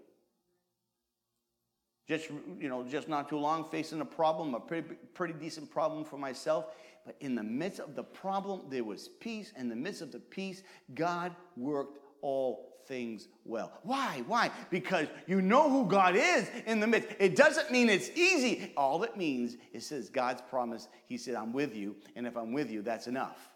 Just 2.07 2.29
you 2.59 2.69
know, 2.69 2.83
just 2.83 3.09
not 3.09 3.29
too 3.29 3.37
long 3.37 3.65
facing 3.65 4.01
a 4.01 4.05
problem, 4.05 4.55
a 4.55 4.59
pretty, 4.59 4.95
pretty 5.13 5.33
decent 5.33 5.69
problem 5.69 6.05
for 6.05 6.17
myself. 6.17 6.67
But 7.05 7.15
in 7.19 7.35
the 7.35 7.43
midst 7.43 7.79
of 7.79 7.95
the 7.95 8.03
problem, 8.03 8.61
there 8.69 8.83
was 8.83 9.09
peace. 9.19 9.53
In 9.57 9.69
the 9.69 9.75
midst 9.75 10.01
of 10.01 10.11
the 10.11 10.19
peace, 10.19 10.63
God 10.93 11.35
worked 11.55 11.99
all 12.21 12.77
things 12.87 13.27
well. 13.45 13.73
Why? 13.83 14.23
Why? 14.27 14.51
Because 14.69 15.07
you 15.27 15.41
know 15.41 15.69
who 15.69 15.85
God 15.85 16.15
is 16.15 16.49
in 16.65 16.79
the 16.79 16.87
midst. 16.87 17.09
It 17.19 17.35
doesn't 17.35 17.71
mean 17.71 17.89
it's 17.89 18.09
easy. 18.11 18.71
All 18.77 19.03
it 19.03 19.17
means 19.17 19.57
is 19.73 19.85
says 19.85 20.09
God's 20.09 20.41
promise. 20.49 20.87
He 21.07 21.17
said, 21.17 21.35
I'm 21.35 21.53
with 21.53 21.75
you, 21.75 21.97
and 22.15 22.25
if 22.25 22.37
I'm 22.37 22.53
with 22.53 22.71
you, 22.71 22.81
that's 22.81 23.07
enough. 23.07 23.49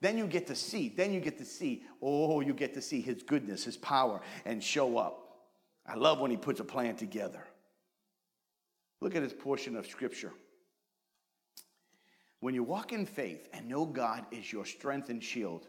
Then 0.00 0.16
you 0.16 0.26
get 0.26 0.46
to 0.46 0.54
see, 0.54 0.88
then 0.88 1.12
you 1.12 1.20
get 1.20 1.38
to 1.38 1.44
see, 1.44 1.82
oh, 2.00 2.40
you 2.40 2.54
get 2.54 2.74
to 2.74 2.82
see 2.82 3.00
his 3.00 3.22
goodness, 3.22 3.64
his 3.64 3.76
power, 3.76 4.20
and 4.44 4.62
show 4.62 4.96
up. 4.96 5.24
I 5.86 5.94
love 5.94 6.20
when 6.20 6.30
he 6.30 6.36
puts 6.36 6.60
a 6.60 6.64
plan 6.64 6.94
together. 6.94 7.42
Look 9.00 9.16
at 9.16 9.22
this 9.22 9.32
portion 9.32 9.76
of 9.76 9.86
scripture. 9.86 10.32
When 12.40 12.54
you 12.54 12.62
walk 12.62 12.92
in 12.92 13.06
faith 13.06 13.48
and 13.52 13.68
know 13.68 13.84
God 13.84 14.26
is 14.30 14.52
your 14.52 14.64
strength 14.64 15.08
and 15.08 15.22
shield, 15.22 15.66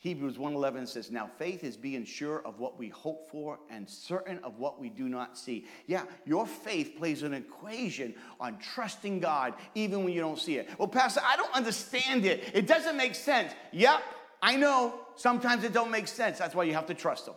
Hebrews 0.00 0.38
1:11 0.38 0.86
says, 0.86 1.10
"Now 1.10 1.26
faith 1.26 1.62
is 1.62 1.76
being 1.76 2.06
sure 2.06 2.40
of 2.46 2.58
what 2.58 2.78
we 2.78 2.88
hope 2.88 3.30
for 3.30 3.60
and 3.68 3.88
certain 3.88 4.38
of 4.38 4.58
what 4.58 4.80
we 4.80 4.88
do 4.88 5.10
not 5.10 5.36
see." 5.36 5.66
Yeah, 5.86 6.04
your 6.24 6.46
faith 6.46 6.96
plays 6.96 7.22
an 7.22 7.34
equation 7.34 8.14
on 8.40 8.58
trusting 8.58 9.20
God 9.20 9.54
even 9.74 10.02
when 10.02 10.14
you 10.14 10.22
don't 10.22 10.38
see 10.38 10.56
it. 10.56 10.70
Well, 10.78 10.88
pastor, 10.88 11.20
I 11.22 11.36
don't 11.36 11.52
understand 11.52 12.24
it. 12.24 12.50
It 12.54 12.66
doesn't 12.66 12.96
make 12.96 13.14
sense. 13.14 13.52
Yep, 13.72 14.02
I 14.40 14.56
know. 14.56 15.06
Sometimes 15.16 15.64
it 15.64 15.74
don't 15.74 15.90
make 15.90 16.08
sense. 16.08 16.38
That's 16.38 16.54
why 16.54 16.64
you 16.64 16.72
have 16.72 16.86
to 16.86 16.94
trust 16.94 17.28
him. 17.28 17.34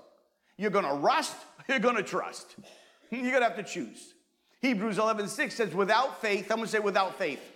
You're 0.55 0.72
going 0.72 0.86
to 0.86 0.93
rust, 0.93 1.36
you're 1.68 1.80
going 1.80 1.97
to 1.97 2.03
trust. 2.03 2.55
You're 3.11 3.30
going 3.30 3.43
to 3.43 3.49
have 3.49 3.57
to 3.57 3.64
choose. 3.64 4.16
Hebrews 4.61 4.97
11:6 4.97 5.51
says, 5.51 5.76
"Without 5.76 6.20
faith, 6.20 6.49
I'm 6.49 6.57
going 6.57 6.66
to 6.66 6.72
say 6.72 6.80
without 6.80 7.20
faith." 7.20 7.53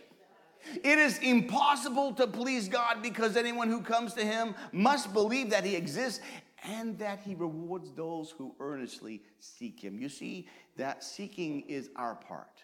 It 0.75 0.99
is 0.99 1.17
impossible 1.19 2.13
to 2.13 2.27
please 2.27 2.67
God 2.67 3.01
because 3.01 3.37
anyone 3.37 3.69
who 3.69 3.81
comes 3.81 4.13
to 4.13 4.25
him 4.25 4.55
must 4.71 5.13
believe 5.13 5.49
that 5.51 5.63
he 5.63 5.75
exists 5.75 6.21
and 6.63 6.97
that 6.99 7.19
he 7.19 7.35
rewards 7.35 7.91
those 7.91 8.31
who 8.31 8.55
earnestly 8.59 9.21
seek 9.39 9.79
him. 9.79 9.99
You 9.99 10.09
see, 10.09 10.47
that 10.77 11.03
seeking 11.03 11.61
is 11.61 11.89
our 11.95 12.15
part, 12.15 12.63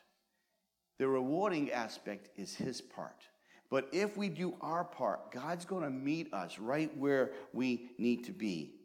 the 1.00 1.08
rewarding 1.08 1.72
aspect 1.72 2.30
is 2.38 2.56
his 2.56 2.82
part. 2.82 3.24
But 3.70 3.90
if 3.92 4.18
we 4.18 4.30
do 4.30 4.56
our 4.62 4.84
part, 4.84 5.32
God's 5.32 5.66
going 5.66 5.84
to 5.84 5.90
meet 5.90 6.32
us 6.32 6.60
right 6.60 6.96
where 6.96 7.32
we 7.54 7.90
need 7.98 8.24
to 8.26 8.32
be. 8.32 8.76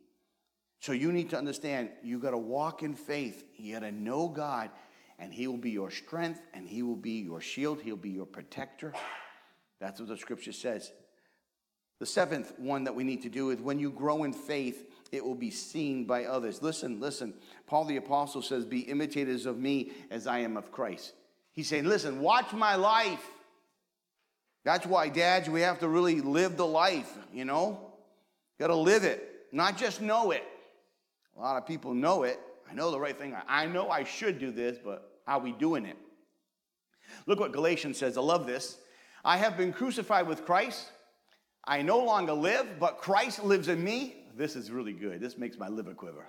So 0.80 0.92
you 0.92 1.12
need 1.12 1.28
to 1.30 1.36
understand 1.36 1.90
you 2.02 2.18
got 2.18 2.30
to 2.30 2.38
walk 2.38 2.82
in 2.82 2.94
faith, 2.94 3.44
you 3.56 3.74
got 3.74 3.80
to 3.80 3.92
know 3.92 4.28
God 4.28 4.70
and 5.18 5.32
he 5.32 5.46
will 5.46 5.56
be 5.56 5.70
your 5.70 5.90
strength 5.90 6.40
and 6.54 6.68
he 6.68 6.82
will 6.82 6.96
be 6.96 7.20
your 7.20 7.40
shield. 7.40 7.80
He'll 7.80 7.96
be 7.96 8.10
your 8.10 8.26
protector. 8.26 8.92
That's 9.80 10.00
what 10.00 10.08
the 10.08 10.16
scripture 10.16 10.52
says. 10.52 10.92
The 11.98 12.06
seventh 12.06 12.52
one 12.58 12.84
that 12.84 12.94
we 12.94 13.04
need 13.04 13.22
to 13.22 13.28
do 13.28 13.50
is 13.50 13.60
when 13.60 13.78
you 13.78 13.90
grow 13.90 14.24
in 14.24 14.32
faith, 14.32 14.86
it 15.10 15.24
will 15.24 15.34
be 15.34 15.50
seen 15.50 16.04
by 16.04 16.26
others. 16.26 16.62
Listen, 16.62 17.00
listen. 17.00 17.34
Paul 17.66 17.86
the 17.86 17.96
Apostle 17.96 18.42
says, 18.42 18.64
Be 18.64 18.80
imitators 18.80 19.46
of 19.46 19.58
me 19.58 19.92
as 20.10 20.26
I 20.26 20.40
am 20.40 20.56
of 20.56 20.70
Christ. 20.70 21.14
He's 21.52 21.68
saying, 21.68 21.86
Listen, 21.86 22.20
watch 22.20 22.52
my 22.52 22.76
life. 22.76 23.24
That's 24.64 24.86
why, 24.86 25.08
dads, 25.08 25.48
we 25.48 25.62
have 25.62 25.80
to 25.80 25.88
really 25.88 26.20
live 26.20 26.56
the 26.56 26.66
life, 26.66 27.16
you 27.32 27.44
know? 27.44 27.80
Got 28.60 28.68
to 28.68 28.76
live 28.76 29.04
it, 29.04 29.46
not 29.50 29.78
just 29.78 30.00
know 30.00 30.30
it. 30.30 30.44
A 31.36 31.40
lot 31.40 31.56
of 31.56 31.66
people 31.66 31.94
know 31.94 32.24
it, 32.24 32.38
I 32.70 32.74
know 32.74 32.90
the 32.90 33.00
right 33.00 33.18
thing. 33.18 33.34
I 33.48 33.66
know 33.66 33.88
I 33.90 34.04
should 34.04 34.38
do 34.38 34.50
this, 34.50 34.78
but 34.82 35.20
are 35.26 35.38
we 35.38 35.52
doing 35.52 35.86
it? 35.86 35.96
Look 37.26 37.40
what 37.40 37.52
Galatians 37.52 37.96
says. 37.96 38.18
I 38.18 38.20
love 38.20 38.46
this. 38.46 38.78
I 39.24 39.36
have 39.36 39.56
been 39.56 39.72
crucified 39.72 40.26
with 40.26 40.44
Christ. 40.44 40.90
I 41.64 41.82
no 41.82 41.98
longer 41.98 42.32
live, 42.32 42.78
but 42.78 42.98
Christ 42.98 43.44
lives 43.44 43.68
in 43.68 43.82
me. 43.82 44.16
This 44.36 44.56
is 44.56 44.70
really 44.70 44.92
good. 44.92 45.20
This 45.20 45.36
makes 45.36 45.58
my 45.58 45.68
liver 45.68 45.94
quiver. 45.94 46.26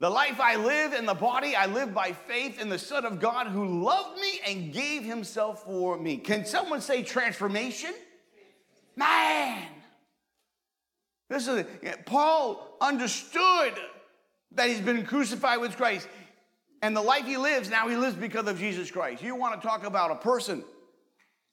The 0.00 0.10
life 0.10 0.40
I 0.40 0.56
live 0.56 0.92
in 0.92 1.06
the 1.06 1.14
body, 1.14 1.54
I 1.56 1.66
live 1.66 1.94
by 1.94 2.12
faith 2.12 2.60
in 2.60 2.68
the 2.68 2.78
Son 2.78 3.04
of 3.04 3.20
God 3.20 3.46
who 3.46 3.82
loved 3.82 4.20
me 4.20 4.40
and 4.46 4.72
gave 4.72 5.02
himself 5.02 5.64
for 5.64 5.98
me. 5.98 6.16
Can 6.16 6.44
someone 6.44 6.80
say 6.80 7.02
transformation? 7.02 7.94
Man! 8.96 9.62
This 11.30 11.48
is 11.48 11.64
Paul 12.04 12.76
understood 12.80 13.74
that 14.54 14.68
he's 14.68 14.80
been 14.80 15.04
crucified 15.04 15.60
with 15.60 15.76
Christ. 15.76 16.08
And 16.82 16.94
the 16.96 17.02
life 17.02 17.24
he 17.24 17.36
lives, 17.36 17.70
now 17.70 17.88
he 17.88 17.96
lives 17.96 18.14
because 18.14 18.46
of 18.46 18.58
Jesus 18.58 18.90
Christ. 18.90 19.22
You 19.22 19.36
want 19.36 19.60
to 19.60 19.66
talk 19.66 19.86
about 19.86 20.10
a 20.10 20.16
person 20.16 20.64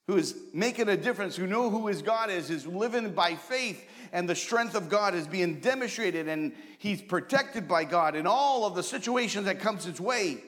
who 0.08 0.18
is 0.18 0.36
making 0.54 0.90
a 0.90 0.98
difference, 0.98 1.36
who 1.36 1.48
know 1.48 1.70
who 1.70 1.88
his 1.88 2.02
God 2.02 2.30
is, 2.30 2.50
is 2.50 2.68
living 2.68 3.14
by 3.14 3.36
faith, 3.36 3.86
and 4.12 4.28
the 4.28 4.36
strength 4.36 4.76
of 4.76 4.90
God 4.90 5.16
is 5.16 5.28
being 5.28 5.62
demonstrated, 5.62 6.28
and 6.28 6.52
he's 6.80 7.02
protected 7.02 7.68
by 7.68 7.86
God 7.86 8.16
in 8.16 8.28
all 8.28 8.66
of 8.66 8.76
the 8.76 8.84
situations 8.84 9.46
that 9.46 9.60
comes 9.60 9.86
his 9.86 10.02
way. 10.02 10.44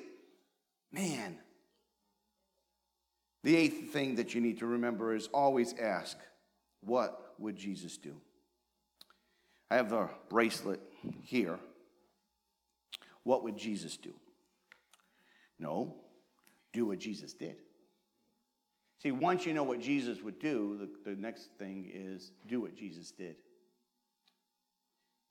Man. 0.91 1.37
The 3.43 3.55
eighth 3.55 3.91
thing 3.91 4.15
that 4.15 4.33
you 4.33 4.41
need 4.41 4.59
to 4.59 4.65
remember 4.65 5.15
is 5.15 5.27
always 5.33 5.73
ask, 5.79 6.17
what 6.81 7.35
would 7.39 7.55
Jesus 7.55 7.97
do? 7.97 8.15
I 9.69 9.75
have 9.75 9.89
the 9.89 10.09
bracelet 10.29 10.81
here. 11.21 11.59
What 13.23 13.43
would 13.43 13.57
Jesus 13.57 13.97
do? 13.97 14.13
No, 15.59 15.95
do 16.73 16.85
what 16.87 16.99
Jesus 16.99 17.33
did. 17.33 17.55
See, 19.01 19.11
once 19.11 19.45
you 19.45 19.53
know 19.53 19.63
what 19.63 19.79
Jesus 19.79 20.21
would 20.21 20.39
do, 20.39 20.77
the, 21.05 21.11
the 21.11 21.19
next 21.19 21.49
thing 21.57 21.89
is 21.93 22.31
do 22.47 22.61
what 22.61 22.75
Jesus 22.75 23.11
did. 23.11 23.35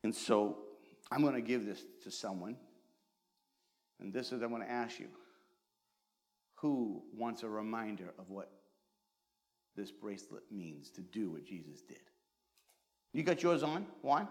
And 0.05 0.14
so 0.14 0.59
I'm 1.11 1.22
going 1.22 1.34
to 1.34 1.40
give 1.40 1.64
this 1.64 1.82
to 2.05 2.11
someone. 2.11 2.57
And 4.01 4.12
this 4.12 4.32
is, 4.32 4.43
I'm 4.43 4.51
going 4.51 4.62
to 4.62 4.70
ask 4.70 4.99
you 4.99 5.09
who 6.57 7.03
wants 7.14 7.43
a 7.43 7.49
reminder 7.49 8.12
of 8.18 8.30
what 8.30 8.51
this 9.76 9.90
bracelet 9.90 10.45
means 10.51 10.90
to 10.90 11.01
do 11.01 11.30
what 11.30 11.45
Jesus 11.45 11.80
did? 11.82 11.99
You 13.12 13.22
got 13.22 13.43
yours 13.43 13.62
on? 13.62 13.86
One? 14.01 14.28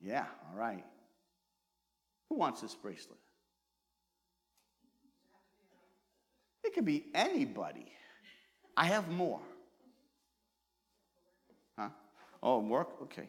Yeah, 0.00 0.24
all 0.50 0.58
right. 0.58 0.84
Who 2.32 2.38
wants 2.38 2.62
this 2.62 2.74
bracelet? 2.74 3.18
It 6.64 6.72
could 6.72 6.86
be 6.86 7.04
anybody. 7.14 7.92
I 8.74 8.86
have 8.86 9.10
more. 9.10 9.42
Huh? 11.78 11.90
Oh, 12.42 12.60
work? 12.60 12.88
Okay. 13.02 13.28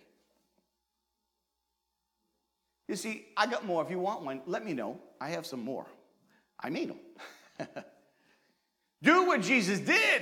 You 2.88 2.96
see, 2.96 3.26
I 3.36 3.46
got 3.46 3.66
more. 3.66 3.84
If 3.84 3.92
you 3.92 4.00
want 4.00 4.24
one, 4.24 4.40
let 4.46 4.64
me 4.64 4.72
know. 4.72 5.02
I 5.20 5.32
have 5.32 5.46
some 5.46 5.66
more. 5.66 5.86
I 6.58 6.70
made 6.70 6.90
them. 6.90 7.00
Do 9.04 9.26
what 9.26 9.42
Jesus 9.42 9.80
did. 9.80 10.22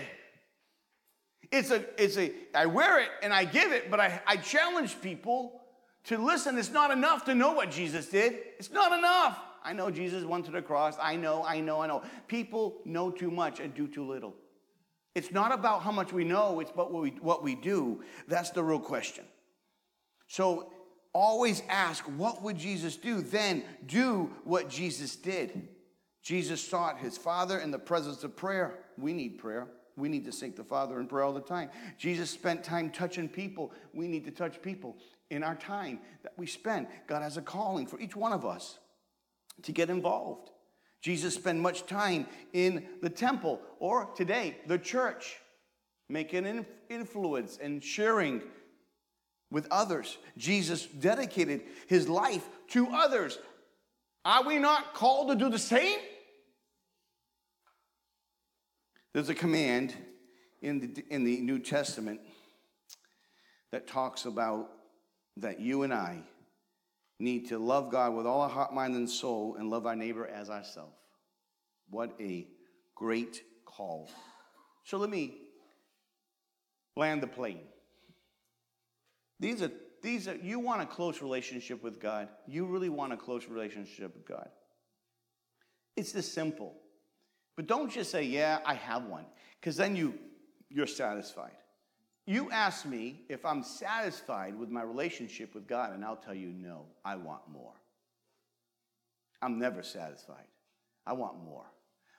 It's 1.52 1.70
a, 1.70 1.86
it's 2.04 2.18
a, 2.18 2.34
I 2.56 2.66
wear 2.66 3.00
it 3.00 3.10
and 3.22 3.32
I 3.32 3.46
give 3.46 3.72
it, 3.72 3.92
but 3.92 4.00
I, 4.00 4.20
I 4.26 4.38
challenge 4.38 5.00
people 5.02 5.61
to 6.06 6.18
listen, 6.18 6.58
it's 6.58 6.72
not 6.72 6.92
enough 6.92 7.26
to 7.26 7.36
know 7.36 7.54
what 7.54 7.72
Jesus 7.72 8.08
did. 8.08 8.38
It's 8.58 8.72
not 8.72 8.98
enough. 8.98 9.40
I 9.64 9.74
know 9.74 9.92
Jesus 9.92 10.24
went 10.24 10.46
to 10.46 10.52
the 10.52 10.62
cross. 10.62 10.96
I 11.00 11.16
know, 11.16 11.46
I 11.46 11.62
know, 11.62 11.82
I 11.82 11.88
know. 11.88 12.02
People 12.28 12.82
know 12.86 13.12
too 13.12 13.30
much 13.30 13.60
and 13.60 13.74
do 13.74 13.88
too 13.88 14.06
little. 14.06 14.36
It's 15.14 15.32
not 15.32 15.52
about 15.52 15.84
how 15.84 15.92
much 15.92 16.14
we 16.14 16.24
know, 16.24 16.60
it's 16.62 16.72
about 16.72 16.92
what 16.92 17.04
we, 17.04 17.10
what 17.22 17.44
we 17.44 17.56
do. 17.56 18.02
That's 18.28 18.50
the 18.50 18.64
real 18.64 18.80
question. 18.80 19.26
So 20.28 20.72
always 21.14 21.62
ask, 21.70 22.04
what 22.06 22.42
would 22.42 22.58
Jesus 22.58 22.96
do? 22.96 23.22
Then 23.22 23.64
do 23.86 24.32
what 24.46 24.70
Jesus 24.70 25.16
did. 25.16 25.68
Jesus 26.24 26.66
sought 26.66 26.98
his 26.98 27.18
Father 27.18 27.60
in 27.60 27.72
the 27.72 27.80
presence 27.80 28.24
of 28.24 28.36
prayer. 28.36 28.80
We 28.98 29.12
need 29.12 29.38
prayer. 29.38 29.68
We 29.98 30.08
need 30.08 30.24
to 30.26 30.32
seek 30.32 30.56
the 30.56 30.64
Father 30.64 31.00
in 31.00 31.08
prayer 31.08 31.26
all 31.26 31.34
the 31.34 31.42
time. 31.42 31.70
Jesus 31.98 32.30
spent 32.30 32.64
time 32.64 32.90
touching 32.90 33.28
people. 33.28 33.74
We 33.94 34.08
need 34.08 34.24
to 34.26 34.32
touch 34.32 34.62
people 34.62 34.96
in 35.32 35.44
our 35.44 35.56
time 35.56 36.00
that 36.22 36.34
we 36.38 36.46
spend. 36.46 36.88
God 37.08 37.24
has 37.24 37.38
a 37.38 37.42
calling 37.42 37.88
for 37.88 38.00
each 38.00 38.16
one 38.16 38.34
of 38.34 38.46
us 38.46 38.78
to 39.64 39.72
get 39.72 39.90
involved. 39.90 40.52
Jesus 41.02 41.34
spent 41.34 41.60
much 41.60 41.88
time 41.88 42.28
in 42.54 42.86
the 43.02 43.10
temple 43.10 43.60
or 43.80 44.12
today, 44.16 44.58
the 44.68 44.78
church, 44.78 45.38
making 46.10 46.46
an 46.46 46.66
influence 46.90 47.58
and 47.60 47.84
sharing 47.84 48.42
with 49.50 49.68
others. 49.72 50.18
Jesus 50.38 50.86
dedicated 50.86 51.62
his 51.88 52.08
life 52.08 52.48
to 52.70 52.88
others. 52.90 53.40
Are 54.24 54.44
we 54.44 54.60
not 54.60 54.94
called 54.94 55.30
to 55.30 55.36
do 55.36 55.50
the 55.50 55.58
same? 55.58 55.98
There's 59.14 59.30
a 59.30 59.36
command 59.36 59.96
in 60.62 60.80
the, 60.80 61.06
in 61.10 61.24
the 61.24 61.40
New 61.42 61.60
Testament 61.60 62.20
that 63.72 63.88
talks 63.88 64.26
about 64.26 64.70
that 65.38 65.60
you 65.60 65.84
and 65.84 65.94
I 65.94 66.24
need 67.20 67.50
to 67.50 67.60
love 67.60 67.92
God 67.92 68.16
with 68.16 68.26
all 68.26 68.42
our 68.42 68.50
heart, 68.50 68.74
mind, 68.74 68.96
and 68.96 69.10
soul 69.10 69.56
and 69.58 69.70
love 69.70 69.86
our 69.86 69.96
neighbor 69.96 70.28
as 70.28 70.50
ourselves. 70.50 70.96
What 71.90 72.16
a 72.20 72.48
great 72.96 73.44
call. 73.66 74.10
So 74.84 74.98
let 74.98 75.10
me 75.10 75.38
land 76.96 77.22
the 77.22 77.28
plane. 77.28 77.62
These 79.40 79.62
are 79.62 79.72
these 80.02 80.28
are 80.28 80.36
you 80.36 80.60
want 80.60 80.82
a 80.82 80.86
close 80.86 81.22
relationship 81.22 81.84
with 81.84 82.00
God. 82.00 82.28
You 82.48 82.66
really 82.66 82.90
want 82.90 83.14
a 83.14 83.18
close 83.18 83.48
relationship 83.48 84.16
with 84.16 84.26
God. 84.28 84.50
It's 85.96 86.12
this 86.12 86.32
simple. 86.32 86.76
But 87.56 87.68
don't 87.68 87.92
just 87.92 88.12
say, 88.12 88.24
"Yeah, 88.24 88.60
I 88.66 88.74
have 88.76 89.06
one," 89.06 89.26
because 89.60 89.76
then 89.76 89.96
you 89.96 90.18
you're 90.70 90.88
satisfied. 90.88 91.56
You 92.26 92.52
ask 92.52 92.86
me 92.86 93.22
if 93.30 93.46
I'm 93.46 93.64
satisfied 93.64 94.58
with 94.58 94.70
my 94.70 94.84
relationship 94.84 95.56
with 95.56 95.68
God, 95.68 95.94
and 95.94 96.06
I'll 96.06 96.16
tell 96.16 96.36
you, 96.36 96.50
no, 96.50 96.86
I 97.04 97.16
want 97.16 97.42
more. 97.52 97.74
I'm 99.42 99.58
never 99.58 99.82
satisfied. 99.82 100.46
I 101.06 101.14
want 101.14 101.44
more. 101.44 101.66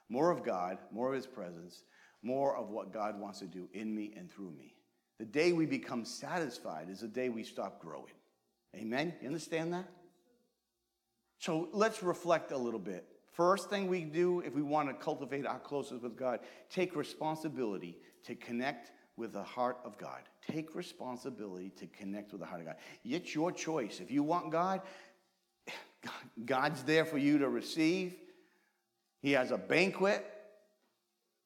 More 0.09 0.29
of 0.29 0.43
God, 0.43 0.77
more 0.91 1.09
of 1.09 1.15
His 1.15 1.25
presence, 1.25 1.83
more 2.21 2.55
of 2.55 2.69
what 2.69 2.93
God 2.93 3.19
wants 3.19 3.39
to 3.39 3.45
do 3.45 3.69
in 3.73 3.95
me 3.95 4.13
and 4.17 4.29
through 4.31 4.51
me. 4.51 4.75
The 5.19 5.25
day 5.25 5.53
we 5.53 5.65
become 5.65 6.03
satisfied 6.03 6.89
is 6.89 6.99
the 6.99 7.07
day 7.07 7.29
we 7.29 7.43
stop 7.43 7.79
growing. 7.79 8.13
Amen? 8.75 9.13
You 9.21 9.27
understand 9.27 9.73
that? 9.73 9.85
So 11.39 11.69
let's 11.71 12.03
reflect 12.03 12.51
a 12.51 12.57
little 12.57 12.79
bit. 12.79 13.05
First 13.31 13.69
thing 13.69 13.87
we 13.87 14.01
do 14.01 14.41
if 14.41 14.53
we 14.53 14.61
want 14.61 14.89
to 14.89 14.93
cultivate 14.93 15.45
our 15.45 15.59
closeness 15.59 16.01
with 16.01 16.17
God, 16.17 16.39
take 16.69 16.95
responsibility 16.95 17.97
to 18.25 18.35
connect 18.35 18.91
with 19.15 19.33
the 19.33 19.43
heart 19.43 19.77
of 19.83 19.97
God. 19.97 20.21
Take 20.49 20.75
responsibility 20.75 21.71
to 21.77 21.87
connect 21.87 22.31
with 22.31 22.41
the 22.41 22.47
heart 22.47 22.61
of 22.61 22.67
God. 22.67 22.75
It's 23.03 23.33
your 23.33 23.51
choice. 23.51 23.99
If 23.99 24.11
you 24.11 24.23
want 24.23 24.51
God, 24.51 24.81
God's 26.45 26.83
there 26.83 27.05
for 27.05 27.17
you 27.17 27.37
to 27.39 27.49
receive. 27.49 28.15
He 29.21 29.31
has 29.33 29.51
a 29.51 29.57
banquet. 29.57 30.25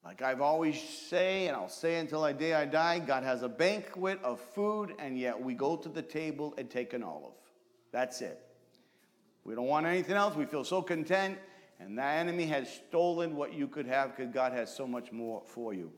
Like 0.04 0.22
I've 0.22 0.40
always 0.40 0.80
say, 0.80 1.48
and 1.48 1.56
I'll 1.56 1.68
say 1.68 1.98
until 1.98 2.24
I 2.24 2.32
day 2.32 2.54
I 2.54 2.64
die, 2.64 2.98
God 3.00 3.24
has 3.24 3.42
a 3.42 3.48
banquet 3.48 4.20
of 4.22 4.40
food, 4.40 4.94
and 4.98 5.18
yet 5.18 5.40
we 5.40 5.54
go 5.54 5.76
to 5.76 5.88
the 5.88 6.02
table 6.02 6.54
and 6.56 6.70
take 6.70 6.92
an 6.94 7.02
olive. 7.02 7.34
That's 7.92 8.20
it. 8.22 8.40
We 9.44 9.54
don't 9.54 9.66
want 9.66 9.86
anything 9.86 10.16
else. 10.16 10.34
We 10.34 10.44
feel 10.44 10.64
so 10.64 10.82
content, 10.82 11.38
and 11.78 11.98
the 11.98 12.04
enemy 12.04 12.46
has 12.46 12.72
stolen 12.88 13.36
what 13.36 13.54
you 13.54 13.66
could 13.66 13.86
have 13.86 14.16
because 14.16 14.32
God 14.32 14.52
has 14.52 14.74
so 14.74 14.86
much 14.86 15.12
more 15.12 15.42
for 15.44 15.74
you. 15.74 15.92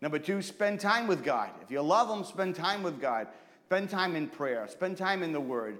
Number 0.00 0.18
two, 0.18 0.42
spend 0.42 0.80
time 0.80 1.06
with 1.06 1.24
God. 1.24 1.50
If 1.62 1.70
you 1.70 1.80
love 1.82 2.08
Him, 2.08 2.24
spend 2.24 2.54
time 2.54 2.82
with 2.82 3.00
God. 3.00 3.26
Spend 3.66 3.90
time 3.90 4.16
in 4.16 4.28
prayer. 4.28 4.66
Spend 4.68 4.96
time 4.96 5.22
in 5.22 5.32
the 5.32 5.40
Word. 5.40 5.78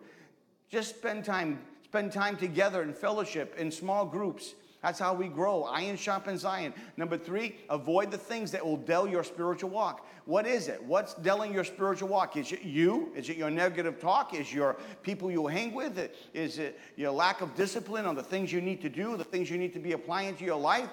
Just 0.69 0.97
spend 0.97 1.25
time. 1.25 1.61
Spend 1.85 2.12
time 2.12 2.37
together 2.37 2.83
in 2.83 2.93
fellowship, 2.93 3.55
in 3.57 3.71
small 3.71 4.05
groups. 4.05 4.55
That's 4.83 4.99
how 4.99 5.14
we 5.14 5.27
grow. 5.29 5.64
Iron 5.64 5.97
sharpens 5.97 6.45
iron. 6.45 6.73
Number 6.97 7.19
three, 7.19 7.57
avoid 7.69 8.11
the 8.11 8.19
things 8.19 8.53
that 8.53 8.64
will 8.64 8.77
dull 8.77 9.09
your 9.09 9.25
spiritual 9.25 9.71
walk. 9.71 10.07
What 10.25 10.47
is 10.47 10.69
it? 10.69 10.83
What's 10.85 11.14
dulling 11.14 11.53
your 11.53 11.64
spiritual 11.64 12.09
walk? 12.09 12.37
Is 12.37 12.53
it 12.53 12.62
you? 12.62 13.11
Is 13.16 13.29
it 13.29 13.37
your 13.37 13.51
negative 13.51 13.99
talk? 13.99 14.35
Is 14.35 14.53
your 14.53 14.77
people 15.03 15.31
you 15.31 15.47
hang 15.47 15.75
with? 15.75 16.11
Is 16.33 16.59
it 16.59 16.79
your 16.97 17.11
lack 17.11 17.41
of 17.41 17.57
discipline 17.57 18.05
on 18.05 18.14
the 18.14 18.23
things 18.23 18.53
you 18.53 18.61
need 18.61 18.81
to 18.83 18.89
do, 18.89 19.16
the 19.16 19.25
things 19.25 19.51
you 19.51 19.59
need 19.59 19.73
to 19.73 19.81
be 19.81 19.93
applying 19.93 20.37
to 20.37 20.45
your 20.45 20.61
life? 20.61 20.91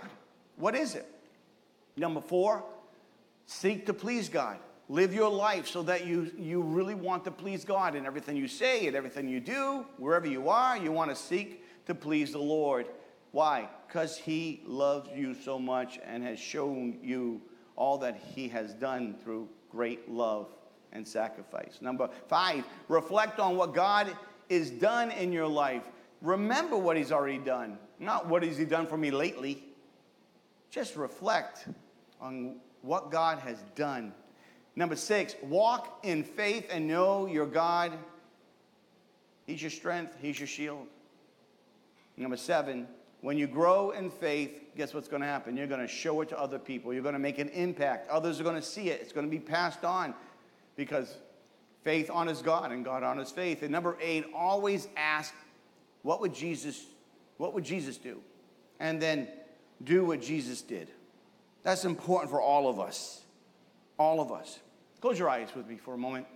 What 0.55 0.75
is 0.75 0.95
it? 0.95 1.05
Number 1.95 2.21
four, 2.21 2.63
Seek 3.45 3.85
to 3.85 3.93
please 3.93 4.29
God. 4.29 4.57
Live 4.87 5.13
your 5.13 5.31
life 5.31 5.67
so 5.67 5.81
that 5.83 6.05
you, 6.05 6.31
you 6.37 6.61
really 6.61 6.93
want 6.93 7.23
to 7.25 7.31
please 7.31 7.65
God 7.65 7.95
in 7.95 8.05
everything 8.05 8.37
you 8.37 8.47
say 8.47 8.85
and 8.85 8.95
everything 8.95 9.27
you 9.27 9.39
do, 9.39 9.85
wherever 9.97 10.27
you 10.27 10.49
are, 10.49 10.77
you 10.77 10.91
want 10.91 11.09
to 11.09 11.15
seek 11.15 11.63
to 11.87 11.95
please 11.95 12.31
the 12.31 12.39
Lord. 12.39 12.85
Why? 13.31 13.67
Because 13.87 14.15
He 14.15 14.61
loves 14.65 15.09
you 15.15 15.33
so 15.33 15.57
much 15.57 15.99
and 16.05 16.23
has 16.23 16.39
shown 16.39 16.99
you 17.01 17.41
all 17.75 17.97
that 17.99 18.21
He 18.35 18.47
has 18.49 18.73
done 18.73 19.15
through 19.23 19.49
great 19.71 20.09
love 20.09 20.47
and 20.93 21.07
sacrifice. 21.07 21.79
Number 21.81 22.09
five, 22.27 22.63
reflect 22.87 23.39
on 23.39 23.57
what 23.57 23.73
God 23.73 24.15
is 24.49 24.69
done 24.69 25.11
in 25.11 25.31
your 25.31 25.47
life. 25.47 25.83
Remember 26.21 26.77
what 26.77 26.95
He's 26.95 27.11
already 27.11 27.39
done, 27.39 27.77
not 27.99 28.27
what 28.27 28.43
has 28.43 28.57
He 28.57 28.65
done 28.65 28.85
for 28.85 28.97
me 28.97 29.09
lately. 29.09 29.63
Just 30.69 30.95
reflect 30.95 31.67
on 32.21 32.57
what 32.81 33.11
God 33.11 33.39
has 33.39 33.57
done. 33.75 34.13
Number 34.75 34.95
six, 34.95 35.35
walk 35.41 35.99
in 36.03 36.23
faith 36.23 36.67
and 36.69 36.87
know 36.87 37.25
your 37.25 37.45
God. 37.45 37.93
He's 39.47 39.61
your 39.61 39.71
strength, 39.71 40.15
He's 40.21 40.39
your 40.39 40.47
shield. 40.47 40.87
Number 42.17 42.37
seven, 42.37 42.87
when 43.21 43.37
you 43.37 43.47
grow 43.47 43.91
in 43.91 44.09
faith, 44.09 44.61
guess 44.77 44.93
what's 44.93 45.07
going 45.07 45.21
to 45.21 45.27
happen? 45.27 45.57
You're 45.57 45.67
going 45.67 45.81
to 45.81 45.87
show 45.87 46.21
it 46.21 46.29
to 46.29 46.39
other 46.39 46.59
people. 46.59 46.93
You're 46.93 47.03
going 47.03 47.13
to 47.13 47.19
make 47.19 47.39
an 47.39 47.49
impact. 47.49 48.09
Others 48.09 48.39
are 48.39 48.43
going 48.43 48.55
to 48.55 48.61
see 48.61 48.89
it. 48.89 49.01
It's 49.01 49.11
going 49.11 49.25
to 49.25 49.31
be 49.31 49.39
passed 49.39 49.83
on 49.83 50.13
because 50.75 51.17
faith 51.83 52.09
honors 52.13 52.41
God 52.41 52.71
and 52.71 52.85
God 52.85 53.03
honors 53.03 53.31
faith. 53.31 53.63
And 53.63 53.71
number 53.71 53.97
eight, 54.01 54.25
always 54.35 54.87
ask, 54.95 55.33
what 56.03 56.21
would 56.21 56.33
Jesus, 56.33 56.85
what 57.37 57.53
would 57.53 57.63
Jesus 57.63 57.97
do? 57.97 58.19
And 58.79 59.01
then 59.01 59.27
do 59.83 60.05
what 60.05 60.21
Jesus 60.21 60.61
did. 60.61 60.89
That's 61.65 61.83
important 61.83 62.29
for 62.29 62.39
all 62.39 62.69
of 62.69 62.79
us. 62.79 63.23
All 63.97 64.21
of 64.21 64.31
us. 64.31 64.59
Close 65.01 65.17
your 65.17 65.29
eyes 65.29 65.49
with 65.55 65.67
me 65.67 65.77
for 65.77 65.95
a 65.95 65.97
moment. 65.97 66.27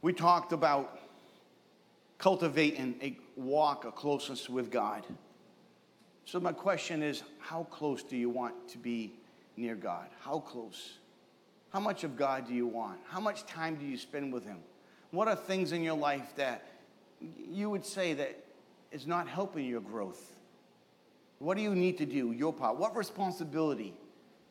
We 0.00 0.12
talked 0.12 0.52
about 0.52 1.00
cultivating 2.18 2.94
a 3.02 3.18
walk, 3.34 3.84
a 3.84 3.90
closeness 3.90 4.48
with 4.48 4.70
God. 4.70 5.04
So, 6.24 6.38
my 6.38 6.52
question 6.52 7.02
is 7.02 7.24
how 7.40 7.64
close 7.64 8.04
do 8.04 8.16
you 8.16 8.30
want 8.30 8.68
to 8.68 8.78
be 8.78 9.12
near 9.56 9.74
God? 9.74 10.06
How 10.20 10.38
close? 10.38 10.98
How 11.72 11.80
much 11.80 12.04
of 12.04 12.16
God 12.16 12.46
do 12.46 12.54
you 12.54 12.68
want? 12.68 13.00
How 13.08 13.18
much 13.18 13.44
time 13.46 13.74
do 13.74 13.84
you 13.84 13.96
spend 13.96 14.32
with 14.32 14.44
Him? 14.44 14.58
What 15.10 15.26
are 15.26 15.34
things 15.34 15.72
in 15.72 15.82
your 15.82 15.96
life 15.96 16.32
that 16.36 16.64
you 17.20 17.70
would 17.70 17.84
say 17.84 18.12
that 18.14 18.38
is 18.92 19.04
not 19.04 19.26
helping 19.26 19.66
your 19.66 19.80
growth? 19.80 20.35
What 21.38 21.56
do 21.56 21.62
you 21.62 21.74
need 21.74 21.98
to 21.98 22.06
do? 22.06 22.32
Your 22.32 22.52
part. 22.52 22.76
What 22.76 22.96
responsibility 22.96 23.94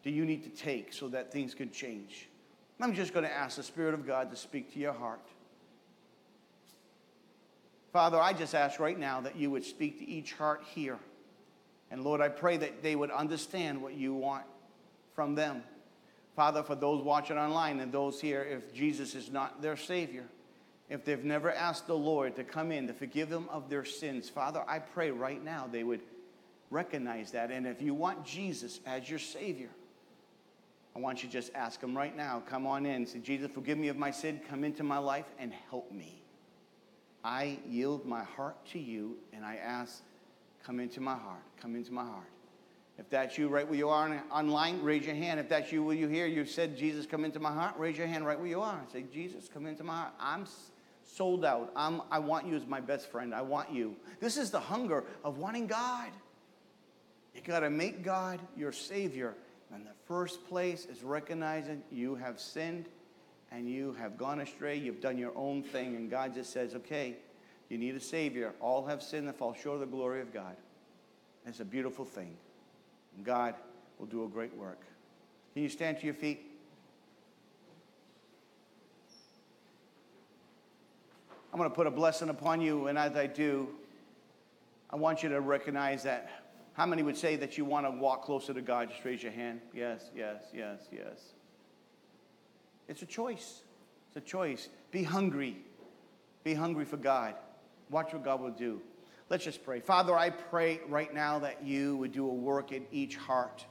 do 0.04 0.10
you 0.10 0.26
need 0.26 0.44
to 0.44 0.50
take 0.50 0.94
so 0.94 1.08
that 1.10 1.32
things 1.32 1.54
can 1.54 1.72
change? 1.72 2.30
I'm 2.80 2.94
just 2.94 3.14
going 3.14 3.26
to 3.26 3.32
ask 3.32 3.58
the 3.58 3.64
Spirit 3.64 3.94
of 3.94 4.06
God 4.06 4.30
to 4.32 4.36
speak 4.36 4.74
to 4.74 4.80
your 4.80 4.94
heart. 4.94 5.22
Father, 7.94 8.20
I 8.20 8.34
just 8.34 8.54
ask 8.54 8.80
right 8.80 9.00
now 9.00 9.22
that 9.22 9.38
you 9.38 9.50
would 9.50 9.64
speak 9.64 10.00
to 10.00 10.06
each 10.08 10.34
heart 10.34 10.64
here. 10.74 11.00
And 11.90 12.04
Lord, 12.04 12.20
I 12.20 12.28
pray 12.28 12.58
that 12.58 12.84
they 12.84 12.96
would 12.96 13.12
understand 13.12 13.82
what 13.82 13.94
you 13.94 14.14
want 14.14 14.44
from 15.16 15.36
them. 15.36 15.64
Father, 16.36 16.62
for 16.62 16.76
those 16.76 17.02
watching 17.02 17.38
online 17.38 17.80
and 17.80 17.92
those 17.94 18.20
here, 18.20 18.44
if 18.44 18.74
Jesus 18.74 19.16
is 19.16 19.32
not 19.32 19.62
their 19.62 19.78
Savior, 19.78 20.26
if 20.90 21.06
they've 21.06 21.24
never 21.24 21.52
asked 21.52 21.88
the 21.88 21.96
Lord 21.96 22.36
to 22.36 22.44
come 22.44 22.72
in 22.72 22.88
to 22.88 22.94
forgive 22.94 23.30
them 23.30 23.48
of 23.50 23.70
their 23.70 23.86
sins, 23.86 24.28
Father, 24.28 24.64
I 24.68 24.80
pray 24.80 25.12
right 25.12 25.42
now 25.42 25.70
they 25.72 25.86
would 25.86 26.02
recognize 26.70 27.32
that. 27.32 27.51
And 27.51 27.66
if 27.68 27.82
you 27.82 27.93
want 27.93 28.26
Jesus 28.26 28.80
as 28.86 29.09
your 29.09 29.20
Savior, 29.20 29.70
I 30.95 30.99
want 30.99 31.24
you 31.24 31.30
to 31.30 31.34
just 31.34 31.51
ask 31.53 31.82
Him 31.82 31.95
right 31.95 32.16
now. 32.16 32.41
Come 32.49 32.66
on 32.66 32.86
in. 32.86 33.05
Say, 33.05 33.20
Jesus, 33.20 33.51
forgive 33.53 33.78
me 33.78 33.89
of 33.89 33.97
my 33.97 34.11
sin. 34.11 34.39
Come 34.49 34.63
into 34.63 34.84
my 34.84 34.97
life 34.97 35.26
and 35.38 35.53
help 35.70 35.91
me. 35.91 36.22
I 37.24 37.57
yield 37.68 38.05
my 38.05 38.24
heart 38.24 38.55
to 38.68 38.80
you 38.80 39.18
and 39.34 39.43
I 39.43 39.55
ask, 39.55 40.03
come 40.63 40.80
into 40.80 41.01
my 41.01 41.16
heart. 41.16 41.41
Come 41.59 41.76
into 41.76 41.91
my 41.91 42.05
heart. 42.05 42.30
If 42.97 43.09
that's 43.09 43.38
you 43.38 43.49
right 43.49 43.68
where 43.68 43.78
you 43.78 43.89
are 43.89 44.24
online, 44.32 44.82
raise 44.82 45.05
your 45.05 45.16
hand. 45.16 45.39
If 45.39 45.49
that's 45.49 45.72
you 45.72 45.84
where 45.84 45.95
you 45.95 46.07
here, 46.07 46.28
you 46.28 46.45
said, 46.45 46.78
Jesus, 46.78 47.05
come 47.05 47.26
into 47.26 47.39
my 47.39 47.51
heart, 47.51 47.76
raise 47.78 47.97
your 47.97 48.07
hand 48.07 48.26
right 48.26 48.38
where 48.38 48.47
you 48.47 48.61
are. 48.61 48.80
Say, 48.93 49.03
Jesus, 49.11 49.49
come 49.53 49.66
into 49.66 49.84
my 49.84 49.97
heart. 49.97 50.13
I'm 50.18 50.45
sold 51.03 51.43
out. 51.43 51.72
I'm, 51.76 52.01
I 52.09 52.20
want 52.20 52.47
you 52.47 52.55
as 52.55 52.66
my 52.66 52.80
best 52.80 53.11
friend. 53.11 53.34
I 53.34 53.41
want 53.41 53.72
you. 53.72 53.95
This 54.22 54.38
is 54.38 54.49
the 54.49 54.59
hunger 54.59 55.03
of 55.26 55.39
wanting 55.39 55.68
God. 55.68 56.09
You 57.36 57.42
got 57.42 57.60
to 57.60 57.70
make 57.70 58.04
God 58.04 58.40
your 58.56 58.72
Savior. 58.72 59.36
And 59.74 59.86
the 59.86 59.94
first 60.08 60.48
place 60.48 60.86
is 60.86 61.04
recognizing 61.04 61.84
you 61.92 62.16
have 62.16 62.40
sinned 62.40 62.86
and 63.52 63.70
you 63.70 63.94
have 64.00 64.18
gone 64.18 64.40
astray. 64.40 64.78
You've 64.78 65.02
done 65.02 65.18
your 65.18 65.36
own 65.36 65.62
thing. 65.62 65.96
And 65.96 66.10
God 66.10 66.34
just 66.34 66.54
says, 66.54 66.74
okay, 66.76 67.18
you 67.70 67.78
need 67.78 67.96
a 67.96 68.00
Savior. 68.00 68.54
All 68.62 68.86
have 68.86 69.04
sinned 69.04 69.28
and 69.28 69.36
fall 69.36 69.54
short 69.54 69.76
of 69.76 69.80
the 69.82 69.86
glory 69.88 70.22
of 70.22 70.34
God. 70.34 70.56
It's 71.46 71.60
a 71.60 71.66
beautiful 71.66 72.06
thing. 72.06 72.36
And 73.16 73.26
God 73.26 73.56
will 74.00 74.08
do 74.08 74.24
a 74.24 74.28
great 74.28 74.56
work. 74.56 74.80
Can 75.54 75.64
you 75.64 75.70
stand 75.70 76.00
to 76.00 76.06
your 76.06 76.16
feet? 76.16 76.52
I'm 81.54 81.58
going 81.58 81.70
to 81.70 81.76
put 81.76 81.88
a 81.88 81.92
blessing 81.92 82.28
upon 82.28 82.60
you, 82.60 82.88
and 82.88 82.98
as 82.98 83.16
I 83.16 83.28
do, 83.28 83.70
I 84.90 84.98
want 84.98 85.24
you 85.24 85.30
to 85.30 85.40
recognize 85.40 86.04
that 86.04 86.30
how 86.76 86.86
many 86.86 87.04
would 87.04 87.18
say 87.18 87.38
that 87.38 87.58
you 87.58 87.64
want 87.64 87.86
to 87.86 87.92
walk 87.92 88.24
closer 88.24 88.54
to 88.54 88.62
God? 88.62 88.90
Just 88.90 89.04
raise 89.06 89.24
your 89.24 89.32
hand. 89.32 89.62
Yes, 89.74 90.12
yes, 90.16 90.44
yes, 90.54 90.82
yes. 90.92 91.34
It's 92.90 93.02
a 93.02 93.06
choice. 93.06 93.64
It's 94.08 94.18
a 94.18 94.22
choice. 94.22 94.68
Be 94.92 95.02
hungry. 95.02 95.58
Be 96.44 96.54
hungry 96.54 96.84
for 96.84 96.98
God. 96.98 97.36
Watch 97.90 98.12
what 98.12 98.26
God 98.26 98.42
will 98.42 98.52
do. 98.52 98.82
Let's 99.30 99.46
just 99.46 99.64
pray. 99.64 99.80
Father, 99.80 100.16
I 100.16 100.30
pray 100.30 100.82
right 100.88 101.14
now 101.14 101.40
that 101.40 101.64
you 101.64 101.96
would 101.98 102.12
do 102.12 102.30
a 102.30 102.34
work 102.34 102.74
in 102.74 102.86
each 102.92 103.16
heart. 103.16 103.66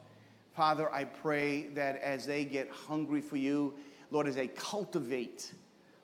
Father, 0.57 0.91
I 0.93 1.05
pray 1.05 1.69
that 1.75 2.01
as 2.01 2.27
they 2.27 2.45
get 2.45 2.71
hungry 2.71 3.21
for 3.21 3.37
you, 3.37 3.75
Lord, 4.11 4.27
as 4.27 4.35
they 4.35 4.49
cultivate, 4.49 5.53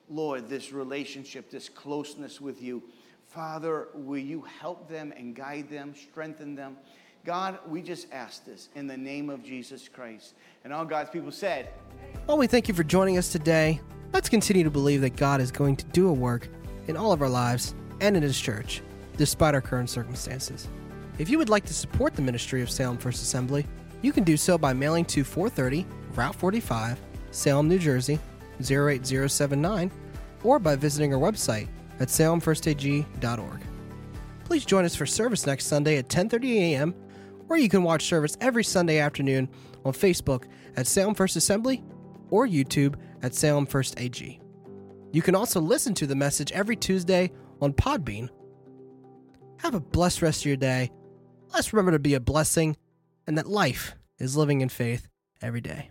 Lord, 0.07 0.47
this 0.47 0.71
relationship, 0.71 1.49
this 1.49 1.67
closeness 1.67 2.39
with 2.39 2.61
you, 2.61 2.83
Father, 3.31 3.87
will 3.93 4.17
you 4.17 4.41
help 4.59 4.89
them 4.89 5.13
and 5.15 5.33
guide 5.33 5.69
them, 5.69 5.95
strengthen 5.95 6.53
them? 6.53 6.75
God, 7.23 7.59
we 7.65 7.81
just 7.81 8.07
ask 8.11 8.43
this 8.43 8.67
in 8.75 8.87
the 8.87 8.97
name 8.97 9.29
of 9.29 9.41
Jesus 9.41 9.87
Christ. 9.87 10.33
And 10.65 10.73
all 10.73 10.83
God's 10.83 11.11
people 11.11 11.31
said, 11.31 11.69
Well, 12.27 12.37
we 12.37 12.47
thank 12.47 12.67
you 12.67 12.73
for 12.73 12.83
joining 12.83 13.17
us 13.17 13.31
today. 13.31 13.79
Let's 14.11 14.27
continue 14.27 14.65
to 14.65 14.69
believe 14.69 14.99
that 14.99 15.15
God 15.15 15.39
is 15.39 15.49
going 15.49 15.77
to 15.77 15.85
do 15.85 16.09
a 16.09 16.13
work 16.13 16.49
in 16.89 16.97
all 16.97 17.13
of 17.13 17.21
our 17.21 17.29
lives 17.29 17.73
and 18.01 18.17
in 18.17 18.23
His 18.23 18.37
church, 18.37 18.81
despite 19.15 19.55
our 19.55 19.61
current 19.61 19.89
circumstances. 19.89 20.67
If 21.17 21.29
you 21.29 21.37
would 21.37 21.47
like 21.47 21.63
to 21.67 21.73
support 21.73 22.15
the 22.15 22.21
ministry 22.21 22.61
of 22.61 22.69
Salem 22.69 22.97
First 22.97 23.23
Assembly, 23.23 23.65
you 24.01 24.11
can 24.11 24.25
do 24.25 24.35
so 24.35 24.57
by 24.57 24.73
mailing 24.73 25.05
to 25.05 25.23
430 25.23 25.85
Route 26.15 26.35
45, 26.35 26.99
Salem, 27.31 27.69
New 27.69 27.79
Jersey 27.79 28.19
08079, 28.59 29.89
or 30.43 30.59
by 30.59 30.75
visiting 30.75 31.13
our 31.13 31.19
website 31.21 31.69
at 32.01 32.07
salemfirstag.org. 32.07 33.61
Please 34.43 34.65
join 34.65 34.83
us 34.83 34.95
for 34.95 35.05
service 35.05 35.45
next 35.45 35.67
Sunday 35.67 35.97
at 35.97 36.09
10:30 36.09 36.55
a.m., 36.57 36.95
or 37.47 37.57
you 37.57 37.69
can 37.69 37.83
watch 37.83 38.05
service 38.05 38.35
every 38.41 38.63
Sunday 38.63 38.99
afternoon 38.99 39.47
on 39.85 39.93
Facebook 39.93 40.45
at 40.75 40.87
Salem 40.87 41.15
First 41.15 41.35
Assembly 41.35 41.83
or 42.29 42.47
YouTube 42.47 42.95
at 43.21 43.35
Salem 43.35 43.65
First 43.65 43.99
AG. 43.99 44.39
You 45.11 45.21
can 45.21 45.35
also 45.35 45.61
listen 45.61 45.93
to 45.95 46.07
the 46.07 46.15
message 46.15 46.51
every 46.53 46.75
Tuesday 46.75 47.31
on 47.61 47.73
Podbean. 47.73 48.29
Have 49.59 49.75
a 49.75 49.79
blessed 49.79 50.21
rest 50.21 50.41
of 50.41 50.45
your 50.47 50.57
day. 50.57 50.89
Let's 51.53 51.73
remember 51.73 51.91
to 51.91 51.99
be 51.99 52.15
a 52.15 52.19
blessing 52.19 52.77
and 53.27 53.37
that 53.37 53.47
life 53.47 53.95
is 54.17 54.35
living 54.35 54.61
in 54.61 54.69
faith 54.69 55.07
every 55.41 55.61
day. 55.61 55.90